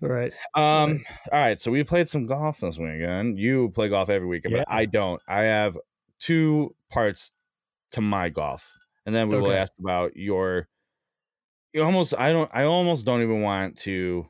right. 0.00 0.32
Um. 0.54 1.04
All 1.32 1.40
right. 1.40 1.60
So 1.60 1.70
we 1.70 1.82
played 1.84 2.08
some 2.08 2.26
golf 2.26 2.60
this 2.60 2.78
weekend. 2.78 3.38
You 3.38 3.70
play 3.70 3.88
golf 3.88 4.10
every 4.10 4.26
weekend, 4.28 4.54
but 4.56 4.66
I 4.68 4.84
don't. 4.86 5.20
I 5.28 5.42
have 5.42 5.76
two 6.18 6.74
parts 6.90 7.32
to 7.92 8.00
my 8.00 8.28
golf, 8.28 8.72
and 9.04 9.14
then 9.14 9.28
we 9.28 9.38
will 9.40 9.52
ask 9.52 9.72
about 9.78 10.16
your. 10.16 10.68
You 11.72 11.82
almost. 11.82 12.14
I 12.18 12.32
don't. 12.32 12.50
I 12.52 12.64
almost 12.64 13.04
don't 13.04 13.22
even 13.22 13.42
want 13.42 13.78
to 13.78 14.26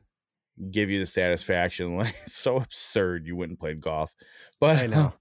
give 0.71 0.89
you 0.89 0.99
the 0.99 1.05
satisfaction. 1.05 1.95
Like 1.97 2.15
it's 2.23 2.35
so 2.35 2.57
absurd 2.57 3.25
you 3.25 3.35
wouldn't 3.35 3.59
play 3.59 3.73
golf, 3.73 4.13
but 4.59 4.79
I 4.79 4.87
know. 4.87 5.13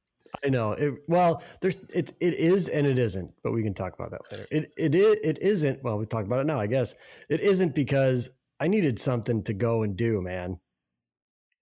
I 0.44 0.49
know. 0.49 0.72
It, 0.72 0.94
well, 1.09 1.42
there's 1.61 1.77
it 1.94 2.12
it 2.20 2.35
is 2.35 2.68
and 2.68 2.87
it 2.87 2.99
isn't, 2.99 3.33
but 3.42 3.53
we 3.53 3.62
can 3.62 3.75
talk 3.75 3.94
about 3.94 4.11
that 4.11 4.20
later. 4.31 4.46
It 4.51 4.72
it 4.77 4.94
is 4.94 5.18
it 5.22 5.38
isn't. 5.40 5.83
Well, 5.83 5.99
we 5.99 6.07
talked 6.07 6.27
about 6.27 6.40
it 6.40 6.46
now, 6.46 6.61
I 6.61 6.66
guess. 6.66 6.94
It 7.31 7.40
isn't 7.40 7.75
because 7.75 8.31
I 8.61 8.68
needed 8.68 8.99
something 8.99 9.42
to 9.44 9.55
go 9.55 9.83
and 9.83 9.96
do, 9.96 10.20
man. 10.20 10.59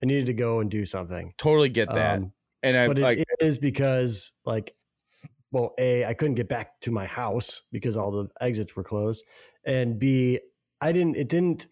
I 0.03 0.07
needed 0.07 0.27
to 0.27 0.35
go 0.35 0.61
and 0.61 0.71
do 0.71 0.85
something. 0.85 1.33
totally 1.39 1.69
get 1.69 1.89
that. 1.91 2.19
Um, 2.19 2.33
and 2.63 2.77
I 2.77 2.87
but 2.87 2.99
it, 2.99 3.03
like. 3.03 3.19
it 3.19 3.27
is 3.41 3.59
because 3.59 4.33
like 4.45 4.75
well 5.55 5.73
a 5.79 6.05
i 6.05 6.13
couldn't 6.13 6.35
get 6.35 6.49
back 6.49 6.79
to 6.81 6.91
my 6.91 7.07
house 7.07 7.63
because 7.71 7.97
all 7.97 8.11
the 8.11 8.29
exits 8.41 8.75
were 8.77 8.83
closed 8.83 9.25
and 9.65 9.99
b 9.99 10.39
i 10.81 10.93
didn't 10.93 11.17
it 11.17 11.29
didn't 11.29 11.69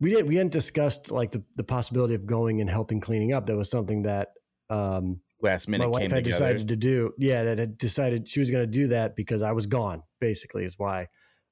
we 0.00 0.10
didn't 0.10 0.26
we 0.26 0.34
hadn't 0.34 0.52
discussed 0.52 1.10
like 1.10 1.30
the, 1.30 1.42
the 1.54 1.64
possibility 1.64 2.14
of 2.14 2.26
going 2.26 2.60
and 2.60 2.68
helping 2.68 3.00
cleaning 3.00 3.32
up 3.32 3.46
that 3.46 3.56
was 3.56 3.70
something 3.70 4.02
that 4.02 4.28
um 4.68 5.20
last 5.40 5.68
minute 5.68 5.84
my 5.84 5.88
wife 5.88 6.10
had 6.10 6.24
together. 6.24 6.30
decided 6.30 6.68
to 6.68 6.76
do 6.76 7.12
yeah 7.16 7.44
that 7.44 7.58
had 7.58 7.78
decided 7.78 8.28
she 8.28 8.40
was 8.40 8.50
going 8.50 8.62
to 8.62 8.70
do 8.70 8.88
that 8.88 9.14
because 9.14 9.42
i 9.42 9.52
was 9.52 9.66
gone 9.66 10.02
basically 10.20 10.64
is 10.64 10.74
why 10.76 11.06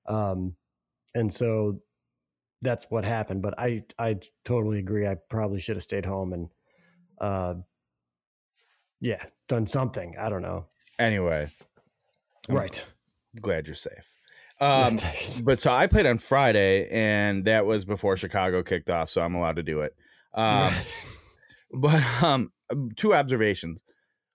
um 0.09 0.55
and 1.15 1.33
so 1.33 1.79
that's 2.61 2.87
what 2.91 3.05
happened 3.05 3.41
but 3.41 3.55
i 3.57 3.83
i 3.99 4.19
totally 4.45 4.81
agree 4.81 5.07
i 5.07 5.15
probably 5.31 5.61
should 5.61 5.77
have 5.77 5.83
stayed 5.83 6.05
home 6.05 6.33
and 6.33 6.49
uh 7.21 7.55
yeah 9.01 9.23
done 9.49 9.67
something 9.67 10.17
i 10.19 10.29
don't 10.29 10.43
know 10.43 10.67
Anyway, 11.03 11.51
I'm 12.49 12.55
right 12.55 12.87
glad 13.41 13.67
you're 13.67 13.75
safe. 13.75 14.13
Um, 14.61 14.99
but 15.45 15.59
so 15.59 15.73
I 15.73 15.87
played 15.89 16.07
on 16.07 16.19
Friday, 16.19 16.89
and 16.91 17.45
that 17.47 17.67
was 17.67 17.85
before 17.85 18.17
Chicago 18.17 18.63
kicked 18.63 18.89
off, 18.91 19.11
so 19.11 19.21
I'm 19.21 19.35
allowed 19.35 19.57
to 19.57 19.63
do 19.63 19.81
it. 19.81 19.97
Um, 20.35 20.73
but 21.73 22.23
um, 22.23 22.53
two 22.97 23.15
observations. 23.15 23.83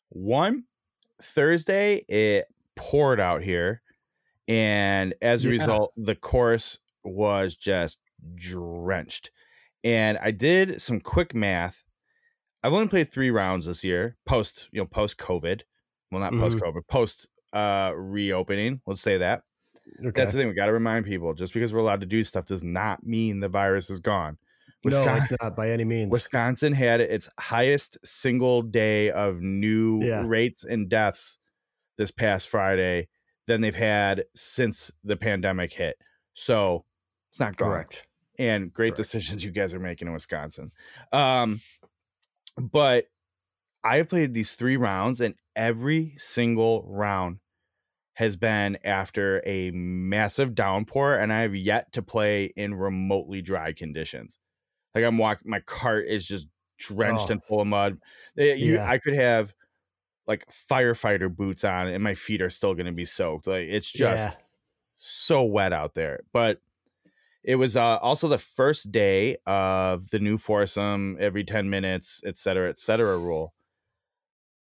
One, 0.10 0.65
Thursday 1.21 2.03
it 2.10 2.45
poured 2.75 3.19
out 3.19 3.43
here, 3.43 3.82
and 4.47 5.13
as 5.21 5.43
a 5.43 5.47
Yeah. 5.47 5.51
result, 5.62 5.93
the 5.95 6.15
course 6.15 6.80
was 7.03 7.56
just 7.56 7.99
drenched. 8.36 9.32
And 9.84 10.17
I 10.21 10.32
did 10.32 10.82
some 10.82 10.99
quick 10.99 11.34
math. 11.34 11.86
I've 12.63 12.73
only 12.73 12.89
played 12.89 13.10
three 13.10 13.32
rounds 13.32 13.67
this 13.67 13.84
year, 13.84 14.17
post 14.25 14.67
you 14.71 14.82
know 14.82 14.88
post 14.88 15.17
COVID. 15.17 15.62
Well, 16.12 16.22
not 16.22 16.34
Mhm. 16.34 16.39
post 16.39 16.58
COVID, 16.58 16.88
post 16.88 17.28
uh 17.54 17.93
reopening. 17.96 18.82
Let's 18.86 19.02
say 19.02 19.17
that. 19.17 19.43
okay. 20.00 20.12
That's 20.13 20.34
the 20.34 20.39
thing. 20.39 20.48
We 20.50 20.54
got 20.54 20.65
to 20.67 20.74
remind 20.74 21.06
people: 21.06 21.34
just 21.34 21.54
because 21.54 21.74
we're 21.74 21.80
allowed 21.80 22.02
to 22.02 22.06
do 22.08 22.24
stuff 22.24 22.46
does 22.46 22.63
not 22.63 23.06
mean 23.06 23.39
the 23.39 23.50
virus 23.50 23.89
is 23.89 24.00
gone. 24.00 24.38
no 24.84 24.89
Wisconsin, 24.91 25.36
it's 25.36 25.43
not 25.43 25.56
by 25.56 25.72
any 25.72 25.84
means 25.84 26.12
Wisconsin 26.12 26.72
had 26.72 27.02
its 27.02 27.30
highest 27.39 27.98
single 28.06 28.62
day 28.62 29.10
of 29.12 29.41
new 29.41 30.02
Yeah. 30.04 30.24
rates 30.26 30.63
and 30.63 30.88
deaths 30.88 31.39
this 31.98 32.12
past 32.12 32.48
Friday 32.48 33.08
than 33.48 33.62
they've 33.62 33.74
had 33.76 34.24
since 34.36 34.91
the 35.04 35.17
pandemic 35.17 35.74
hit. 35.74 35.98
So 36.34 36.86
it's 37.30 37.39
not 37.39 37.56
gone. 37.58 37.70
correct 37.72 38.08
And 38.38 38.72
great 38.74 38.89
Correct. 38.89 38.98
decisions 38.98 39.43
you 39.43 39.52
guys 39.52 39.74
are 39.74 39.80
making 39.80 40.08
in 40.08 40.13
Wisconsin. 40.13 40.72
Um, 41.12 41.60
but 42.58 43.08
I've 43.84 44.10
played 44.10 44.34
these 44.34 44.56
three 44.56 44.78
rounds, 44.78 45.22
and 45.22 45.36
every 45.56 46.13
single 46.18 46.84
round 46.88 47.40
has 48.13 48.36
been 48.36 48.78
after 48.84 49.42
a 49.46 49.72
massive 49.72 50.56
downpour, 50.56 51.14
and 51.16 51.32
I 51.32 51.41
have 51.41 51.56
yet 51.56 51.91
to 51.93 52.01
play 52.01 52.45
in 52.56 52.74
remotely 52.74 53.41
dry 53.41 53.74
conditions. 53.74 54.39
Like 54.95 55.04
I'm 55.06 55.18
walking, 55.18 55.49
my 55.49 55.60
cart 55.62 56.08
is 56.08 56.28
just 56.28 56.47
drenched 56.80 57.30
Oh. 57.30 57.34
and 57.34 57.43
full 57.43 57.62
of 57.62 57.68
mud. 57.68 57.99
Eh, 58.38 58.54
you- 58.56 58.80
I 58.80 58.97
could 58.97 59.14
have 59.14 59.54
like 60.26 60.45
firefighter 60.49 61.34
boots 61.34 61.64
on, 61.64 61.88
and 61.88 62.04
my 62.04 62.14
feet 62.16 62.41
are 62.41 62.49
still 62.49 62.74
going 62.74 62.88
to 62.88 62.91
be 62.91 63.06
soaked. 63.06 63.47
Like 63.47 63.68
it's 63.68 63.91
just 63.91 64.30
yeah 64.30 64.36
so 64.99 65.43
wet 65.43 65.74
out 65.74 65.93
there. 65.93 66.22
But 66.34 66.60
it 67.43 67.56
was 67.56 67.78
uh, 67.78 67.97
also 67.97 68.28
the 68.28 68.39
first 68.39 68.91
day 68.91 69.38
of 69.45 70.10
the 70.10 70.18
new 70.20 70.38
foursome 70.38 71.16
every 71.20 71.43
10 71.43 71.70
minutes, 71.70 72.22
et 72.26 72.36
cetera, 72.36 72.68
et 72.70 72.80
cetera 72.80 73.16
rule. 73.18 73.54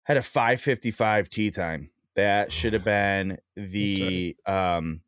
Had 0.09 0.17
a 0.17 0.21
555 0.23 1.29
tee 1.29 1.51
time. 1.51 1.91
That 2.15 2.51
should 2.51 2.73
have 2.73 2.83
been 2.83 3.37
the 3.55 4.35
um, 4.47 5.01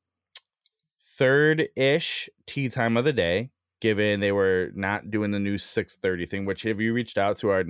third 1.02 1.68
ish 1.76 2.30
tee 2.46 2.70
time 2.70 2.96
of 2.98 3.04
the 3.04 3.12
day, 3.12 3.50
given 3.80 4.20
they 4.20 4.32
were 4.32 4.70
not 4.76 5.10
doing 5.10 5.32
the 5.32 5.40
new 5.40 5.58
630 5.58 6.26
thing, 6.28 6.46
which 6.46 6.62
have 6.62 6.80
you 6.80 6.94
reached 6.94 7.18
out 7.18 7.38
to 7.38 7.50
our 7.50 7.66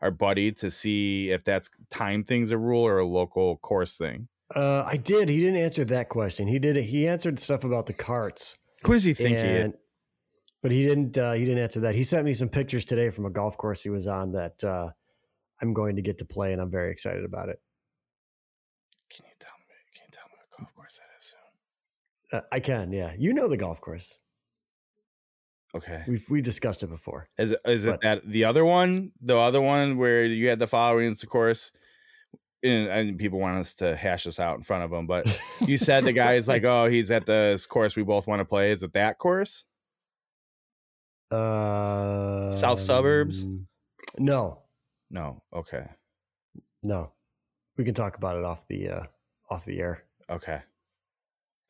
our 0.00 0.10
buddy 0.10 0.50
to 0.52 0.70
see 0.70 1.30
if 1.30 1.44
that's 1.44 1.68
time 1.90 2.24
things 2.24 2.50
a 2.50 2.56
rule 2.56 2.86
or 2.86 2.98
a 2.98 3.04
local 3.04 3.58
course 3.58 3.98
thing? 3.98 4.26
uh 4.56 4.82
i 4.88 4.96
did 4.96 5.28
he 5.28 5.38
didn't 5.38 5.60
answer 5.60 5.84
that 5.84 6.08
question 6.08 6.48
he 6.48 6.58
did 6.58 6.74
he 6.74 7.06
answered 7.06 7.38
stuff 7.38 7.62
about 7.62 7.86
the 7.86 7.92
carts 7.92 8.56
Who 8.82 8.94
does 8.94 9.04
he 9.04 9.12
think 9.12 9.38
he 9.38 9.44
is? 9.44 9.64
and 9.66 9.74
but 10.62 10.72
he 10.72 10.86
didn't. 10.86 11.16
Uh, 11.16 11.32
he 11.32 11.44
didn't 11.44 11.62
answer 11.62 11.80
that. 11.80 11.94
He 11.94 12.02
sent 12.02 12.24
me 12.26 12.34
some 12.34 12.48
pictures 12.48 12.84
today 12.84 13.10
from 13.10 13.24
a 13.24 13.30
golf 13.30 13.56
course 13.56 13.82
he 13.82 13.88
was 13.90 14.06
on 14.06 14.32
that 14.32 14.62
uh, 14.62 14.90
I'm 15.60 15.72
going 15.72 15.96
to 15.96 16.02
get 16.02 16.18
to 16.18 16.24
play, 16.24 16.52
and 16.52 16.60
I'm 16.60 16.70
very 16.70 16.90
excited 16.90 17.24
about 17.24 17.48
it. 17.48 17.60
Can 19.10 19.26
you 19.26 19.32
tell 19.38 19.52
me? 19.58 19.74
Can 19.94 20.04
you 20.06 20.12
tell 20.12 20.24
me 20.28 20.36
what 20.38 20.58
golf 20.58 20.74
course 20.74 20.98
that 20.98 21.18
is 21.18 21.34
soon? 22.30 22.38
Uh, 22.40 22.44
I 22.52 22.60
can. 22.60 22.92
Yeah, 22.92 23.12
you 23.18 23.32
know 23.32 23.48
the 23.48 23.56
golf 23.56 23.80
course. 23.80 24.18
Okay. 25.74 26.02
We've 26.08 26.26
we 26.28 26.42
discussed 26.42 26.82
it 26.82 26.88
before. 26.88 27.28
Is 27.38 27.52
it 27.52 27.60
is 27.64 27.84
it 27.84 28.00
that 28.02 28.24
the 28.24 28.44
other 28.44 28.64
one, 28.64 29.12
the 29.20 29.36
other 29.36 29.60
one 29.60 29.98
where 29.98 30.24
you 30.24 30.48
had 30.48 30.58
the 30.58 30.66
followings, 30.66 31.22
of 31.22 31.28
course, 31.28 31.72
and, 32.62 32.88
and 32.88 33.18
people 33.18 33.38
want 33.38 33.58
us 33.58 33.74
to 33.76 33.94
hash 33.94 34.24
this 34.24 34.40
out 34.40 34.56
in 34.56 34.62
front 34.62 34.84
of 34.84 34.90
them, 34.90 35.06
but 35.06 35.26
you 35.60 35.78
said 35.78 36.04
the 36.04 36.12
guy 36.24 36.34
is 36.34 36.48
like, 36.48 36.64
oh, 36.64 36.86
he's 36.86 37.10
at 37.10 37.26
this 37.26 37.66
course 37.66 37.94
we 37.94 38.02
both 38.02 38.26
want 38.26 38.40
to 38.40 38.44
play. 38.44 38.72
Is 38.72 38.82
it 38.82 38.92
that 38.94 39.18
course? 39.18 39.64
Uh, 41.30 42.54
South 42.56 42.80
suburbs? 42.80 43.46
No, 44.18 44.62
No. 45.10 45.42
Okay. 45.52 45.86
no. 46.82 47.12
We 47.76 47.84
can 47.84 47.94
talk 47.94 48.16
about 48.16 48.36
it 48.36 48.44
off 48.44 48.66
the 48.66 48.88
uh, 48.90 49.02
off 49.50 49.64
the 49.64 49.80
air. 49.80 50.04
Okay. 50.28 50.60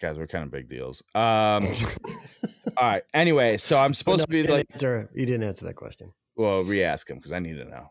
Guys, 0.01 0.17
we're 0.19 0.27
kind 0.27 0.45
of 0.45 0.51
big 0.51 0.69
deals. 0.69 1.03
Um. 1.15 1.67
all 2.77 2.89
right. 2.91 3.03
Anyway, 3.15 3.57
so 3.59 3.79
I'm 3.79 3.95
supposed 3.95 4.21
No, 4.21 4.25
to 4.25 4.29
be 4.31 4.43
like, 4.47 4.67
answer, 4.71 5.09
you 5.15 5.27
didn't 5.27 5.45
answer 5.47 5.67
that 5.67 5.75
question. 5.77 6.13
well, 6.37 6.65
re-ask 6.65 7.09
him 7.09 7.19
because 7.19 7.33
I 7.33 7.39
need 7.39 7.55
to 7.59 7.65
know. 7.65 7.87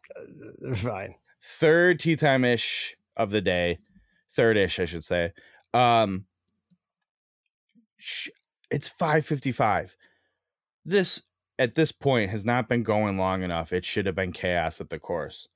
Uh, 0.69 0.73
fine. 0.75 1.15
third 1.41 1.99
tee 1.99 2.15
time 2.15 2.43
ish 2.43 2.95
of 3.15 3.29
the 3.31 3.41
day, 3.41 3.77
third 4.31 4.57
ish, 4.57 4.79
I 4.79 4.85
should 4.85 5.03
say. 5.05 5.31
Um, 5.73 6.25
sh- 7.97 8.29
it's 8.71 8.87
five 8.89 9.25
fifty 9.25 9.51
five. 9.51 9.95
This 10.83 11.21
at 11.59 11.75
this 11.75 11.91
point 11.91 12.31
has 12.31 12.43
not 12.43 12.67
been 12.67 12.81
going 12.81 13.17
long 13.17 13.43
enough. 13.43 13.71
It 13.71 13.85
should 13.85 14.07
have 14.07 14.15
been 14.15 14.31
chaos 14.31 14.81
at 14.81 14.89
the 14.89 14.97
course. 14.97 15.47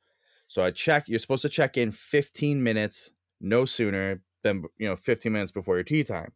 So 0.48 0.64
I 0.64 0.70
check. 0.70 1.08
You're 1.08 1.18
supposed 1.18 1.42
to 1.42 1.50
check 1.50 1.78
in 1.78 1.90
fifteen 1.90 2.62
minutes, 2.62 3.14
no 3.42 3.66
sooner 3.66 4.22
than 4.44 4.66
you 4.78 4.88
know 4.88 4.96
fifteen 4.96 5.32
minutes 5.32 5.52
before 5.52 5.76
your 5.78 5.84
tee 5.86 6.04
time 6.04 6.34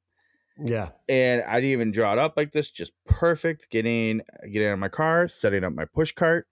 Yeah. 0.58 0.90
and 1.10 1.44
I 1.44 1.56
didn't 1.56 1.72
even 1.72 1.92
draw 1.92 2.14
it 2.14 2.20
up 2.20 2.36
like 2.38 2.54
this. 2.54 2.72
Just 2.72 2.94
perfect. 3.06 3.70
Getting 3.70 4.22
getting 4.52 4.70
out 4.70 4.74
of 4.74 4.80
my 4.80 4.88
car, 4.90 5.28
setting 5.28 5.64
up 5.64 5.74
my 5.74 5.86
push 5.86 6.14
cart, 6.14 6.48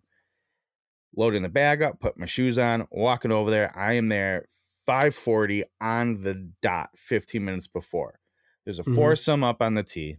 loading 1.16 1.44
the 1.44 1.50
bag 1.50 1.82
up, 1.82 2.00
put 2.00 2.18
my 2.20 2.26
shoes 2.26 2.58
on, 2.60 2.88
walking 2.92 3.32
over 3.32 3.50
there. 3.50 3.72
I 3.76 3.94
am 3.94 4.10
there 4.10 4.48
540 4.86 5.64
on 5.82 6.22
the 6.24 6.52
dot, 6.62 6.90
15 6.96 7.44
minutes 7.44 7.68
before. 7.68 8.20
There's 8.66 8.80
a 8.80 8.84
Mhm. 8.84 8.96
foursome 8.96 9.44
up 9.44 9.62
on 9.62 9.74
the 9.76 9.84
tee, 9.84 10.18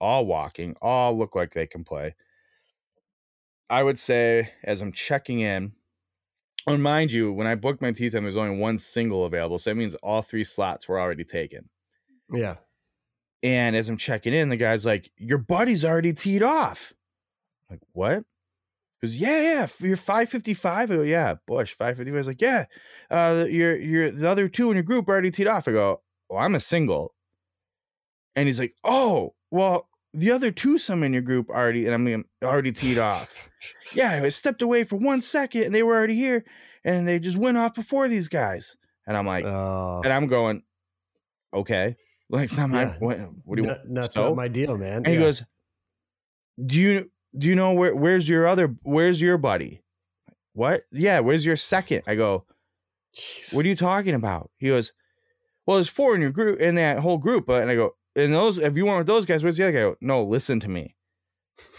all 0.00 0.24
walking, 0.24 0.76
all 0.80 1.16
look 1.16 1.34
like 1.34 1.52
they 1.52 1.66
can 1.66 1.84
play. 1.84 2.14
I 3.68 3.82
would 3.82 3.98
say 3.98 4.52
as 4.64 4.80
I'm 4.80 4.92
checking 4.92 5.40
in, 5.40 5.72
and 6.66 6.82
mind 6.82 7.12
you, 7.12 7.32
when 7.32 7.46
I 7.46 7.54
booked 7.54 7.80
my 7.80 7.92
tee 7.92 8.10
time, 8.10 8.24
there's 8.24 8.36
only 8.36 8.58
one 8.58 8.78
single 8.78 9.24
available. 9.24 9.58
So 9.58 9.70
that 9.70 9.76
means 9.76 9.94
all 9.96 10.22
three 10.22 10.44
slots 10.44 10.88
were 10.88 10.98
already 10.98 11.24
taken. 11.24 11.68
Yeah. 12.32 12.56
And 13.42 13.76
as 13.76 13.88
I'm 13.88 13.96
checking 13.96 14.34
in, 14.34 14.48
the 14.48 14.56
guy's 14.56 14.84
like, 14.84 15.10
Your 15.16 15.38
buddy's 15.38 15.84
already 15.84 16.12
teed 16.12 16.42
off. 16.42 16.92
I'm 17.70 17.74
like, 17.74 17.82
what? 17.92 18.24
He 19.00 19.06
goes, 19.06 19.16
Yeah, 19.16 19.40
yeah, 19.40 19.66
you're 19.80 19.96
555. 19.96 20.90
I 20.90 20.94
go, 20.94 21.02
Yeah, 21.02 21.34
Bush, 21.46 21.72
555. 21.72 22.18
He's 22.18 22.26
like, 22.26 22.40
Yeah, 22.40 22.64
uh, 23.10 23.44
you're 23.48 23.76
you're 23.76 24.10
the 24.10 24.28
other 24.28 24.48
two 24.48 24.70
in 24.70 24.76
your 24.76 24.82
group 24.82 25.06
already 25.08 25.30
teed 25.30 25.46
off. 25.46 25.68
I 25.68 25.72
go, 25.72 26.02
Well, 26.28 26.42
I'm 26.42 26.54
a 26.56 26.60
single. 26.60 27.14
And 28.34 28.48
he's 28.48 28.58
like, 28.58 28.74
Oh, 28.82 29.34
well, 29.52 29.88
the 30.16 30.30
other 30.30 30.50
two 30.50 30.78
some 30.78 31.02
in 31.02 31.12
your 31.12 31.22
group 31.22 31.50
already, 31.50 31.84
and 31.84 31.94
I'm 31.94 32.04
like, 32.04 32.26
already 32.42 32.72
teed 32.72 32.98
off. 32.98 33.50
yeah, 33.94 34.20
I 34.24 34.28
stepped 34.30 34.62
away 34.62 34.82
for 34.84 34.96
one 34.96 35.20
second 35.20 35.64
and 35.64 35.74
they 35.74 35.82
were 35.82 35.94
already 35.94 36.14
here 36.14 36.44
and 36.84 37.06
they 37.06 37.18
just 37.18 37.36
went 37.36 37.56
off 37.58 37.74
before 37.74 38.08
these 38.08 38.28
guys. 38.28 38.76
And 39.06 39.16
I'm 39.16 39.26
like, 39.26 39.44
Uh, 39.44 40.00
and 40.00 40.12
I'm 40.12 40.26
going, 40.26 40.62
okay. 41.52 41.94
Like, 42.30 42.44
it's 42.44 42.58
not 42.58 42.70
my, 42.70 42.82
Yeah. 42.82 42.94
what, 42.98 43.18
what 43.44 43.56
do 43.56 43.62
you 43.62 43.68
want? 43.68 43.94
that's 43.94 44.14
so? 44.14 44.22
not 44.28 44.36
my 44.36 44.48
deal, 44.48 44.76
man. 44.78 44.96
and 44.98 45.06
he 45.08 45.16
goes, 45.18 45.44
do 46.64 46.80
you, 46.80 47.10
do 47.36 47.46
you 47.46 47.54
know 47.54 47.74
where, 47.74 47.94
where's 47.94 48.28
your 48.28 48.48
other, 48.48 48.74
where's 48.82 49.20
your 49.20 49.36
buddy? 49.38 49.82
What? 50.54 50.82
Yeah. 50.90 51.20
Where's 51.20 51.44
your 51.44 51.56
second? 51.56 52.02
I 52.06 52.14
go, 52.14 52.46
Jeez. 53.14 53.54
what 53.54 53.64
are 53.66 53.68
you 53.68 53.76
talking 53.76 54.14
about? 54.14 54.50
He 54.56 54.68
goes, 54.68 54.92
well, 55.66 55.76
there's 55.76 55.88
four 55.90 56.14
in 56.14 56.20
your 56.22 56.30
group, 56.30 56.58
in 56.60 56.76
that 56.76 57.00
whole 57.00 57.18
group. 57.18 57.48
And 57.50 57.70
I 57.70 57.74
go, 57.74 57.94
and 58.16 58.32
those, 58.32 58.58
if 58.58 58.76
you 58.76 58.86
went 58.86 58.98
with 58.98 59.06
those 59.06 59.24
guys, 59.24 59.42
where's 59.42 59.56
the 59.56 59.64
other 59.64 59.72
guy? 59.72 59.80
Go, 59.80 59.96
no, 60.00 60.22
listen 60.22 60.58
to 60.60 60.68
me. 60.68 60.96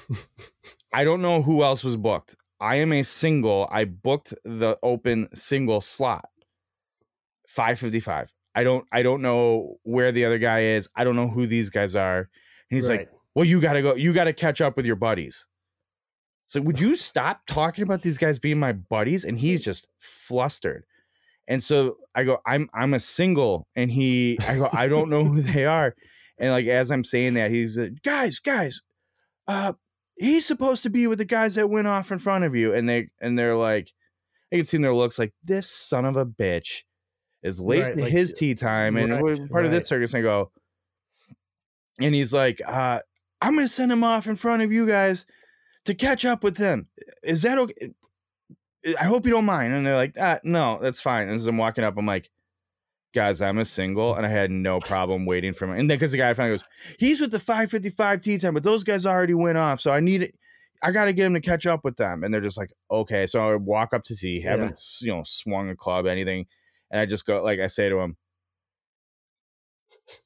I 0.94 1.04
don't 1.04 1.22
know 1.22 1.42
who 1.42 1.64
else 1.64 1.84
was 1.84 1.98
booked. 1.98 2.36
I 2.60 2.78
am 2.78 2.94
a 2.94 3.04
single. 3.04 3.68
I 3.72 3.86
booked 3.86 4.34
the 4.44 4.78
open 4.82 5.30
single 5.36 5.82
slot. 5.82 6.30
555. 7.48 8.34
I 8.56 8.64
don't 8.64 8.86
I 8.92 9.04
don't 9.04 9.22
know 9.22 9.78
where 9.84 10.12
the 10.12 10.26
other 10.26 10.40
guy 10.40 10.62
is. 10.62 10.90
I 10.96 11.04
don't 11.04 11.16
know 11.16 11.28
who 11.28 11.46
these 11.46 11.70
guys 11.70 11.96
are. 11.96 12.20
And 12.20 12.28
he's 12.78 12.90
like, 12.90 13.10
"Well, 13.36 13.46
you 13.46 13.62
got 13.62 13.74
to 13.74 13.84
go. 13.84 13.94
You 13.94 14.14
got 14.14 14.24
to 14.24 14.34
catch 14.34 14.62
up 14.62 14.76
with 14.76 14.86
your 14.86 14.96
buddies." 14.96 15.46
So, 16.48 16.62
would 16.62 16.80
you 16.80 16.96
stop 16.96 17.42
talking 17.46 17.84
about 17.84 18.02
these 18.02 18.18
guys 18.18 18.40
being 18.40 18.60
my 18.60 18.74
buddies? 18.74 19.26
And 19.26 19.40
he's 19.40 19.62
just 19.62 19.88
flustered. 20.00 20.86
And 21.48 21.62
so 21.62 21.98
I 22.16 22.24
go, 22.24 22.40
"I'm 22.48 22.68
I'm 22.74 22.96
a 22.96 23.00
single." 23.00 23.68
And 23.76 23.92
he 23.92 24.40
I 24.48 24.58
go, 24.58 24.70
"I 24.74 24.88
don't 24.88 25.12
know 25.12 25.24
who 25.24 25.42
they 25.42 25.66
are." 25.66 25.96
And 26.38 26.52
like 26.52 26.66
as 26.68 26.92
I'm 26.92 27.04
saying 27.04 27.36
that, 27.36 27.52
he's 27.52 27.78
like, 27.78 28.02
"Guys, 28.04 28.40
guys, 28.40 28.82
uh 29.48 29.74
he's 30.16 30.46
supposed 30.46 30.84
to 30.84 30.90
be 30.90 31.08
with 31.08 31.20
the 31.20 31.26
guys 31.26 31.56
that 31.56 31.70
went 31.70 31.88
off 31.88 32.12
in 32.12 32.18
front 32.18 32.44
of 32.44 32.56
you." 32.56 32.74
And 32.74 32.88
they 32.88 33.10
and 33.20 33.38
they're 33.38 33.56
like 33.56 33.92
I 34.52 34.58
can 34.58 34.66
see 34.66 34.78
in 34.78 34.82
their 34.82 34.94
looks 34.94 35.20
like 35.20 35.34
this 35.44 35.70
son 35.70 36.06
of 36.06 36.16
a 36.16 36.26
bitch 36.26 36.84
is 37.44 37.60
late 37.60 37.84
Right, 37.84 37.98
to 37.98 38.04
like, 38.04 38.12
his 38.12 38.34
tee 38.34 38.54
time 38.56 38.98
and 38.98 39.12
right, 39.12 39.24
we're 39.24 39.48
part 39.48 39.66
of 39.66 39.72
this 39.72 39.88
circus. 39.90 40.14
And 40.14 40.22
I 40.22 40.24
go, 40.24 40.52
and 42.00 42.16
he's 42.16 42.34
like, 42.34 42.62
uh, 42.66 43.00
I'm 43.42 43.56
gonna 43.56 43.68
send 43.68 43.92
him 43.92 44.04
off 44.04 44.28
in 44.28 44.36
front 44.36 44.64
of 44.64 44.72
you 44.72 44.88
guys 44.88 45.26
to 45.86 45.94
catch 45.94 46.26
up 46.26 46.44
with 46.44 46.58
them. 46.58 46.88
Is 47.24 47.42
that 47.44 47.58
okay? 47.58 47.92
I 49.00 49.04
hope 49.04 49.26
you 49.26 49.32
don't 49.32 49.46
mind. 49.46 49.74
And 49.74 49.86
they're 49.86 49.96
like, 49.96 50.16
ah, 50.20 50.40
no, 50.44 50.80
that's 50.82 51.02
fine. 51.02 51.28
And 51.28 51.36
as 51.36 51.48
I'm 51.48 51.58
walking 51.58 51.84
up, 51.84 51.98
I'm 51.98 52.06
like, 52.06 52.30
guys, 53.18 53.42
I'm 53.42 53.58
a 53.58 53.66
single, 53.66 54.14
and 54.16 54.26
I 54.26 54.30
had 54.30 54.52
no 54.52 54.80
problem 54.80 55.26
waiting 55.26 55.52
for 55.52 55.66
him. 55.66 55.72
And 55.72 55.90
then 55.90 55.98
because 55.98 56.12
the 56.12 56.18
guy 56.20 56.34
finally 56.36 56.58
goes, 56.58 56.68
he's 57.00 57.20
with 57.20 57.32
the 57.32 57.40
555 57.40 58.22
tee 58.22 58.38
time, 58.38 58.54
but 58.54 58.64
those 58.64 58.84
guys 58.84 59.06
already 59.06 59.34
went 59.34 59.58
off, 59.58 59.82
so 59.82 59.92
I 59.92 60.00
need 60.00 60.22
it. 60.22 60.36
I 60.84 60.92
got 60.92 61.06
to 61.06 61.14
get 61.14 61.26
him 61.26 61.34
to 61.34 61.42
catch 61.42 61.66
up 61.66 61.84
with 61.84 61.96
them. 61.98 62.24
And 62.24 62.32
they're 62.32 62.42
just 62.42 62.58
like, 62.58 62.70
okay. 62.92 63.26
So 63.26 63.40
I 63.52 63.56
walk 63.56 63.94
up 63.96 64.04
to 64.04 64.16
tee, 64.16 64.42
haven't 64.42 64.74
s 64.74 65.00
you 65.02 65.12
know 65.12 65.24
swung 65.26 65.70
a 65.70 65.76
club, 65.76 66.06
anything, 66.06 66.46
and 66.92 67.02
I 67.02 67.06
just 67.08 67.26
go 67.26 67.42
like 67.42 67.60
I 67.60 67.66
say 67.68 67.90
to 67.90 67.98
him, 67.98 68.16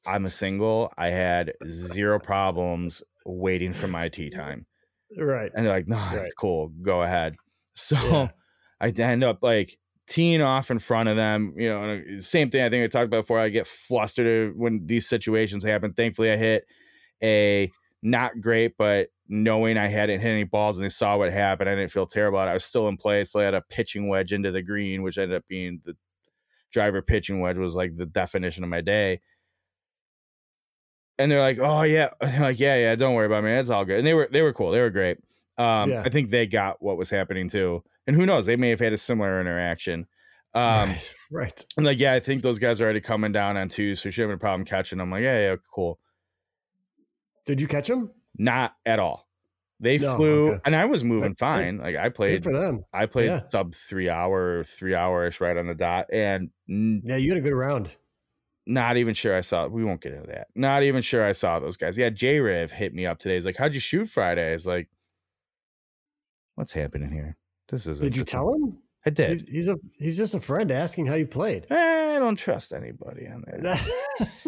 I'm 0.06 0.26
a 0.26 0.30
single. 0.30 0.92
I 0.98 1.08
had 1.08 1.54
zero 1.66 2.20
problems 2.20 3.02
waiting 3.26 3.72
for 3.72 3.88
my 3.88 4.10
tee 4.10 4.30
time. 4.42 4.66
Right. 5.18 5.52
And 5.56 5.66
they're 5.66 5.74
like, 5.74 5.88
no, 5.88 5.96
Right. 5.96 6.18
it's 6.18 6.34
cool. 6.34 6.74
Go 6.82 7.02
ahead. 7.04 7.36
So 7.74 7.96
Yeah. 7.96 8.28
I 8.82 8.88
end 8.90 9.24
up 9.24 9.40
like 9.42 9.78
teeing 10.12 10.42
off 10.42 10.70
in 10.70 10.78
front 10.78 11.08
of 11.08 11.16
them. 11.16 11.54
You 11.56 11.70
know, 11.70 11.84
uh, 11.84 12.22
same 12.22 12.50
thing 12.50 12.64
I 12.64 12.70
think 12.70 12.84
I 12.84 12.88
talked 12.88 13.06
about 13.06 13.22
before. 13.22 13.40
I 13.40 13.48
get 13.48 13.66
flustered 13.66 14.58
when 14.58 14.86
these 14.86 15.08
situations 15.08 15.64
happen. 15.64 15.92
Thankfully, 15.94 16.32
I 16.32 16.36
hit 16.36 16.66
a 17.24 17.72
not 18.02 18.42
great, 18.42 18.76
but 18.78 19.08
knowing 19.30 19.78
I 19.78 19.88
hadn't 19.88 20.20
hit 20.20 20.30
any 20.30 20.44
balls 20.44 20.78
and 20.78 20.84
they 20.84 20.90
saw 20.90 21.18
what 21.18 21.32
happened, 21.32 21.70
I 21.70 21.76
didn't 21.76 21.92
feel 21.92 22.06
terrible. 22.06 22.40
I 22.40 22.54
was 22.54 22.66
still 22.66 22.90
in 22.90 22.98
place. 22.98 23.32
So 23.32 23.40
I 23.40 23.44
had 23.44 23.54
a 23.54 23.62
pitching 23.62 24.10
wedge 24.10 24.34
into 24.34 24.52
the 24.52 24.62
green, 24.62 25.02
which 25.02 25.18
ended 25.18 25.38
up 25.38 25.48
being 25.48 25.80
the 25.86 25.96
driver 26.72 27.02
pitching 27.02 27.40
wedge 27.40 27.58
was 27.58 27.74
like 27.76 27.96
the 27.96 28.06
definition 28.06 28.66
of 28.66 28.70
my 28.70 28.82
day. 28.82 29.22
And 31.18 31.32
they're 31.32 31.40
like, 31.40 31.60
"Oh 31.60 31.84
yeah," 31.84 32.10
they're 32.22 32.42
like, 32.42 32.60
"Yeah, 32.60 32.76
yeah, 32.76 32.96
don't 32.96 33.14
worry 33.14 33.28
about 33.28 33.44
me. 33.46 33.52
It's 33.52 33.70
all 33.70 33.86
good." 33.86 34.00
And 34.00 34.08
they 34.08 34.14
were 34.14 34.28
they 34.30 34.42
were 34.42 34.54
cool. 34.54 34.72
They 34.72 34.82
were 34.82 34.90
great. 34.90 35.20
Um, 35.58 35.90
Yeah. 35.90 36.02
I 36.06 36.10
think 36.10 36.32
they 36.32 36.48
got 36.48 36.82
what 36.82 36.98
was 36.98 37.10
happening 37.10 37.48
too. 37.48 37.84
And 38.08 38.16
who 38.16 38.26
knows? 38.26 38.46
They 38.46 38.56
may 38.56 38.70
have 38.70 38.80
had 38.80 38.94
a 38.94 38.98
similar 38.98 39.40
interaction. 39.40 40.08
Um, 40.54 40.90
right. 40.90 41.10
right. 41.32 41.66
I'm 41.78 41.84
like, 41.84 42.00
yeah, 42.00 42.14
I 42.14 42.20
think 42.20 42.42
those 42.42 42.60
guys 42.60 42.82
are 42.82 42.84
already 42.86 43.02
coming 43.02 43.32
down 43.32 43.58
on 43.58 43.70
two, 43.70 43.96
so 43.96 44.08
you 44.10 44.12
should 44.12 44.24
have 44.30 44.36
a 44.36 44.38
problem 44.40 44.66
catching. 44.66 44.98
them. 44.98 45.08
I'm 45.08 45.12
like, 45.12 45.24
yeah, 45.24 45.52
yeah, 45.52 45.56
cool. 45.74 46.00
Did 47.46 47.62
you 47.62 47.68
catch 47.68 47.90
him? 47.90 48.12
Not 48.38 48.76
at 48.86 49.00
all. 49.00 49.28
They 49.80 49.98
No, 49.98 50.16
flew, 50.16 50.50
okay. 50.52 50.62
and 50.66 50.76
I 50.76 50.86
was 50.86 51.04
moving 51.04 51.32
Good. 51.32 51.40
fine. 51.40 51.78
Like 51.80 51.96
I 51.96 52.04
Good 52.04 52.14
played, 52.16 52.44
for 52.44 52.54
them. 52.54 52.86
I 52.94 53.08
played 53.08 53.28
Yeah. 53.28 53.44
sub 53.46 53.74
three 53.74 54.10
hour, 54.10 54.64
three 54.64 54.94
hour 54.94 55.26
ish 55.26 55.42
right 55.42 55.58
on 55.58 55.66
the 55.68 55.74
dot, 55.74 56.06
and 56.14 56.50
Yeah, 56.68 57.16
you 57.18 57.30
had 57.30 57.38
a 57.40 57.42
good 57.42 57.54
round. 57.54 57.90
not 58.68 58.98
even 58.98 59.16
sure 59.16 59.36
I 59.36 59.42
saw. 59.42 59.66
We 59.68 59.84
won't 59.84 60.02
get 60.02 60.14
into 60.14 60.28
that. 60.28 60.48
Not 60.54 60.84
even 60.84 61.02
sure 61.02 61.26
I 61.26 61.32
saw 61.32 61.60
those 61.60 61.78
guys. 61.78 61.98
Yeah, 61.98 62.10
J 62.12 62.40
Riv 62.42 62.72
hit 62.72 62.94
me 62.94 63.08
up 63.08 63.18
today. 63.18 63.36
He's 63.36 63.46
like, 63.46 63.58
"How'd 63.58 63.74
you 63.74 63.80
shoot 63.80 64.08
Friday?" 64.08 64.54
It's 64.54 64.68
like, 64.68 64.88
what's 66.56 66.74
happening 66.74 67.12
here? 67.12 67.38
This 67.72 67.88
is. 67.88 68.00
Did 68.00 68.16
you 68.16 68.24
tell 68.24 68.54
him? 68.54 68.78
I 69.06 69.10
did. 69.10 69.30
He's, 69.30 69.50
he's 69.50 69.68
a 69.68 69.78
he's 69.98 70.18
just 70.18 70.36
a 70.36 70.40
friend 70.40 70.70
asking 70.72 71.08
how 71.08 71.16
you 71.16 71.26
played. 71.26 71.66
Eh, 71.72 72.16
I 72.16 72.20
don't 72.20 72.36
trust 72.36 72.74
anybody 72.74 73.28
on 73.28 73.44
there. 73.48 73.76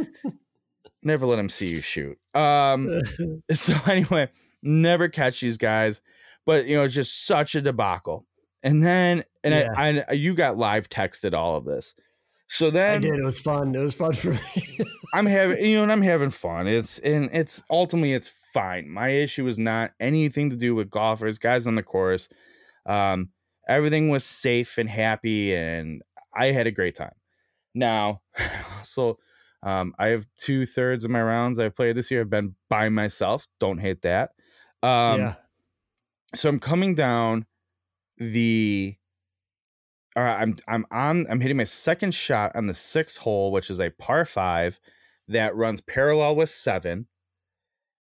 Never 1.04 1.26
let 1.26 1.40
him 1.40 1.50
see 1.50 1.68
you 1.68 1.82
shoot. 1.82 2.18
Um. 2.34 3.02
so 3.54 3.76
anyway, 3.88 4.30
never 4.62 5.10
catch 5.10 5.42
these 5.42 5.58
guys. 5.58 6.02
But 6.46 6.66
you 6.66 6.78
know, 6.78 6.84
it's 6.84 6.94
just 6.94 7.26
such 7.26 7.56
a 7.56 7.62
debacle. 7.62 8.26
And 8.64 8.82
then, 8.82 9.24
and 9.44 9.54
Yeah. 9.54 9.68
I, 9.76 10.04
I, 10.08 10.14
you 10.14 10.34
got 10.34 10.58
live 10.58 10.90
texted 10.90 11.34
all 11.34 11.58
of 11.58 11.66
this. 11.66 11.96
So 12.48 12.70
then 12.70 12.96
I 12.96 12.98
did. 13.00 13.16
It 13.16 13.24
was 13.24 13.40
fun. 13.40 13.76
It 13.76 13.80
was 13.80 13.96
fun 13.96 14.14
for 14.14 14.32
me. 14.32 14.80
I'm 15.14 15.26
having, 15.26 15.66
you 15.66 15.78
know, 15.78 15.84
and 15.84 15.92
I'm 15.92 16.02
having 16.02 16.30
fun. 16.30 16.68
It's 16.68 17.00
and 17.00 17.30
it's 17.34 17.62
ultimately 17.70 18.14
it's 18.14 18.30
fine. 18.54 18.90
My 18.90 19.10
issue 19.10 19.48
is 19.48 19.58
not 19.58 19.92
anything 20.00 20.52
to 20.52 20.56
do 20.56 20.76
with 20.76 20.90
golfers, 20.90 21.38
guys 21.38 21.68
on 21.68 21.76
the 21.76 21.84
course. 21.84 22.30
Um, 22.86 23.30
everything 23.68 24.10
was 24.10 24.24
safe 24.24 24.78
and 24.78 24.90
happy, 24.90 25.56
and 25.56 26.02
I 26.36 26.48
had 26.48 26.68
a 26.68 26.72
great 26.72 26.96
time. 26.96 27.16
Now, 27.74 28.22
so 28.84 29.18
um, 29.64 29.94
I 29.98 30.10
have 30.10 30.26
two 30.38 30.66
thirds 30.66 31.04
of 31.04 31.12
my 31.12 31.22
rounds 31.22 31.60
I've 31.60 31.76
played 31.76 31.96
this 31.96 32.12
year 32.12 32.22
have 32.22 32.30
been 32.30 32.56
by 32.70 32.90
myself. 32.90 33.48
Don't 33.60 33.80
hate 33.80 34.02
that. 34.02 34.32
Um, 34.82 35.20
yeah. 35.20 35.36
so 36.36 36.50
I'm 36.50 36.60
coming 36.60 36.96
down 36.96 37.46
the 38.18 38.98
all 40.16 40.24
right, 40.24 40.40
I'm 40.40 40.58
I'm 40.68 40.86
on 40.92 41.26
I'm 41.30 41.40
hitting 41.40 41.58
my 41.58 41.64
second 41.64 42.14
shot 42.14 42.56
on 42.56 42.68
the 42.68 42.74
sixth 42.74 43.18
hole, 43.20 43.52
which 43.52 43.70
is 43.70 43.80
a 43.80 43.90
par 43.90 44.26
five 44.26 44.80
that 45.28 45.56
runs 45.56 45.82
parallel 45.82 46.36
with 46.36 46.50
seven, 46.50 47.08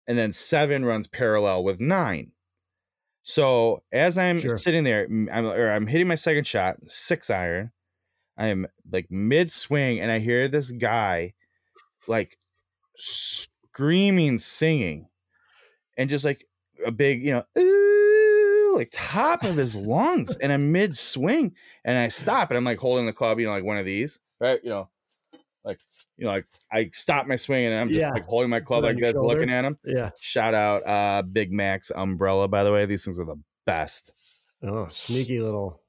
and 0.08 0.18
then 0.18 0.32
seven 0.32 0.84
runs 0.84 1.06
parallel 1.06 1.62
with 1.62 1.80
nine. 1.80 2.32
So 3.22 3.82
as 3.92 4.18
I'm 4.18 4.38
Sure. 4.38 4.56
sitting 4.56 4.84
there, 4.84 5.04
I'm 5.04 5.46
or 5.46 5.70
I'm 5.70 5.86
hitting 5.86 6.08
my 6.08 6.14
second 6.14 6.46
shot, 6.46 6.78
six 6.88 7.30
iron. 7.30 7.72
I 8.36 8.46
am 8.48 8.66
like 8.90 9.10
mid 9.10 9.50
swing, 9.50 10.00
and 10.00 10.10
I 10.10 10.18
hear 10.18 10.48
this 10.48 10.72
guy 10.72 11.34
like 12.08 12.30
screaming, 12.96 14.38
singing, 14.38 15.08
and 15.98 16.10
just 16.10 16.24
like 16.24 16.46
a 16.86 16.90
big, 16.92 17.22
you 17.22 17.32
know, 17.32 17.44
ooh, 17.58 18.74
like 18.76 18.90
top 18.92 19.44
of 19.44 19.56
his 19.56 19.76
lungs, 19.76 20.36
and 20.36 20.52
I'm 20.52 20.72
mid 20.72 20.96
swing, 20.96 21.54
and 21.84 21.98
I 21.98 22.08
stop, 22.08 22.50
and 22.50 22.56
I'm 22.58 22.64
like 22.64 22.78
holding 22.78 23.06
the 23.06 23.12
club, 23.12 23.38
you 23.40 23.46
know, 23.46 23.52
like 23.52 23.64
one 23.64 23.78
of 23.78 23.86
these, 23.86 24.20
right? 24.40 24.62
You 24.62 24.70
know, 24.70 24.90
like 25.64 25.78
you 26.16 26.24
know, 26.24 26.30
like 26.32 26.46
I 26.72 26.90
stop 26.92 27.26
my 27.26 27.36
swing, 27.36 27.66
and 27.66 27.78
I'm 27.78 27.88
just 27.88 28.00
Yeah. 28.00 28.10
like 28.10 28.26
holding 28.26 28.50
my 28.50 28.60
club 28.60 28.82
Put 28.82 28.94
like 28.96 29.02
that, 29.04 29.20
looking 29.20 29.50
at 29.50 29.64
him. 29.64 29.78
Yeah. 29.84 30.10
Shout 30.20 30.54
out, 30.54 30.86
uh, 30.86 31.22
Big 31.22 31.52
Max 31.52 31.90
umbrella, 31.94 32.48
by 32.48 32.64
the 32.64 32.72
way. 32.72 32.86
These 32.86 33.04
things 33.04 33.18
are 33.18 33.24
the 33.26 33.40
best. 33.66 34.12
Oh, 34.62 34.88
sneaky 34.88 35.40
little 35.40 35.82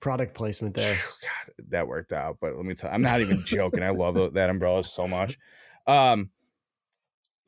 product 0.00 0.34
placement 0.34 0.74
there. 0.74 0.94
God, 1.22 1.54
that 1.68 1.86
worked 1.88 2.12
out. 2.12 2.38
But 2.40 2.56
let 2.56 2.64
me 2.64 2.74
tell 2.74 2.90
you, 2.90 2.94
I'm 2.94 3.02
not 3.02 3.20
even 3.20 3.40
joking. 3.44 3.82
I 3.82 3.90
love 3.90 4.34
that 4.34 4.50
umbrella 4.50 4.84
so 4.84 5.06
much. 5.06 5.38
Um, 5.86 6.30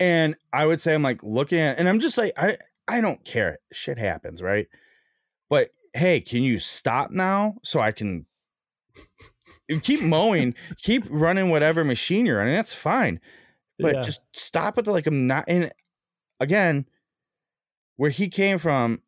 and 0.00 0.36
I 0.52 0.66
would 0.66 0.80
say 0.80 0.94
I'm 0.94 1.02
like 1.02 1.22
looking 1.22 1.58
at, 1.58 1.78
and 1.78 1.88
I'm 1.88 2.00
just 2.00 2.18
like, 2.18 2.32
I, 2.36 2.58
I 2.88 3.00
don't 3.00 3.24
care. 3.24 3.58
Shit 3.72 3.98
happens, 3.98 4.42
right? 4.42 4.66
But 5.48 5.70
hey, 5.92 6.20
can 6.20 6.42
you 6.42 6.58
stop 6.58 7.10
now 7.10 7.56
so 7.62 7.80
I 7.80 7.92
can 7.92 8.26
keep 9.82 10.02
mowing, 10.02 10.54
keep 10.78 11.04
running 11.10 11.50
whatever 11.50 11.84
machine 11.84 12.26
you're 12.26 12.38
running? 12.38 12.54
That's 12.54 12.74
fine. 12.74 13.20
But 13.78 13.94
Yeah. 13.94 14.02
just 14.02 14.20
stop 14.34 14.78
it. 14.78 14.86
Like 14.86 15.06
I'm 15.06 15.26
not. 15.26 15.44
And 15.48 15.72
again, 16.40 16.86
where 17.96 18.10
he 18.10 18.28
came 18.28 18.58
from, 18.58 19.00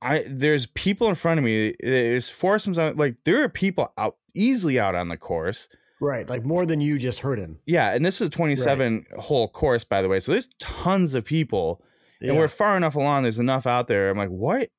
I 0.00 0.24
there's 0.26 0.66
people 0.66 1.08
in 1.08 1.14
front 1.14 1.38
of 1.38 1.44
me. 1.44 1.74
There's 1.80 2.28
foursomes 2.28 2.78
on. 2.78 2.96
Like 2.96 3.14
there 3.24 3.42
are 3.42 3.48
people 3.48 3.92
out 3.96 4.16
easily 4.34 4.78
out 4.80 4.94
on 4.94 5.08
the 5.08 5.16
course. 5.16 5.68
right. 6.00 6.28
Like 6.28 6.44
more 6.44 6.66
than 6.66 6.80
you 6.80 6.98
just 6.98 7.20
heard 7.20 7.38
him. 7.38 7.60
Yeah, 7.66 7.94
and 7.94 8.04
this 8.04 8.20
is 8.20 8.26
a 8.26 8.30
27 8.30 9.06
hole 9.20 9.46
course, 9.48 9.84
by 9.84 10.02
the 10.02 10.08
way. 10.08 10.18
So 10.18 10.32
there's 10.32 10.48
tons 10.58 11.14
of 11.14 11.24
people, 11.24 11.80
Yeah. 12.20 12.30
and 12.30 12.38
we're 12.38 12.48
far 12.48 12.76
enough 12.76 12.96
along. 12.96 13.22
There's 13.22 13.38
enough 13.38 13.66
out 13.68 13.86
there. 13.86 14.10
I'm 14.10 14.18
like, 14.18 14.28
what? 14.30 14.70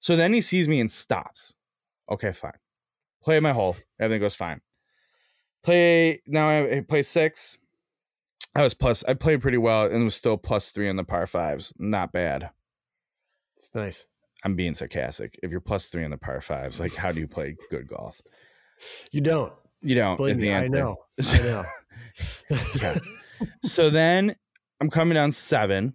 So 0.00 0.16
then 0.16 0.32
he 0.32 0.40
sees 0.40 0.66
me 0.66 0.80
and 0.80 0.90
stops. 0.90 1.52
Okay, 2.10 2.32
fine. 2.32 2.52
Play 3.24 3.40
my 3.40 3.52
hole. 3.52 3.76
Everything 3.98 4.20
goes 4.20 4.34
fine. 4.34 4.60
Play 5.62 6.20
now. 6.26 6.48
I 6.48 6.82
play 6.86 7.02
six. 7.02 7.58
I 8.54 8.62
was 8.62 8.74
plus. 8.74 9.02
I 9.04 9.14
played 9.14 9.40
pretty 9.40 9.58
well 9.58 9.86
and 9.86 10.04
was 10.04 10.14
still 10.14 10.36
plus 10.36 10.70
three 10.72 10.88
on 10.88 10.96
the 10.96 11.04
par 11.04 11.26
fives. 11.26 11.72
Not 11.78 12.12
bad. 12.12 12.50
it's 13.56 13.74
nice. 13.74 14.06
I'm 14.44 14.54
being 14.56 14.74
sarcastic. 14.74 15.40
If 15.42 15.50
you're 15.50 15.60
plus 15.60 15.88
three 15.88 16.04
on 16.04 16.10
the 16.10 16.18
par 16.18 16.40
fives, 16.42 16.78
like 16.78 16.94
how 16.94 17.12
do 17.12 17.20
you 17.20 17.26
play 17.26 17.56
good 17.70 17.88
golf? 17.88 18.20
You 19.10 19.22
don't. 19.22 19.52
You 19.80 19.94
don't. 19.94 20.16
Believe 20.16 20.36
at 20.36 20.42
me, 20.42 20.48
the 20.48 20.54
I 20.54 20.68
know. 20.68 20.96
I 21.32 21.38
know. 21.38 21.64
Yeah. 22.80 22.98
so 23.64 23.88
then 23.88 24.36
I'm 24.80 24.90
coming 24.90 25.14
down 25.14 25.32
seven, 25.32 25.94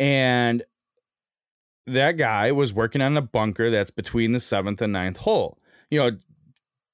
and 0.00 0.64
that 1.86 2.12
guy 2.16 2.52
was 2.52 2.72
working 2.72 3.02
on 3.02 3.16
a 3.16 3.22
bunker 3.22 3.70
that's 3.70 3.90
between 3.90 4.32
the 4.32 4.40
seventh 4.40 4.80
and 4.82 4.92
ninth 4.92 5.18
hole. 5.18 5.58
You 5.90 5.98
know, 6.00 6.18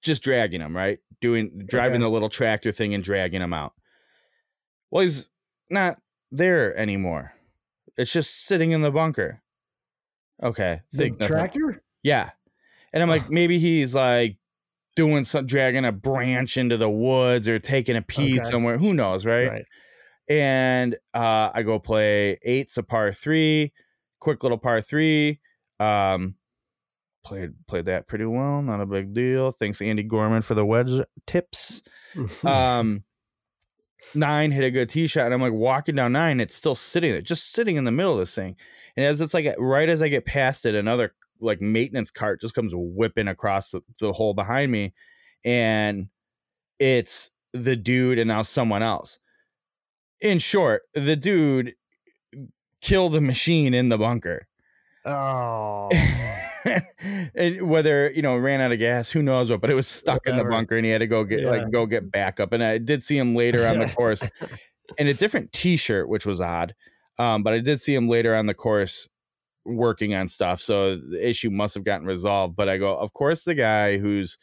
just 0.03 0.23
dragging 0.23 0.61
him, 0.61 0.77
right? 0.77 0.99
Doing 1.21 1.65
driving 1.67 1.97
Okay. 1.97 2.05
the 2.05 2.11
little 2.11 2.29
tractor 2.29 2.73
thing 2.73 2.95
and 2.95 3.05
dragging 3.05 3.41
him 3.43 3.53
out. 3.53 3.73
Well, 4.91 5.03
he's 5.03 5.29
not 5.69 5.99
there 6.33 6.77
anymore. 6.77 7.33
It's 7.97 8.13
just 8.13 8.45
sitting 8.47 8.73
in 8.73 8.83
the 8.83 8.91
bunker. 8.91 9.43
Okay. 10.43 10.81
the 10.93 10.99
think 10.99 11.21
nothing- 11.21 11.37
tractor? 11.37 11.83
yeah. 12.03 12.31
And 12.93 13.03
I'm 13.03 13.09
like, 13.09 13.29
maybe 13.31 13.59
he's 13.59 13.95
like 13.95 14.39
doing 14.97 15.23
some 15.25 15.47
dragging 15.47 15.85
a 15.85 15.93
branch 15.93 16.57
into 16.57 16.77
the 16.77 16.91
woods 16.91 17.47
or 17.47 17.59
taking 17.59 17.97
a 17.97 18.03
pee 18.03 18.41
Okay. 18.41 18.51
somewhere. 18.51 18.79
Who 18.79 18.95
knows, 18.95 19.25
right? 19.27 19.49
Right. 19.49 19.65
And 20.29 20.95
uh 21.15 21.51
I 21.55 21.63
go 21.63 21.79
play 21.79 22.39
eight's 22.45 22.77
a 22.79 22.83
par 22.83 23.13
three, 23.13 23.73
quick 24.21 24.43
little 24.43 24.59
par 24.59 24.81
three. 24.81 25.41
Um 25.79 26.37
played 27.25 27.53
played 27.67 27.87
that 27.87 28.07
pretty 28.07 28.25
well, 28.25 28.63
not 28.63 28.81
a 28.81 28.87
big 28.87 29.13
deal. 29.13 29.51
Thanks 29.51 29.83
Andy 29.83 30.03
Gorman 30.03 30.43
for 30.43 30.55
the 30.55 30.67
wedge 30.67 30.93
tips. 31.27 31.83
Um 32.45 33.05
nine 34.15 34.51
hit 34.51 34.65
a 34.65 34.71
good 34.71 34.89
tee 34.89 35.07
shot, 35.07 35.27
and 35.27 35.35
I'm 35.35 35.41
like 35.41 35.53
walking 35.53 35.95
down 35.95 36.13
nine, 36.13 36.41
it's 36.41 36.55
still 36.55 36.75
sitting 36.75 37.13
there, 37.13 37.21
just 37.21 37.53
sitting 37.53 37.77
in 37.77 37.85
the 37.85 37.91
middle 37.91 38.13
of 38.13 38.19
this 38.19 38.35
thing. 38.35 38.57
And 38.97 39.07
as 39.07 39.21
it's 39.21 39.35
like 39.35 39.47
right 39.59 39.89
as 39.89 40.03
I 40.03 40.09
get 40.09 40.27
past 40.27 40.67
it, 40.67 40.75
another 40.75 41.15
like 41.41 41.61
maintenance 41.61 42.11
cart 42.11 42.41
just 42.41 42.55
comes 42.55 42.73
whipping 42.75 43.29
across 43.29 43.71
the, 43.71 43.83
the 43.99 44.13
hole 44.13 44.35
behind 44.35 44.71
me, 44.71 44.95
and 45.45 46.09
it's 46.79 47.31
the 47.53 47.77
dude 47.77 48.19
and 48.19 48.29
now 48.29 48.43
someone 48.43 48.83
else. 48.83 49.19
In 50.21 50.39
short, 50.39 50.83
the 50.95 51.17
dude 51.17 51.75
killed 52.81 53.13
the 53.13 53.21
machine 53.21 53.75
in 53.75 53.89
the 53.89 53.99
bunker. 53.99 54.47
oh. 55.05 55.89
and 57.35 57.69
whether 57.71 58.11
you 58.11 58.21
know 58.23 58.37
ran 58.37 58.61
out 58.61 58.73
of 58.73 58.79
gas, 58.79 59.11
who 59.11 59.23
knows 59.23 59.51
what, 59.51 59.61
but 59.61 59.71
it 59.71 59.75
was 59.75 59.87
stuck 59.87 60.27
in 60.27 60.37
the 60.37 60.45
bunker, 60.45 60.77
and 60.77 60.85
he 60.85 60.91
had 60.93 60.99
to 60.99 61.07
go 61.07 61.25
get 61.25 61.41
Yeah. 61.41 61.51
like 61.51 61.71
go 61.71 61.87
get 61.87 62.11
backup. 62.11 62.53
And 62.53 62.63
I 62.63 62.79
did 62.79 63.03
see 63.03 63.17
him 63.17 63.35
later 63.35 63.67
on 63.67 63.79
the 63.79 63.87
course 63.97 64.29
in 64.99 65.07
a 65.07 65.15
different 65.15 65.53
T-shirt, 65.53 66.09
which 66.09 66.27
was 66.27 66.41
odd. 66.41 66.75
Um, 67.19 67.43
but 67.43 67.53
I 67.55 67.61
did 67.61 67.81
see 67.81 67.95
him 67.95 68.09
later 68.09 68.35
on 68.35 68.47
the 68.47 68.55
course 68.55 69.09
working 69.65 70.15
on 70.15 70.29
stuff, 70.29 70.61
so 70.61 70.97
the 70.97 71.27
issue 71.27 71.51
must 71.51 71.75
have 71.75 71.85
gotten 71.85 72.07
resolved. 72.07 72.57
But 72.57 72.69
I 72.69 72.77
go, 72.79 72.95
of 72.97 73.13
course, 73.15 73.45
the 73.45 73.55
guy 73.55 73.99
who's 73.99 74.37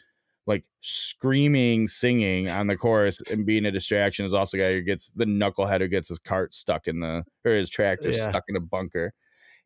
like 0.48 0.64
screaming, 0.82 1.88
singing 1.88 2.50
on 2.50 2.68
the 2.68 2.78
chorus 2.78 3.20
and 3.32 3.46
being 3.46 3.66
a 3.66 3.72
distraction 3.72 4.26
is 4.26 4.34
also 4.34 4.58
guy 4.58 4.74
who 4.74 4.82
gets 4.82 5.10
the 5.10 5.26
knucklehead 5.26 5.82
who 5.82 5.88
gets 5.88 6.08
his 6.08 6.20
cart 6.20 6.54
stuck 6.56 6.88
in 6.88 7.02
the 7.02 7.24
or 7.46 7.52
his 7.52 7.70
tractor 7.70 8.12
Yeah. 8.12 8.30
stuck 8.30 8.44
in 8.48 8.56
a 8.56 8.62
bunker. 8.62 9.14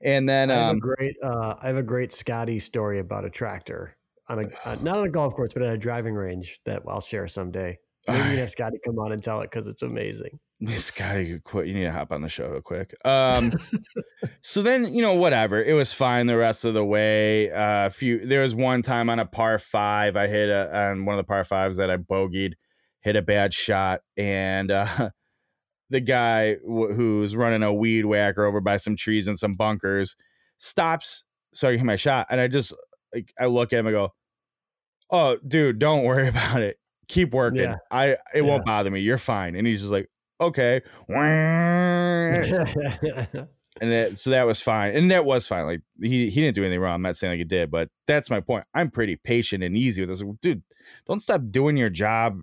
And 0.03 0.27
then 0.27 0.49
I 0.49 0.55
have 0.55 0.69
um, 0.69 0.77
a 0.77 0.79
great 0.79 1.15
uh, 1.21 1.55
I 1.61 1.67
have 1.67 1.77
a 1.77 1.84
great 1.84 2.11
Scotty 2.11 2.59
story 2.59 2.99
about 2.99 3.23
a 3.23 3.29
tractor 3.29 3.95
on 4.27 4.39
a 4.39 4.67
uh, 4.67 4.75
not 4.82 4.97
on 4.97 5.03
a 5.05 5.09
golf 5.09 5.36
course, 5.36 5.53
but 5.53 5.61
at 5.61 5.73
a 5.73 5.77
driving 5.77 6.15
range 6.15 6.59
that 6.65 6.82
I'll 6.88 7.01
share 7.01 7.27
someday. 7.27 7.77
Maybe 8.07 8.17
you 8.17 8.23
Alright. 8.23 8.39
have 8.39 8.49
Scotty 8.49 8.77
come 8.83 8.97
on 8.97 9.11
and 9.11 9.21
tell 9.21 9.41
it 9.41 9.51
because 9.51 9.67
it's 9.67 9.81
amazing. 9.81 10.39
Scotty, 10.67 11.25
you 11.25 11.39
quit. 11.39 11.67
You 11.67 11.73
need 11.73 11.83
to 11.85 11.91
hop 11.91 12.11
on 12.11 12.21
the 12.21 12.29
show 12.29 12.49
real 12.49 12.61
quick. 12.61 12.93
Um, 13.05 13.51
so 14.41 14.61
then 14.61 14.93
you 14.93 15.01
know 15.01 15.15
whatever. 15.15 15.61
It 15.61 15.73
was 15.73 15.93
fine 15.93 16.25
the 16.25 16.37
rest 16.37 16.65
of 16.65 16.73
the 16.73 16.85
way. 16.85 17.51
Uh, 17.51 17.87
a 17.87 17.89
few. 17.89 18.25
There 18.25 18.41
was 18.41 18.55
one 18.55 18.81
time 18.81 19.09
on 19.09 19.19
a 19.19 19.25
par 19.25 19.57
five, 19.57 20.15
I 20.15 20.27
hit 20.27 20.49
a 20.49 20.75
on 20.75 21.05
one 21.05 21.15
of 21.15 21.17
the 21.17 21.27
par 21.27 21.43
fives 21.43 21.77
that 21.77 21.89
I 21.91 21.97
bogeyed, 21.97 22.53
hit 23.01 23.15
a 23.15 23.21
bad 23.21 23.53
shot, 23.53 24.01
and 24.17 24.71
uh, 24.71 25.09
the 25.89 26.01
guy 26.01 26.55
w- 26.55 26.93
who's 26.93 27.35
running 27.35 27.63
a 27.63 27.73
weed 27.73 28.05
whacker 28.05 28.45
over 28.45 28.61
by 28.61 28.77
some 28.77 28.95
trees 28.95 29.27
and 29.27 29.37
some 29.37 29.53
bunkers 29.53 30.15
stops 30.57 31.25
so 31.53 31.67
I 31.69 31.73
hit 31.77 31.83
my 31.83 31.95
shot, 31.95 32.27
and 32.29 32.39
I 32.39 32.47
just 32.47 32.75
like 33.13 33.33
I 33.39 33.45
look 33.47 33.73
at 33.73 33.79
him, 33.79 33.87
I 33.87 33.91
go, 33.91 34.13
"Oh, 35.09 35.37
dude, 35.45 35.79
don't 35.79 36.03
worry 36.03 36.27
about 36.29 36.61
it. 36.61 36.77
Keep 37.12 37.34
working. 37.34 37.62
Yeah. 37.62 37.76
I 37.91 38.07
it 38.12 38.18
Yeah. 38.36 38.41
won't 38.41 38.66
bother 38.66 38.89
me. 38.89 39.01
You're 39.01 39.18
fine." 39.18 39.55
And 39.55 39.68
he's 39.68 39.82
just 39.82 39.91
like, 39.91 40.09
"Okay." 40.39 40.82
and 43.82 43.91
that, 43.91 44.18
so 44.18 44.30
that 44.30 44.45
was 44.47 44.62
fine, 44.62 44.95
and 44.95 45.12
that 45.12 45.26
was 45.26 45.47
fine. 45.47 45.66
Like 45.66 45.82
he 45.99 46.30
he 46.30 46.41
didn't 46.41 46.55
do 46.55 46.64
anything 46.64 46.80
wrong. 46.80 46.95
I'm 46.95 47.01
not 47.01 47.16
saying 47.16 47.32
like 47.34 47.39
he 47.39 47.43
did, 47.43 47.70
but 47.72 47.89
that's 48.07 48.30
my 48.30 48.39
point. 48.39 48.66
I'm 48.74 48.89
pretty 48.89 49.16
patient 49.18 49.64
and 49.64 49.76
easy 49.78 50.01
with 50.01 50.09
this, 50.09 50.22
Like, 50.22 50.39
dude. 50.41 50.64
Don't 51.05 51.20
stop 51.20 51.41
doing 51.49 51.78
your 51.78 51.89
job 51.89 52.39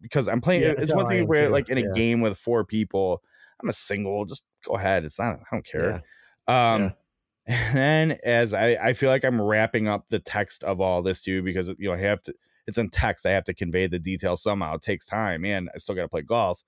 because 0.00 0.28
I'm 0.28 0.40
playing. 0.40 0.62
Yeah, 0.62 0.74
it's 0.78 0.92
one 0.94 1.06
thing 1.08 1.26
where 1.26 1.46
too, 1.46 1.52
like 1.52 1.68
in 1.68 1.78
a 1.78 1.92
game 1.94 2.20
with 2.20 2.38
four 2.38 2.64
people, 2.64 3.22
I'm 3.62 3.68
a 3.68 3.72
single. 3.72 4.24
Just 4.26 4.44
go 4.66 4.74
ahead. 4.76 5.04
It's 5.04 5.18
not. 5.18 5.34
I 5.40 5.44
don't 5.52 5.64
care. 5.66 6.02
Um. 6.46 6.92
And 7.46 7.76
then 7.76 8.18
as 8.22 8.54
I, 8.54 8.76
I 8.80 8.92
feel 8.92 9.08
like 9.08 9.24
I'm 9.24 9.40
wrapping 9.40 9.88
up 9.88 10.04
the 10.08 10.20
text 10.20 10.62
of 10.62 10.80
all 10.80 11.02
this 11.02 11.20
too, 11.22 11.42
because 11.42 11.66
you 11.78 11.88
know 11.88 11.94
I 11.94 11.98
have 11.98 12.22
to. 12.24 12.34
It's 12.70 12.78
in 12.78 12.88
text. 12.88 13.26
I 13.26 13.32
have 13.32 13.44
to 13.44 13.54
convey 13.54 13.88
the 13.88 13.98
details 13.98 14.42
somehow. 14.42 14.76
It 14.76 14.82
takes 14.82 15.06
time, 15.06 15.44
and 15.44 15.68
I 15.74 15.78
still 15.78 15.96
got 15.96 16.02
to 16.02 16.08
play 16.08 16.22
golf. 16.22 16.62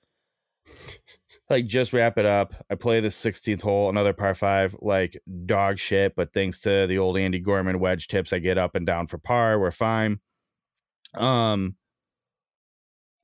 like 1.49 1.67
just 1.67 1.93
wrap 1.93 2.19
it 2.19 2.27
up. 2.27 2.55
I 2.69 2.75
play 2.75 2.99
the 2.99 3.09
16th 3.09 3.63
hole, 3.63 3.89
another 3.89 4.13
par 4.13 4.35
five, 4.35 4.75
like 4.81 5.17
dog 5.47 5.79
shit. 5.79 6.15
But 6.17 6.33
thanks 6.33 6.59
to 6.61 6.89
the 6.89 6.99
old 6.99 7.17
Andy 7.17 7.39
Gorman 7.39 7.79
wedge 7.79 8.09
tips, 8.09 8.33
I 8.33 8.41
get 8.41 8.59
up 8.59 8.75
and 8.75 8.85
down 8.85 9.07
for 9.07 9.19
par. 9.19 9.61
We're 9.61 9.71
fine. 9.71 10.19
Um, 11.15 11.77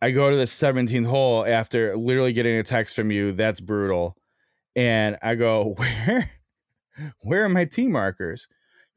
I 0.00 0.12
go 0.12 0.30
to 0.30 0.36
the 0.36 0.44
17th 0.44 1.06
hole 1.06 1.44
after 1.44 1.96
literally 1.96 2.32
getting 2.32 2.58
a 2.58 2.62
text 2.62 2.94
from 2.94 3.10
you. 3.10 3.32
That's 3.32 3.60
brutal. 3.60 4.16
And 4.76 5.16
I 5.20 5.34
go, 5.34 5.74
where, 5.76 6.30
where 7.20 7.44
are 7.44 7.48
my 7.48 7.64
tee 7.64 7.88
markers? 7.88 8.46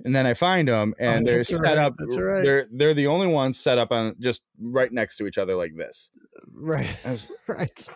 And 0.05 0.15
then 0.15 0.25
I 0.25 0.33
find 0.33 0.67
them, 0.67 0.93
oh, 0.99 1.03
and 1.03 1.27
oh, 1.27 1.31
they're 1.31 1.43
set 1.43 1.61
right. 1.61 1.77
up. 1.77 1.95
Right. 1.99 2.43
They're 2.43 2.67
they're 2.71 2.93
the 2.93 3.07
only 3.07 3.27
ones 3.27 3.59
set 3.59 3.77
up 3.77 3.91
on 3.91 4.15
just 4.19 4.43
right 4.59 4.91
next 4.91 5.17
to 5.17 5.27
each 5.27 5.37
other 5.37 5.55
like 5.55 5.75
this. 5.75 6.11
Right. 6.53 6.97
Was, 7.05 7.31
right. 7.47 7.89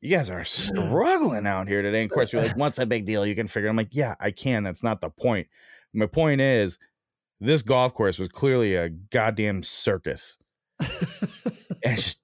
You 0.00 0.16
guys 0.16 0.30
are 0.30 0.44
struggling 0.44 1.46
out 1.46 1.68
here 1.68 1.82
today. 1.82 2.02
And 2.02 2.10
of 2.10 2.14
course, 2.14 2.32
you're 2.32 2.42
like, 2.42 2.56
"What's 2.56 2.78
a 2.78 2.86
big 2.86 3.04
deal? 3.04 3.24
You 3.24 3.36
can 3.36 3.46
figure." 3.46 3.68
I'm 3.68 3.76
like, 3.76 3.90
"Yeah, 3.92 4.14
I 4.20 4.32
can. 4.32 4.64
That's 4.64 4.82
not 4.82 5.00
the 5.00 5.10
point. 5.10 5.46
My 5.94 6.06
point 6.06 6.40
is, 6.40 6.78
this 7.40 7.62
golf 7.62 7.94
course 7.94 8.18
was 8.18 8.28
clearly 8.28 8.74
a 8.74 8.88
goddamn 8.88 9.62
circus 9.62 10.38
and 11.84 11.96
just 11.96 12.20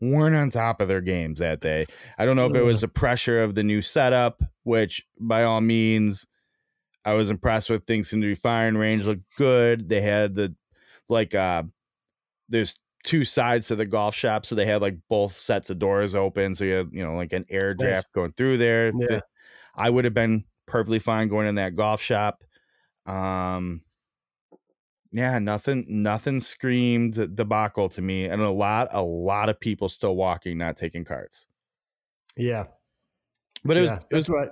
weren't 0.00 0.36
on 0.36 0.50
top 0.50 0.80
of 0.80 0.88
their 0.88 1.00
games 1.00 1.38
that 1.38 1.60
day. 1.60 1.86
I 2.18 2.26
don't 2.26 2.36
know 2.36 2.46
if 2.46 2.54
it 2.54 2.62
was 2.62 2.82
the 2.82 2.88
pressure 2.88 3.42
of 3.42 3.54
the 3.54 3.62
new 3.62 3.82
setup, 3.82 4.42
which 4.62 5.06
by 5.18 5.44
all 5.44 5.60
means, 5.60 6.26
I 7.06 7.14
was 7.14 7.30
impressed 7.30 7.70
with. 7.70 7.84
Things 7.86 8.10
seemed 8.10 8.22
to 8.22 8.28
be 8.28 8.34
firing 8.34 8.76
range 8.76 9.06
looked 9.06 9.36
good. 9.36 9.88
They 9.88 10.00
had 10.00 10.34
the 10.34 10.54
like 11.08 11.34
uh 11.34 11.62
there's 12.48 12.74
two 13.04 13.24
sides 13.24 13.68
to 13.68 13.76
the 13.76 13.86
golf 13.86 14.14
shop, 14.14 14.44
so 14.44 14.56
they 14.56 14.66
had 14.66 14.82
like 14.82 14.96
both 15.08 15.30
sets 15.30 15.70
of 15.70 15.78
doors 15.78 16.14
open. 16.16 16.54
So 16.56 16.64
you 16.64 16.72
had, 16.72 16.88
you 16.90 17.04
know, 17.04 17.14
like 17.14 17.32
an 17.32 17.46
air 17.48 17.74
draft 17.74 18.12
going 18.12 18.32
through 18.32 18.58
there. 18.58 18.92
Yeah. 18.98 19.20
I 19.76 19.88
would 19.88 20.04
have 20.04 20.14
been 20.14 20.44
perfectly 20.66 20.98
fine 20.98 21.28
going 21.28 21.46
in 21.46 21.54
that 21.54 21.76
golf 21.76 22.02
shop. 22.02 22.42
Um 23.06 23.82
yeah, 25.12 25.38
nothing 25.38 25.84
nothing 25.88 26.40
screamed 26.40 27.36
debacle 27.36 27.88
to 27.90 28.02
me. 28.02 28.24
And 28.24 28.42
a 28.42 28.50
lot, 28.50 28.88
a 28.90 29.02
lot 29.02 29.48
of 29.48 29.60
people 29.60 29.88
still 29.88 30.16
walking, 30.16 30.58
not 30.58 30.76
taking 30.76 31.04
cards. 31.04 31.46
Yeah. 32.36 32.64
But 33.64 33.76
it 33.76 33.82
was 33.82 33.90
it 34.10 34.16
was 34.16 34.28
right. 34.28 34.50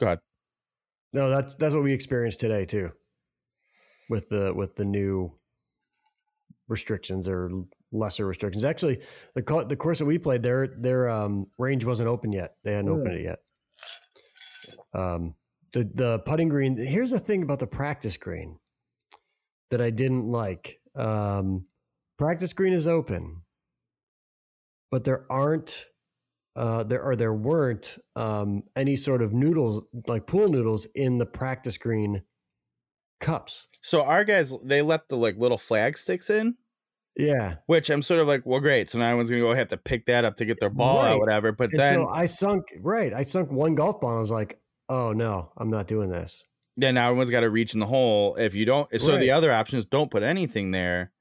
Go 0.00 0.06
ahead. 0.06 0.18
No, 1.12 1.28
that's 1.30 1.54
that's 1.54 1.74
what 1.74 1.82
we 1.82 1.92
experienced 1.92 2.40
today 2.40 2.64
too. 2.64 2.90
With 4.10 4.28
the 4.28 4.52
with 4.54 4.74
the 4.74 4.84
new 4.84 5.32
restrictions 6.68 7.28
or 7.28 7.50
lesser 7.92 8.26
restrictions. 8.26 8.64
Actually, 8.64 9.00
the 9.34 9.66
the 9.68 9.76
course 9.76 9.98
that 9.98 10.04
we 10.04 10.18
played, 10.18 10.42
their 10.42 10.66
their 10.78 11.08
um, 11.08 11.46
range 11.58 11.84
wasn't 11.84 12.08
open 12.08 12.32
yet. 12.32 12.54
They 12.64 12.74
hadn't 12.74 12.90
opened 12.90 13.14
it 13.14 13.22
yet. 13.22 13.38
Um, 14.92 15.34
the 15.72 15.90
the 15.94 16.18
putting 16.20 16.48
green. 16.48 16.76
Here's 16.76 17.10
the 17.10 17.18
thing 17.18 17.42
about 17.42 17.58
the 17.58 17.66
practice 17.66 18.16
green 18.16 18.58
that 19.70 19.80
I 19.80 19.90
didn't 19.90 20.26
like. 20.30 20.80
Um, 20.94 21.66
practice 22.18 22.52
green 22.52 22.72
is 22.72 22.86
open, 22.86 23.42
but 24.90 25.04
there 25.04 25.30
aren't 25.30 25.86
uh, 26.58 26.82
there 26.82 27.02
or 27.02 27.14
there 27.14 27.32
weren't 27.32 27.98
um, 28.16 28.64
any 28.74 28.96
sort 28.96 29.22
of 29.22 29.32
noodles 29.32 29.84
like 30.08 30.26
pool 30.26 30.48
noodles 30.48 30.88
in 30.92 31.18
the 31.18 31.24
practice 31.24 31.78
green 31.78 32.22
cups. 33.20 33.68
So 33.80 34.02
our 34.02 34.24
guys 34.24 34.52
they 34.64 34.82
left 34.82 35.08
the 35.08 35.16
like 35.16 35.36
little 35.38 35.56
flag 35.56 35.96
sticks 35.96 36.28
in. 36.28 36.56
Yeah. 37.16 37.56
Which 37.66 37.90
I'm 37.90 38.02
sort 38.02 38.20
of 38.20 38.26
like, 38.26 38.42
well, 38.44 38.58
great. 38.58 38.88
So 38.88 38.98
now 38.98 39.06
everyone's 39.06 39.30
gonna 39.30 39.42
go 39.42 39.54
have 39.54 39.68
to 39.68 39.76
pick 39.76 40.06
that 40.06 40.24
up 40.24 40.34
to 40.36 40.44
get 40.44 40.58
their 40.58 40.68
ball 40.70 40.98
right. 40.98 41.12
out, 41.12 41.20
whatever. 41.20 41.52
But 41.52 41.70
and 41.70 41.80
then 41.80 41.94
so 41.94 42.08
I 42.08 42.26
sunk 42.26 42.64
right. 42.80 43.14
I 43.14 43.22
sunk 43.22 43.52
one 43.52 43.76
golf 43.76 44.00
ball 44.00 44.10
and 44.10 44.16
I 44.16 44.20
was 44.20 44.32
like, 44.32 44.58
oh 44.88 45.12
no, 45.12 45.52
I'm 45.56 45.70
not 45.70 45.86
doing 45.86 46.10
this. 46.10 46.44
Yeah, 46.76 46.90
now 46.90 47.06
everyone's 47.06 47.30
got 47.30 47.40
to 47.40 47.50
reach 47.50 47.74
in 47.74 47.80
the 47.80 47.86
hole. 47.86 48.34
If 48.34 48.56
you 48.56 48.64
don't, 48.64 48.88
so 49.00 49.12
right. 49.12 49.20
the 49.20 49.30
other 49.30 49.52
option 49.52 49.78
is 49.78 49.84
don't 49.84 50.10
put 50.10 50.24
anything 50.24 50.72
there. 50.72 51.12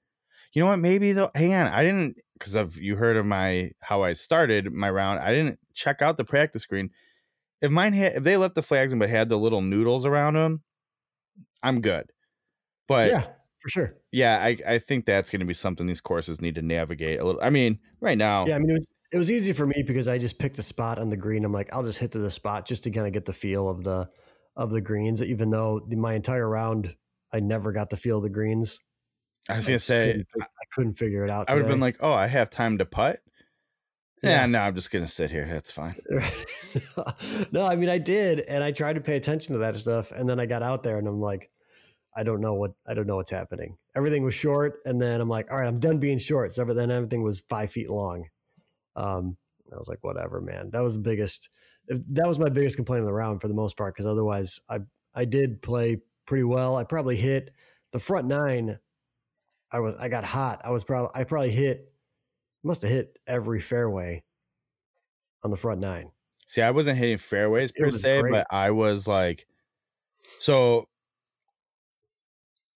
You 0.53 0.63
know 0.63 0.69
what? 0.69 0.77
Maybe 0.77 1.11
though. 1.11 1.29
Hang 1.35 1.53
on, 1.53 1.67
I 1.67 1.83
didn't 1.83 2.17
because 2.37 2.55
of 2.55 2.77
you 2.77 2.95
heard 2.95 3.17
of 3.17 3.25
my 3.25 3.71
how 3.79 4.03
I 4.03 4.13
started 4.13 4.71
my 4.71 4.89
round. 4.89 5.19
I 5.19 5.33
didn't 5.33 5.59
check 5.73 6.01
out 6.01 6.17
the 6.17 6.25
practice 6.25 6.63
screen. 6.63 6.91
If 7.61 7.71
mine 7.71 7.93
had, 7.93 8.13
if 8.13 8.23
they 8.23 8.37
left 8.37 8.55
the 8.55 8.61
flags 8.61 8.93
in 8.93 8.99
but 8.99 9.09
had 9.09 9.29
the 9.29 9.37
little 9.37 9.61
noodles 9.61 10.05
around 10.05 10.35
them, 10.35 10.63
I'm 11.63 11.81
good. 11.81 12.11
But 12.87 13.11
yeah, 13.11 13.25
for 13.59 13.69
sure. 13.69 13.95
Yeah, 14.11 14.39
I 14.41 14.57
I 14.67 14.79
think 14.79 15.05
that's 15.05 15.29
going 15.29 15.39
to 15.39 15.45
be 15.45 15.53
something 15.53 15.87
these 15.87 16.01
courses 16.01 16.41
need 16.41 16.55
to 16.55 16.61
navigate 16.61 17.19
a 17.19 17.25
little. 17.25 17.41
I 17.41 17.49
mean, 17.49 17.79
right 17.99 18.17
now. 18.17 18.45
Yeah, 18.45 18.55
I 18.55 18.59
mean 18.59 18.71
it 18.71 18.73
was 18.73 18.93
it 19.11 19.17
was 19.17 19.31
easy 19.31 19.53
for 19.53 19.65
me 19.65 19.83
because 19.85 20.07
I 20.07 20.17
just 20.17 20.39
picked 20.39 20.57
a 20.59 20.63
spot 20.63 20.99
on 20.99 21.09
the 21.09 21.17
green. 21.17 21.45
I'm 21.45 21.53
like, 21.53 21.73
I'll 21.73 21.83
just 21.83 21.99
hit 21.99 22.11
to 22.11 22.19
the 22.19 22.31
spot 22.31 22.65
just 22.65 22.83
to 22.83 22.91
kind 22.91 23.07
of 23.07 23.13
get 23.13 23.25
the 23.25 23.33
feel 23.33 23.69
of 23.69 23.83
the 23.83 24.07
of 24.55 24.71
the 24.71 24.81
greens, 24.81 25.23
even 25.23 25.49
though 25.49 25.81
my 25.89 26.13
entire 26.13 26.47
round 26.47 26.95
I 27.31 27.39
never 27.39 27.71
got 27.71 27.89
the 27.89 27.97
feel 27.97 28.17
of 28.17 28.23
the 28.23 28.29
greens. 28.29 28.79
I 29.49 29.57
was 29.57 29.67
gonna 29.67 29.79
say 29.79 30.11
couldn't, 30.11 30.27
I 30.43 30.65
couldn't 30.71 30.93
figure 30.93 31.23
it 31.23 31.29
out. 31.29 31.49
I 31.49 31.53
would 31.53 31.63
have 31.63 31.69
been 31.69 31.79
like, 31.79 31.97
"Oh, 32.01 32.13
I 32.13 32.27
have 32.27 32.49
time 32.49 32.77
to 32.79 32.85
putt." 32.85 33.19
Yeah, 34.23 34.41
yeah 34.41 34.45
no, 34.47 34.59
I'm 34.59 34.75
just 34.75 34.91
gonna 34.91 35.07
sit 35.07 35.31
here. 35.31 35.45
That's 35.45 35.71
fine. 35.71 35.95
no, 37.51 37.65
I 37.65 37.75
mean 37.75 37.89
I 37.89 37.97
did, 37.97 38.39
and 38.41 38.63
I 38.63 38.71
tried 38.71 38.93
to 38.93 39.01
pay 39.01 39.15
attention 39.15 39.53
to 39.53 39.59
that 39.59 39.75
stuff, 39.75 40.11
and 40.11 40.29
then 40.29 40.39
I 40.39 40.45
got 40.45 40.63
out 40.63 40.83
there, 40.83 40.97
and 40.97 41.07
I'm 41.07 41.21
like, 41.21 41.49
I 42.15 42.23
don't 42.23 42.41
know 42.41 42.55
what 42.55 42.73
I 42.87 42.93
don't 42.93 43.07
know 43.07 43.17
what's 43.17 43.31
happening. 43.31 43.77
Everything 43.95 44.23
was 44.23 44.33
short, 44.33 44.79
and 44.85 45.01
then 45.01 45.21
I'm 45.21 45.29
like, 45.29 45.51
all 45.51 45.57
right, 45.57 45.67
I'm 45.67 45.79
done 45.79 45.99
being 45.99 46.17
short. 46.17 46.53
So 46.53 46.65
then 46.65 46.91
everything 46.91 47.23
was 47.23 47.41
five 47.41 47.71
feet 47.71 47.89
long. 47.89 48.25
Um, 48.95 49.37
I 49.71 49.77
was 49.77 49.87
like, 49.87 49.99
whatever, 50.01 50.41
man. 50.41 50.71
That 50.71 50.81
was 50.81 50.95
the 50.95 51.01
biggest 51.01 51.49
that 51.87 52.27
was 52.27 52.39
my 52.39 52.49
biggest 52.49 52.75
complaint 52.75 53.01
of 53.01 53.07
the 53.07 53.13
round 53.13 53.41
for 53.41 53.47
the 53.47 53.53
most 53.53 53.77
part 53.77 53.95
because 53.95 54.05
otherwise 54.05 54.59
I 54.69 54.79
I 55.15 55.25
did 55.25 55.61
play 55.61 56.01
pretty 56.25 56.43
well. 56.43 56.75
I 56.75 56.83
probably 56.83 57.15
hit 57.15 57.51
the 57.91 57.99
front 57.99 58.27
nine. 58.27 58.79
I 59.71 59.79
was 59.79 59.95
I 59.95 60.07
got 60.07 60.23
hot. 60.23 60.61
I 60.63 60.71
was 60.71 60.83
probably 60.83 61.09
I 61.15 61.23
probably 61.23 61.51
hit 61.51 61.91
must 62.63 62.81
have 62.81 62.91
hit 62.91 63.17
every 63.27 63.59
fairway 63.59 64.23
on 65.43 65.51
the 65.51 65.57
front 65.57 65.79
nine. 65.79 66.11
See, 66.45 66.61
I 66.61 66.71
wasn't 66.71 66.97
hitting 66.97 67.17
fairways 67.17 67.71
per 67.71 67.91
se, 67.91 68.21
great. 68.21 68.31
but 68.31 68.47
I 68.49 68.71
was 68.71 69.07
like, 69.07 69.45
so 70.39 70.87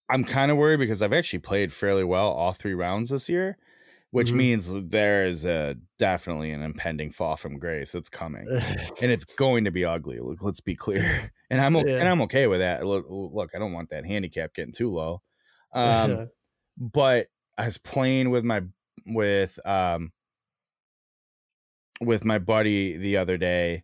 I'm 0.10 0.26
kind 0.26 0.52
of 0.52 0.58
worried 0.58 0.78
because 0.78 1.02
I've 1.02 1.14
actually 1.14 1.40
played 1.40 1.72
fairly 1.72 2.04
well 2.04 2.32
all 2.32 2.52
three 2.52 2.74
rounds 2.74 3.10
this 3.10 3.30
year 3.30 3.58
which 4.12 4.28
mm-hmm. 4.28 4.38
means 4.38 4.74
there 4.90 5.26
is 5.26 5.46
a 5.46 5.76
definitely 5.98 6.52
an 6.52 6.62
impending 6.62 7.10
fall 7.10 7.38
from 7.38 7.58
grace 7.58 7.94
that's 7.94 8.10
coming, 8.10 8.46
and 8.48 9.12
it's 9.12 9.36
going 9.36 9.64
to 9.64 9.72
be 9.72 9.84
ugly. 9.86 10.20
Look, 10.20 10.44
let's 10.44 10.60
be 10.60 10.76
clear, 10.76 11.32
and 11.50 11.60
I'm 11.60 11.76
yeah. 11.76 11.98
and 11.98 12.08
I'm 12.08 12.22
okay 12.24 12.48
with 12.48 12.60
that. 12.60 12.86
Look, 12.86 13.06
look, 13.10 13.52
I 13.56 13.60
don't 13.60 13.74
want 13.74 13.90
that 13.90 14.06
handicap 14.06 14.54
getting 14.54 14.74
too 14.74 14.92
low, 14.92 15.22
um, 15.74 16.30
but 16.82 17.28
I 17.58 17.66
was 17.66 17.78
playing 17.78 18.32
with 18.32 18.44
my 18.44 18.64
with 19.06 19.60
um 19.66 20.12
with 22.02 22.26
my 22.26 22.40
buddy 22.40 22.98
the 22.98 23.18
other 23.18 23.38
day. 23.38 23.84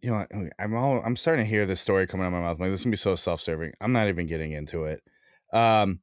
You 0.00 0.10
know, 0.10 0.48
I'm 0.58 0.74
all 0.74 1.02
I'm 1.04 1.16
starting 1.16 1.44
to 1.44 1.48
hear 1.48 1.66
this 1.66 1.80
story 1.80 2.06
coming 2.06 2.24
out 2.24 2.28
of 2.28 2.32
my 2.32 2.40
mouth. 2.40 2.56
I'm 2.56 2.62
like, 2.62 2.70
this 2.70 2.80
is 2.80 2.84
gonna 2.84 2.92
be 2.92 2.96
so 2.96 3.14
self-serving. 3.16 3.72
I'm 3.80 3.92
not 3.92 4.08
even 4.08 4.26
getting 4.26 4.52
into 4.52 4.84
it. 4.84 5.02
Um, 5.52 6.00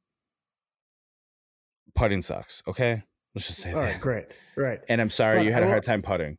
putting 1.94 2.22
sucks. 2.22 2.62
Okay, 2.68 3.02
let's 3.34 3.48
just 3.48 3.58
say 3.60 3.72
All 3.72 3.80
that. 3.80 3.92
Right, 3.92 4.00
great, 4.00 4.24
right. 4.56 4.80
And 4.88 5.00
I'm 5.00 5.10
sorry 5.10 5.44
you 5.44 5.52
had 5.52 5.62
will, 5.62 5.68
a 5.68 5.72
hard 5.72 5.84
time 5.84 6.02
putting. 6.02 6.38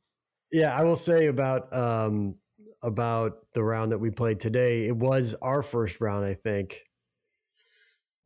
Yeah, 0.52 0.76
I 0.78 0.84
will 0.84 0.96
say 0.96 1.28
about 1.28 1.74
um 1.76 2.36
about 2.82 3.40
the 3.54 3.64
round 3.64 3.92
that 3.92 4.00
we 4.00 4.10
played 4.10 4.40
today. 4.40 4.88
It 4.88 4.96
was 4.96 5.36
our 5.42 5.62
first 5.62 6.00
round, 6.00 6.26
I 6.26 6.34
think. 6.34 6.82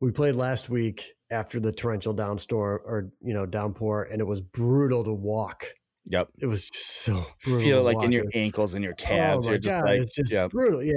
We 0.00 0.12
played 0.12 0.36
last 0.36 0.68
week 0.68 1.12
after 1.30 1.60
the 1.60 1.72
torrential 1.72 2.14
downstorm 2.14 2.80
or 2.84 3.10
you 3.20 3.34
know 3.34 3.46
downpour, 3.46 4.04
and 4.04 4.20
it 4.20 4.26
was 4.26 4.40
brutal 4.40 5.04
to 5.04 5.12
walk. 5.12 5.64
Yep, 6.06 6.28
it 6.40 6.46
was 6.46 6.68
so 6.72 7.26
feel 7.40 7.82
like 7.82 8.02
in 8.02 8.12
your 8.12 8.24
ankles 8.34 8.74
and 8.74 8.84
your 8.84 8.94
calves. 8.94 9.46
Oh 9.46 9.50
you're 9.50 9.58
just 9.58 9.74
God, 9.74 9.84
like, 9.84 10.00
it's 10.00 10.14
just 10.14 10.50
brutal. 10.50 10.82
Yeah. 10.82 10.94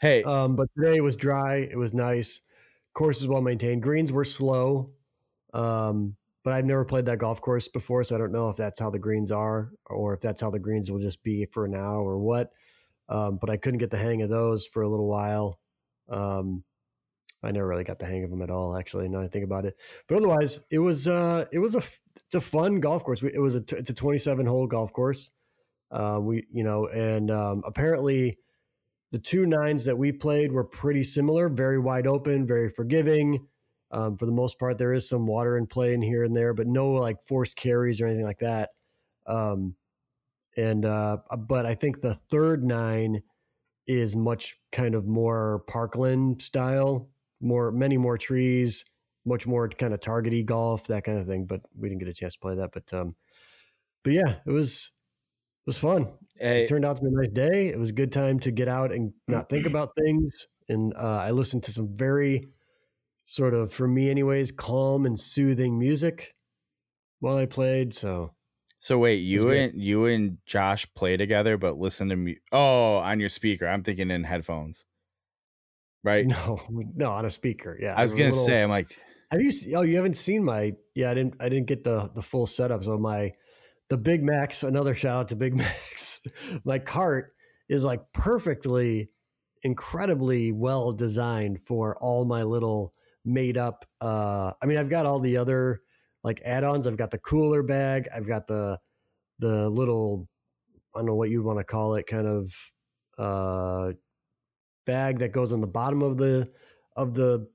Hey, 0.00 0.22
um, 0.22 0.54
but 0.54 0.68
today 0.78 1.00
was 1.00 1.16
dry. 1.16 1.56
It 1.56 1.76
was 1.76 1.92
nice. 1.92 2.40
Course 2.94 3.20
is 3.20 3.28
well 3.28 3.42
maintained. 3.42 3.82
Greens 3.82 4.12
were 4.12 4.24
slow. 4.24 4.90
Um, 5.54 6.16
but 6.44 6.54
I've 6.54 6.64
never 6.64 6.84
played 6.84 7.06
that 7.06 7.18
golf 7.18 7.40
course 7.40 7.68
before, 7.68 8.04
so 8.04 8.14
I 8.14 8.18
don't 8.18 8.32
know 8.32 8.48
if 8.48 8.56
that's 8.56 8.80
how 8.80 8.90
the 8.90 8.98
greens 8.98 9.30
are 9.30 9.70
or 9.86 10.14
if 10.14 10.20
that's 10.20 10.40
how 10.40 10.50
the 10.50 10.58
greens 10.58 10.90
will 10.90 10.98
just 10.98 11.22
be 11.22 11.44
for 11.44 11.68
now 11.68 11.98
or 11.98 12.18
what. 12.18 12.50
Um, 13.08 13.38
but 13.40 13.50
I 13.50 13.56
couldn't 13.56 13.78
get 13.78 13.90
the 13.90 13.98
hang 13.98 14.22
of 14.22 14.30
those 14.30 14.66
for 14.66 14.82
a 14.82 14.88
little 14.88 15.08
while. 15.08 15.60
Um, 16.08 16.64
I 17.42 17.52
never 17.52 17.68
really 17.68 17.84
got 17.84 17.98
the 17.98 18.06
hang 18.06 18.24
of 18.24 18.30
them 18.30 18.42
at 18.42 18.50
all, 18.50 18.76
actually. 18.76 19.08
Now 19.08 19.20
I 19.20 19.28
think 19.28 19.44
about 19.44 19.64
it, 19.64 19.76
but 20.08 20.16
otherwise, 20.16 20.60
it 20.70 20.80
was 20.80 21.06
uh, 21.06 21.44
it 21.52 21.60
was 21.60 21.74
a 21.74 21.78
it's 21.78 22.34
a 22.34 22.40
fun 22.40 22.80
golf 22.80 23.04
course. 23.04 23.22
It 23.22 23.40
was 23.40 23.54
a 23.54 23.62
it's 23.70 23.90
a 23.90 23.94
27 23.94 24.46
hole 24.46 24.66
golf 24.66 24.92
course. 24.92 25.30
Uh, 25.90 26.18
we, 26.20 26.46
you 26.52 26.64
know, 26.64 26.86
and 26.86 27.30
um, 27.30 27.62
apparently 27.64 28.38
the 29.12 29.18
two 29.18 29.46
nines 29.46 29.84
that 29.86 29.96
we 29.96 30.12
played 30.12 30.52
were 30.52 30.64
pretty 30.64 31.02
similar, 31.02 31.48
very 31.48 31.78
wide 31.78 32.06
open, 32.06 32.46
very 32.46 32.68
forgiving. 32.68 33.46
Um, 33.90 34.18
for 34.18 34.26
the 34.26 34.32
most 34.32 34.58
part, 34.58 34.76
there 34.76 34.92
is 34.92 35.08
some 35.08 35.26
water 35.26 35.56
in 35.56 35.66
play 35.66 35.94
in 35.94 36.02
here 36.02 36.22
and 36.22 36.36
there, 36.36 36.52
but 36.52 36.66
no 36.66 36.90
like 36.90 37.22
forced 37.22 37.56
carries 37.56 38.00
or 38.00 38.06
anything 38.06 38.26
like 38.26 38.40
that. 38.40 38.70
Um, 39.26 39.76
and 40.56 40.84
uh, 40.84 41.18
but 41.38 41.64
I 41.64 41.74
think 41.74 42.00
the 42.00 42.14
third 42.14 42.64
nine 42.64 43.22
is 43.86 44.14
much 44.14 44.56
kind 44.72 44.94
of 44.94 45.06
more 45.06 45.62
Parkland 45.66 46.42
style, 46.42 47.08
more 47.40 47.70
many 47.70 47.96
more 47.96 48.16
trees, 48.16 48.84
much 49.24 49.46
more 49.46 49.68
kind 49.68 49.94
of 49.94 50.00
targety 50.00 50.44
golf, 50.44 50.86
that 50.88 51.04
kind 51.04 51.18
of 51.18 51.26
thing. 51.26 51.46
But 51.46 51.60
we 51.76 51.88
didn't 51.88 52.00
get 52.00 52.08
a 52.08 52.14
chance 52.14 52.34
to 52.34 52.40
play 52.40 52.56
that. 52.56 52.70
But 52.72 52.92
um, 52.92 53.14
but 54.04 54.12
yeah, 54.12 54.36
it 54.46 54.50
was 54.50 54.92
it 55.66 55.70
was 55.70 55.78
fun. 55.78 56.06
Hey, 56.40 56.64
It 56.64 56.68
turned 56.68 56.84
out 56.84 56.96
to 56.96 57.02
be 57.02 57.08
a 57.08 57.12
nice 57.12 57.28
day. 57.28 57.68
It 57.68 57.78
was 57.78 57.90
a 57.90 57.94
good 57.94 58.12
time 58.12 58.38
to 58.40 58.50
get 58.50 58.68
out 58.68 58.92
and 58.92 59.12
not 59.26 59.48
think 59.48 59.66
about 59.66 59.90
things. 59.96 60.46
And 60.68 60.94
uh, 60.94 61.20
I 61.22 61.30
listened 61.30 61.64
to 61.64 61.72
some 61.72 61.96
very 61.96 62.46
sort 63.24 63.54
of, 63.54 63.72
for 63.72 63.88
me, 63.88 64.10
anyways, 64.10 64.52
calm 64.52 65.06
and 65.06 65.18
soothing 65.18 65.78
music 65.78 66.34
while 67.20 67.36
I 67.36 67.46
played. 67.46 67.92
So 67.92 68.32
so 68.80 68.98
wait, 68.98 69.16
you 69.16 69.42
good. 69.44 69.56
and 69.56 69.82
you 69.82 70.06
and 70.06 70.38
Josh 70.46 70.86
play 70.94 71.16
together, 71.16 71.56
but 71.56 71.76
listen 71.76 72.08
to 72.10 72.16
me. 72.16 72.38
Oh, 72.52 72.96
on 72.96 73.18
your 73.18 73.28
speaker. 73.28 73.66
I'm 73.66 73.82
thinking 73.82 74.10
in 74.10 74.24
headphones, 74.24 74.84
right? 76.04 76.26
no, 76.26 76.60
no, 76.94 77.10
on 77.12 77.24
a 77.24 77.30
speaker. 77.30 77.76
Yeah, 77.80 77.94
I 77.96 78.02
was 78.02 78.12
gonna 78.12 78.26
little- 78.30 78.44
say, 78.44 78.62
I'm 78.62 78.70
like, 78.70 78.88
Have 79.30 79.40
you? 79.40 79.50
Oh, 79.76 79.82
you 79.82 79.96
haven't 79.96 80.14
seen 80.16 80.44
my? 80.44 80.72
Yeah, 80.94 81.10
I 81.10 81.14
didn't. 81.14 81.34
I 81.40 81.48
didn't 81.48 81.66
get 81.66 81.84
the 81.84 82.10
the 82.14 82.22
full 82.22 82.46
setup. 82.46 82.84
So 82.84 82.98
my 82.98 83.32
the 83.90 83.96
Big 83.98 84.22
Max. 84.22 84.62
Another 84.62 84.94
shout 84.94 85.16
out 85.20 85.28
to 85.28 85.36
Big 85.36 85.56
Max. 85.62 86.20
my 86.64 86.78
cart 86.78 87.32
is 87.68 87.84
like 87.84 88.00
perfectly, 88.12 89.10
incredibly 89.62 90.52
well 90.52 90.92
designed 90.92 91.60
for 91.60 91.96
all 91.98 92.24
my 92.24 92.42
little 92.42 92.94
made 93.24 93.58
up. 93.58 93.84
uh 94.00 94.52
I 94.62 94.66
mean, 94.66 94.78
I've 94.78 94.88
got 94.90 95.04
all 95.06 95.20
the 95.20 95.36
other 95.36 95.80
like 96.24 96.40
add-ons. 96.44 96.86
I've 96.86 96.96
got 96.96 97.10
the 97.10 97.18
cooler 97.18 97.62
bag. 97.62 98.08
I've 98.14 98.26
got 98.26 98.46
the 98.46 98.78
the 99.38 99.68
little 99.68 100.28
I 100.94 101.00
don't 101.00 101.06
know 101.06 101.14
what 101.14 101.30
you 101.30 101.42
want 101.42 101.58
to 101.58 101.64
call 101.64 101.94
it, 101.96 102.06
kind 102.06 102.26
of 102.26 102.50
uh 103.18 103.92
bag 104.88 105.18
that 105.18 105.30
goes 105.32 105.52
on 105.52 105.60
the 105.60 105.66
bottom 105.68 106.02
of 106.02 106.16
the 106.16 106.50
of 106.96 107.14
the 107.14 107.46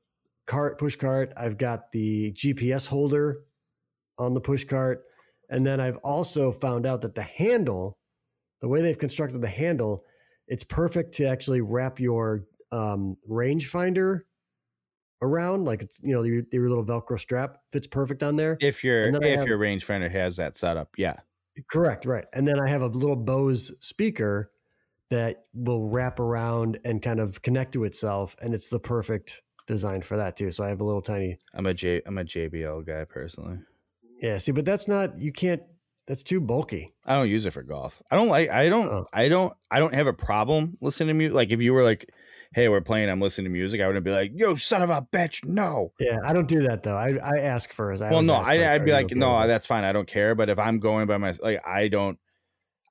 cart 0.47 0.77
push 0.79 0.95
cart. 0.95 1.34
I've 1.36 1.57
got 1.57 1.91
the 1.91 2.31
GPS 2.31 2.88
holder 2.88 3.39
on 4.17 4.34
the 4.34 4.39
push 4.39 4.63
cart. 4.63 5.03
And 5.49 5.65
then 5.65 5.81
I've 5.81 5.97
also 5.97 6.51
found 6.51 6.86
out 6.86 7.01
that 7.01 7.15
the 7.15 7.23
handle, 7.23 7.97
the 8.61 8.67
way 8.69 8.81
they've 8.81 8.97
constructed 8.97 9.41
the 9.41 9.49
handle, 9.49 10.05
it's 10.47 10.63
perfect 10.63 11.15
to 11.15 11.25
actually 11.25 11.61
wrap 11.61 11.99
your 11.99 12.45
um, 12.71 13.17
rangefinder 13.29 14.21
around. 15.21 15.65
Like 15.65 15.81
it's, 15.81 15.99
you 16.03 16.13
know, 16.13 16.23
your, 16.23 16.43
your 16.51 16.69
little 16.69 16.86
Velcro 16.86 17.19
strap 17.19 17.57
fits 17.71 17.88
perfect 17.88 18.23
on 18.23 18.36
there. 18.36 18.57
if 18.61 18.84
your 18.84 19.03
And 19.03 19.15
then 19.15 19.23
I 19.23 19.27
if 19.29 19.39
have- 19.39 19.47
your 19.47 19.57
rangefinder 19.57 20.11
has 20.11 20.38
that 20.38 20.57
setup, 20.57 20.89
yeah. 20.97 21.17
Correct, 21.69 22.05
right. 22.05 22.25
And 22.34 22.47
then 22.47 22.59
I 22.59 22.67
have 22.67 22.81
a 22.81 22.88
little 22.88 23.15
Bose 23.15 23.71
speaker 23.79 24.51
that 25.14 25.45
will 25.53 25.89
wrap 25.89 26.20
around 26.20 26.80
and 26.84 27.01
kind 27.01 27.20
of 27.20 27.41
connect 27.43 27.74
to 27.74 27.84
itself. 27.84 28.36
And 28.41 28.53
it's 28.53 28.68
the 28.68 28.80
perfect 28.80 29.43
design 29.68 30.01
for 30.01 30.18
that 30.18 30.36
too. 30.36 30.49
So 30.49 30.64
I 30.64 30.70
have 30.70 30.82
a 30.82 30.84
little 30.84 31.01
tiny 31.01 31.38
I'm 31.53 31.68
a 31.68 31.74
J 31.74 32.01
I'm 32.05 32.18
a 32.18 32.24
JBL 32.24 32.86
guy 32.86 33.05
personally. 33.05 33.59
Yeah, 34.20 34.39
see, 34.39 34.51
but 34.51 34.66
that's 34.66 34.88
not 34.88 35.20
you 35.20 35.32
can't 35.32 35.61
that's 36.07 36.24
too 36.24 36.41
bulky. 36.41 36.93
I 37.05 37.16
don't 37.16 37.30
use 37.30 37.45
it 37.45 37.51
for 37.51 37.64
golf. 37.64 38.01
I 38.11 38.18
don't 38.18 38.28
like. 38.28 38.49
I 38.49 38.68
don't. 38.68 38.88
Oh. 38.88 39.05
I 39.14 39.30
don't. 39.30 39.53
I 39.72 39.80
don't 39.80 39.93
have 39.93 40.07
a 40.07 40.14
problem 40.14 40.78
listening 40.82 41.07
to 41.09 41.14
music. 41.14 41.34
Like 41.34 41.51
if 41.51 41.61
you 41.61 41.74
were 41.74 41.84
like, 41.84 42.09
"Hey, 42.53 42.68
we're 42.68 42.82
playing. 42.82 43.09
I'm 43.09 43.22
listening 43.22 43.45
to 43.45 43.51
music," 43.51 43.80
I 43.80 43.88
wouldn't 43.88 44.03
be 44.03 44.11
like, 44.11 44.34
"Yo, 44.36 44.55
son 44.55 44.82
of 44.82 44.89
a 44.89 45.01
bitch, 45.14 45.45
no." 45.45 45.93
Yeah, 46.01 46.18
I 46.26 46.34
don't 46.34 46.47
do 46.47 46.59
that 46.61 46.84
though. 46.84 46.97
I, 46.97 47.18
I 47.24 47.39
ask 47.39 47.72
first. 47.72 48.01
I 48.01 48.11
well, 48.11 48.22
no, 48.22 48.34
I, 48.34 48.74
I'd 48.74 48.84
be 48.84 48.91
like, 48.91 49.05
okay 49.05 49.16
"No, 49.16 49.47
that's 49.47 49.66
fine. 49.66 49.86
I 49.86 49.93
don't 49.93 50.07
care." 50.07 50.36
But 50.36 50.49
if 50.49 50.59
I'm 50.59 50.80
going 50.80 51.07
by 51.07 51.18
my 51.18 51.34
like, 51.41 51.66
I 51.66 51.88
don't. 51.88 52.20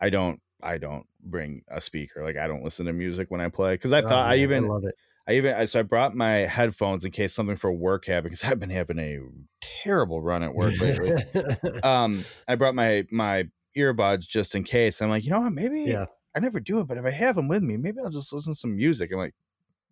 I 0.01 0.09
don't. 0.09 0.41
I 0.63 0.79
don't 0.79 1.07
bring 1.23 1.63
a 1.69 1.81
speaker. 1.81 2.23
Like 2.23 2.37
I 2.37 2.47
don't 2.47 2.63
listen 2.63 2.87
to 2.87 2.93
music 2.93 3.31
when 3.31 3.41
I 3.41 3.49
play 3.49 3.75
because 3.75 3.93
I 3.93 4.01
Oh, 4.01 4.09
thought 4.09 4.31
I 4.31 4.37
even 4.37 4.67
love 4.67 4.85
it. 4.85 4.95
I 5.27 5.35
even 5.35 5.67
so 5.67 5.81
I 5.81 5.83
brought 5.83 6.17
my 6.17 6.31
headphones 6.31 7.05
in 7.05 7.13
case 7.13 7.33
something 7.33 7.57
for 7.57 7.73
work 7.73 8.07
happened 8.07 8.33
because 8.33 8.45
I've 8.51 8.61
been 8.61 8.71
having 8.71 8.99
a 8.99 9.19
terrible 9.61 10.21
run 10.21 10.43
at 10.43 10.55
work 10.55 10.73
lately. 10.81 11.13
um, 11.83 12.25
I 12.49 12.57
brought 12.57 12.75
my 12.75 13.07
my 13.11 13.49
earbuds 13.77 14.29
just 14.29 14.55
in 14.55 14.65
case. 14.65 15.01
I'm 15.01 15.11
like, 15.11 15.25
you 15.25 15.31
know 15.31 15.41
what? 15.41 15.53
Maybe 15.53 15.85
Yeah. 15.85 16.07
I 16.35 16.41
never 16.41 16.61
do 16.61 16.81
it, 16.81 16.87
but 16.87 16.97
if 16.97 17.05
I 17.05 17.11
have 17.11 17.37
them 17.37 17.49
with 17.49 17.63
me, 17.63 17.77
maybe 17.77 17.99
I'll 18.03 18.11
just 18.11 18.33
listen 18.33 18.55
to 18.55 18.59
some 18.59 18.77
music. 18.77 19.11
I'm 19.13 19.19
like, 19.19 19.35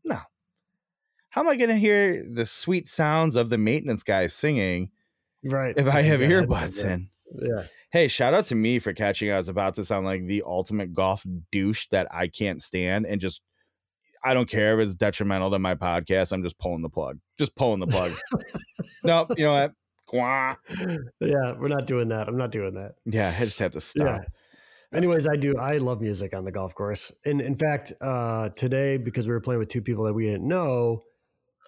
no. 0.04 0.20
How 1.30 1.42
am 1.42 1.48
I 1.48 1.56
going 1.56 1.70
to 1.70 1.76
hear 1.76 2.24
the 2.24 2.46
sweet 2.46 2.88
sounds 2.88 3.36
of 3.36 3.50
the 3.50 3.58
maintenance 3.58 4.02
guy 4.02 4.26
singing 4.26 4.90
right. 5.44 5.74
if 5.76 5.86
I 5.86 6.00
have 6.00 6.20
earbuds 6.20 6.84
in? 6.84 7.10
Yeah. 7.40 7.64
Hey, 7.92 8.06
shout 8.06 8.34
out 8.34 8.44
to 8.46 8.54
me 8.54 8.78
for 8.78 8.92
catching. 8.92 9.32
I 9.32 9.36
was 9.36 9.48
about 9.48 9.74
to 9.74 9.84
sound 9.84 10.06
like 10.06 10.26
the 10.26 10.44
ultimate 10.46 10.92
golf 10.94 11.24
douche 11.50 11.86
that 11.90 12.06
I 12.14 12.28
can't 12.28 12.62
stand, 12.62 13.04
and 13.06 13.20
just 13.20 13.42
I 14.22 14.32
don't 14.34 14.48
care 14.48 14.78
if 14.78 14.84
it's 14.86 14.94
detrimental 14.94 15.50
to 15.50 15.58
my 15.58 15.74
podcast. 15.74 16.32
I'm 16.32 16.42
just 16.42 16.58
pulling 16.58 16.82
the 16.82 16.88
plug. 16.88 17.18
Just 17.38 17.56
pulling 17.56 17.80
the 17.80 17.86
plug. 17.86 18.12
nope. 19.04 19.32
You 19.36 19.44
know 19.44 19.52
what? 19.52 19.72
Gwah. 20.06 20.56
Yeah, 21.20 21.54
we're 21.58 21.68
not 21.68 21.86
doing 21.86 22.08
that. 22.08 22.28
I'm 22.28 22.36
not 22.36 22.50
doing 22.52 22.74
that. 22.74 22.94
Yeah, 23.06 23.34
I 23.36 23.44
just 23.44 23.58
have 23.58 23.72
to 23.72 23.80
stop. 23.80 24.22
Anyways, 24.94 25.28
I 25.28 25.36
do. 25.36 25.56
I 25.56 25.78
love 25.78 26.00
music 26.00 26.34
on 26.34 26.44
the 26.44 26.52
golf 26.52 26.74
course, 26.74 27.12
and 27.24 27.40
in 27.40 27.56
fact, 27.56 27.92
uh, 28.00 28.50
today 28.50 28.96
because 28.98 29.26
we 29.26 29.32
were 29.32 29.40
playing 29.40 29.58
with 29.60 29.68
two 29.68 29.82
people 29.82 30.04
that 30.04 30.14
we 30.14 30.26
didn't 30.26 30.46
know, 30.46 31.02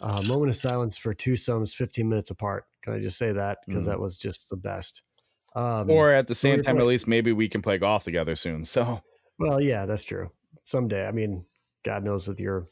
uh, 0.00 0.22
moment 0.28 0.50
of 0.50 0.56
silence 0.56 0.96
for 0.96 1.12
two 1.14 1.36
sums, 1.36 1.72
15 1.74 2.08
minutes 2.08 2.30
apart. 2.30 2.64
Can 2.82 2.92
I 2.94 3.00
just 3.00 3.16
say 3.18 3.32
that 3.32 3.58
because 3.66 3.84
Mm. 3.84 3.86
that 3.86 4.00
was 4.00 4.18
just 4.18 4.50
the 4.50 4.56
best. 4.56 5.02
Um, 5.54 5.90
Or 5.90 6.12
at 6.12 6.26
the 6.28 6.34
same 6.34 6.62
time, 6.62 6.78
at 6.78 6.84
least 6.86 7.06
maybe 7.06 7.32
we 7.32 7.48
can 7.48 7.60
play 7.62 7.78
golf 7.78 8.04
together 8.04 8.36
soon. 8.36 8.64
So 8.64 9.00
Well, 9.38 9.60
yeah, 9.60 9.86
that's 9.86 10.04
true. 10.04 10.30
Someday, 10.64 11.06
I 11.06 11.12
mean, 11.12 11.44
God 11.84 12.04
knows 12.04 12.26
with 12.28 12.40
your 12.40 12.68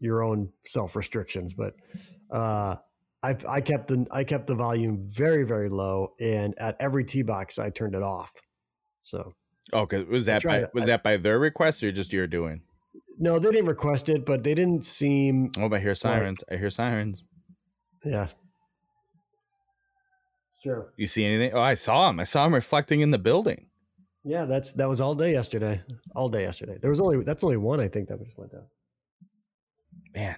your 0.00 0.22
own 0.22 0.52
self 0.64 0.94
restrictions, 0.96 1.52
but 1.54 1.74
uh, 2.30 2.76
I 3.22 3.36
I 3.48 3.60
kept 3.60 3.88
the 3.88 4.06
I 4.10 4.22
kept 4.24 4.46
the 4.46 4.54
volume 4.54 5.06
very 5.08 5.44
very 5.44 5.68
low, 5.68 6.14
and 6.20 6.54
at 6.58 6.76
every 6.80 7.04
tee 7.04 7.22
box 7.22 7.58
I 7.58 7.70
turned 7.70 7.94
it 7.96 8.02
off. 8.02 8.30
So 9.02 9.34
Okay, 9.72 10.04
was 10.04 10.26
that 10.26 10.42
by, 10.44 10.60
tried- 10.60 10.68
was 10.72 10.84
I- 10.84 10.86
that 10.86 11.02
by 11.02 11.16
their 11.16 11.38
request 11.38 11.82
or 11.82 11.90
just 11.92 12.12
your 12.12 12.26
doing? 12.26 12.62
no, 13.18 13.36
they 13.38 13.50
didn't 13.50 13.66
request 13.66 14.08
it, 14.08 14.24
but 14.24 14.44
they 14.44 14.54
didn't 14.54 14.84
seem 14.84 15.50
Oh, 15.58 15.68
I 15.74 15.80
hear 15.80 15.94
sirens. 15.96 16.44
I 16.50 16.56
hear 16.56 16.70
sirens. 16.70 17.24
yeah. 18.04 18.28
It's 20.58 20.64
true. 20.64 20.86
You 20.96 21.06
see 21.06 21.24
anything? 21.24 21.52
Oh, 21.54 21.60
I 21.60 21.74
saw 21.74 22.10
him. 22.10 22.18
I 22.18 22.24
saw 22.24 22.44
him 22.44 22.52
reflecting 22.52 23.00
in 23.00 23.12
the 23.12 23.18
building. 23.18 23.66
Yeah, 24.24 24.44
that's 24.44 24.72
that 24.72 24.88
was 24.88 25.00
all 25.00 25.14
day 25.14 25.30
yesterday. 25.30 25.80
All 26.16 26.28
day 26.28 26.42
yesterday. 26.42 26.78
There 26.82 26.90
was 26.90 27.00
only 27.00 27.22
that's 27.22 27.44
only 27.44 27.58
one 27.58 27.78
I 27.78 27.86
think 27.86 28.08
that 28.08 28.18
just 28.24 28.36
went 28.36 28.50
down. 28.50 28.66
Man, 30.16 30.36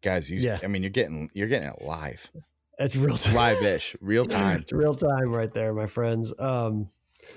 guys, 0.00 0.30
you. 0.30 0.38
Yeah. 0.40 0.58
I 0.62 0.66
mean, 0.66 0.82
you're 0.82 0.88
getting 0.90 1.30
you're 1.34 1.46
getting 1.46 1.68
it 1.68 1.82
live, 1.82 2.30
That's 2.78 2.96
real 2.96 3.18
time. 3.18 3.34
live-ish, 3.34 3.96
real 4.00 4.24
time. 4.40 4.60
It's 4.60 4.72
real 4.72 4.94
time 4.94 5.30
right 5.30 5.52
there, 5.52 5.74
my 5.74 5.84
friends. 5.86 6.32
Um, 6.40 6.88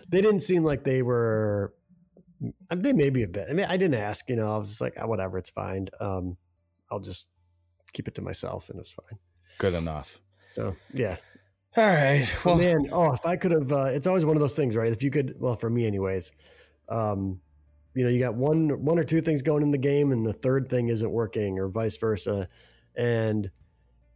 they 0.07 0.21
didn't 0.21 0.39
seem 0.39 0.63
like 0.63 0.85
they 0.85 1.01
were. 1.01 1.73
I 2.71 2.75
mean, 2.75 2.83
They 2.83 2.93
maybe 2.93 3.23
a 3.23 3.27
bit. 3.27 3.47
I 3.49 3.53
mean, 3.53 3.65
I 3.67 3.75
didn't 3.75 3.99
ask. 3.99 4.29
You 4.29 4.37
know, 4.37 4.53
I 4.53 4.57
was 4.57 4.69
just 4.69 4.81
like, 4.81 4.93
oh, 4.97 5.07
whatever, 5.07 5.37
it's 5.37 5.49
fine. 5.49 5.89
Um, 5.99 6.37
I'll 6.89 7.01
just 7.01 7.27
keep 7.91 8.07
it 8.07 8.15
to 8.15 8.21
myself, 8.21 8.69
and 8.69 8.77
it 8.77 8.83
was 8.83 8.93
fine. 8.93 9.19
Good 9.57 9.73
enough. 9.73 10.21
So 10.45 10.73
yeah, 10.93 11.17
All 11.75 11.83
right. 11.83 12.27
Well, 12.45 12.57
man. 12.57 12.87
Oh, 12.91 13.13
if 13.13 13.25
I 13.25 13.35
could 13.35 13.51
have, 13.51 13.71
uh, 13.71 13.85
it's 13.87 14.05
always 14.05 14.25
one 14.25 14.35
of 14.35 14.41
those 14.41 14.55
things, 14.55 14.75
right? 14.75 14.91
If 14.91 15.01
you 15.01 15.09
could, 15.09 15.35
well, 15.39 15.55
for 15.55 15.69
me, 15.69 15.87
anyways. 15.87 16.31
Um, 16.87 17.39
you 17.95 18.03
know, 18.03 18.09
you 18.09 18.19
got 18.19 18.35
one, 18.35 18.83
one 18.83 18.99
or 18.99 19.03
two 19.03 19.21
things 19.21 19.41
going 19.41 19.63
in 19.63 19.71
the 19.71 19.77
game, 19.77 20.11
and 20.11 20.25
the 20.25 20.33
third 20.33 20.69
thing 20.69 20.89
isn't 20.89 21.09
working, 21.11 21.57
or 21.57 21.67
vice 21.67 21.97
versa. 21.97 22.47
And 22.95 23.49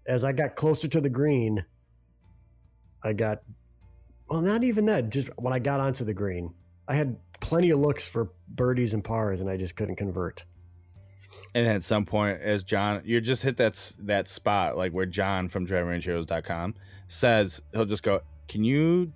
as 0.05 0.24
I 0.24 0.34
got 0.34 0.55
closer 0.55 0.88
to 0.88 1.01
the 1.01 1.10
green, 1.10 1.66
I 3.03 3.14
got, 3.14 3.41
well, 4.30 4.41
not 4.41 4.64
even 4.64 4.86
that. 4.86 5.10
Just 5.10 5.30
when 5.38 5.53
I 5.53 5.60
got 5.60 5.80
onto 5.80 6.03
the 6.05 6.14
green, 6.14 6.53
I 6.88 6.95
had 6.95 7.18
plenty 7.39 7.72
of 7.72 7.80
looks 7.80 8.08
for 8.08 8.32
birdies 8.49 8.93
and 8.93 9.03
pars, 9.03 9.41
and 9.41 9.49
I 9.49 9.58
just 9.58 9.76
couldn't 9.76 9.95
convert. 9.95 10.45
And 11.56 11.66
then 11.66 11.76
at 11.76 11.84
some 11.84 12.06
point, 12.06 12.42
as 12.42 12.64
John, 12.64 13.02
you 13.06 13.20
just 13.22 13.44
hit 13.44 13.58
that 13.58 13.94
that 14.00 14.28
spot 14.28 14.78
like 14.78 14.92
where 14.92 15.06
John 15.06 15.48
from 15.48 15.66
DriveRangeHeroes.com 15.66 16.76
says 17.08 17.62
he'll 17.74 17.86
just 17.86 18.04
go, 18.04 18.22
"Can 18.48 18.64
you 18.64 19.12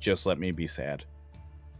just 0.00 0.26
let 0.26 0.38
me 0.38 0.50
be 0.50 0.66
sad?" 0.66 1.04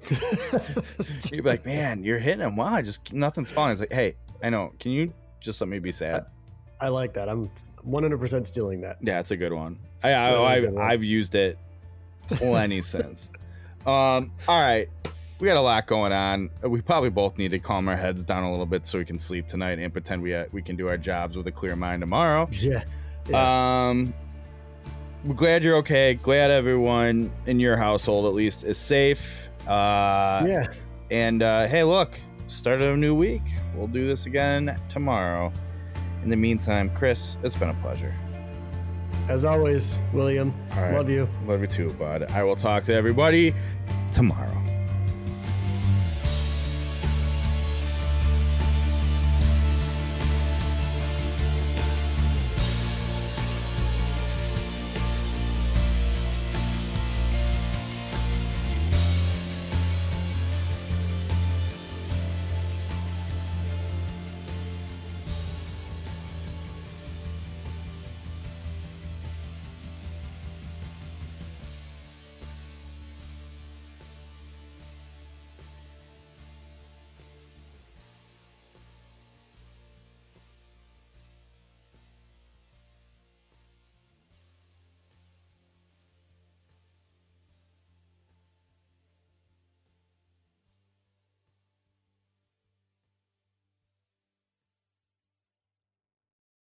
You'd 0.11 1.43
be 1.45 1.51
like, 1.51 1.65
"Man, 1.65 2.05
you're 2.05 2.19
hitting 2.19 2.41
him. 2.41 2.57
Wow, 2.57 2.81
just 2.83 3.13
nothing's 3.13 3.51
falling." 3.51 3.73
It's 3.73 3.81
like, 3.81 3.93
"Hey, 3.93 4.15
I 4.43 4.51
know. 4.51 4.73
Can 4.79 4.93
you 4.93 5.13
just 5.41 5.61
let 5.61 5.69
me 5.69 5.79
be 5.79 5.93
sad?" 5.93 6.27
I 6.81 6.89
like 6.89 7.13
that. 7.15 7.29
I'm 7.29 7.49
100% 7.87 8.45
stealing 8.45 8.81
that. 8.81 8.99
Yeah, 9.01 9.21
it's 9.21 9.31
a 9.31 9.37
good 9.37 9.53
one. 9.53 9.79
I, 10.03 10.15
I 10.15 10.27
Totally 10.31 10.47
I've. 10.47 10.77
I've 10.79 11.05
used 11.05 11.35
it 11.37 11.57
plenty 12.29 12.83
since. 12.83 13.31
Um, 13.85 14.31
all 14.47 14.61
right. 14.61 14.89
We 15.43 15.49
got 15.49 15.57
a 15.57 15.61
lot 15.61 15.88
going 15.88 16.12
on. 16.12 16.51
We 16.62 16.82
probably 16.82 17.11
both 17.11 17.36
need 17.36 17.51
to 17.51 17.59
calm 17.59 17.88
our 17.88 17.97
heads 17.97 18.22
down 18.22 18.45
a 18.45 18.51
little 18.53 18.64
bit 18.64 18.86
so 18.86 18.97
we 18.97 19.05
can 19.05 19.18
sleep 19.18 19.49
tonight 19.49 19.80
and 19.80 19.93
pretend 19.93 20.22
we 20.22 20.36
uh, 20.36 20.45
we 20.53 20.62
can 20.62 20.76
do 20.76 20.86
our 20.86 20.97
jobs 20.97 21.36
with 21.36 21.49
a 21.49 21.51
clear 21.51 21.74
mind 21.74 22.01
tomorrow. 22.01 22.49
Yeah. 23.28 23.88
Um, 23.88 24.14
we're 25.24 25.34
glad 25.34 25.64
you're 25.64 25.76
okay. 25.78 26.14
Glad 26.14 26.51
everyone 26.53 27.32
in 27.47 27.59
your 27.61 27.76
household 27.76 28.26
at 28.26 28.34
least 28.34 28.62
is 28.64 28.78
safe. 28.78 29.49
Uh, 29.66 30.45
yeah. 30.47 30.66
And 31.11 31.43
uh, 31.43 31.66
hey, 31.66 31.82
look, 31.82 32.20
start 32.47 32.80
of 32.80 32.95
a 32.95 32.97
new 32.97 33.14
week. 33.14 33.43
We'll 33.74 33.88
do 33.88 34.07
this 34.07 34.26
again 34.26 34.80
tomorrow. 34.88 35.53
In 36.22 36.30
the 36.30 36.36
meantime, 36.36 36.88
Kris, 36.90 37.36
it's 37.43 37.57
been 37.57 37.70
a 37.70 37.74
pleasure. 37.74 38.14
As 39.28 39.45
always, 39.45 40.03
William. 40.12 40.53
Right. 40.76 40.95
Love 40.95 41.11
you. 41.11 41.28
Love 41.47 41.61
you 41.62 41.68
too, 41.68 41.93
bud. 41.95 42.30
I 42.30 42.45
will 42.45 42.57
talk 42.57 42.84
to 42.84 42.95
everybody 42.95 43.55
tomorrow. 44.12 44.62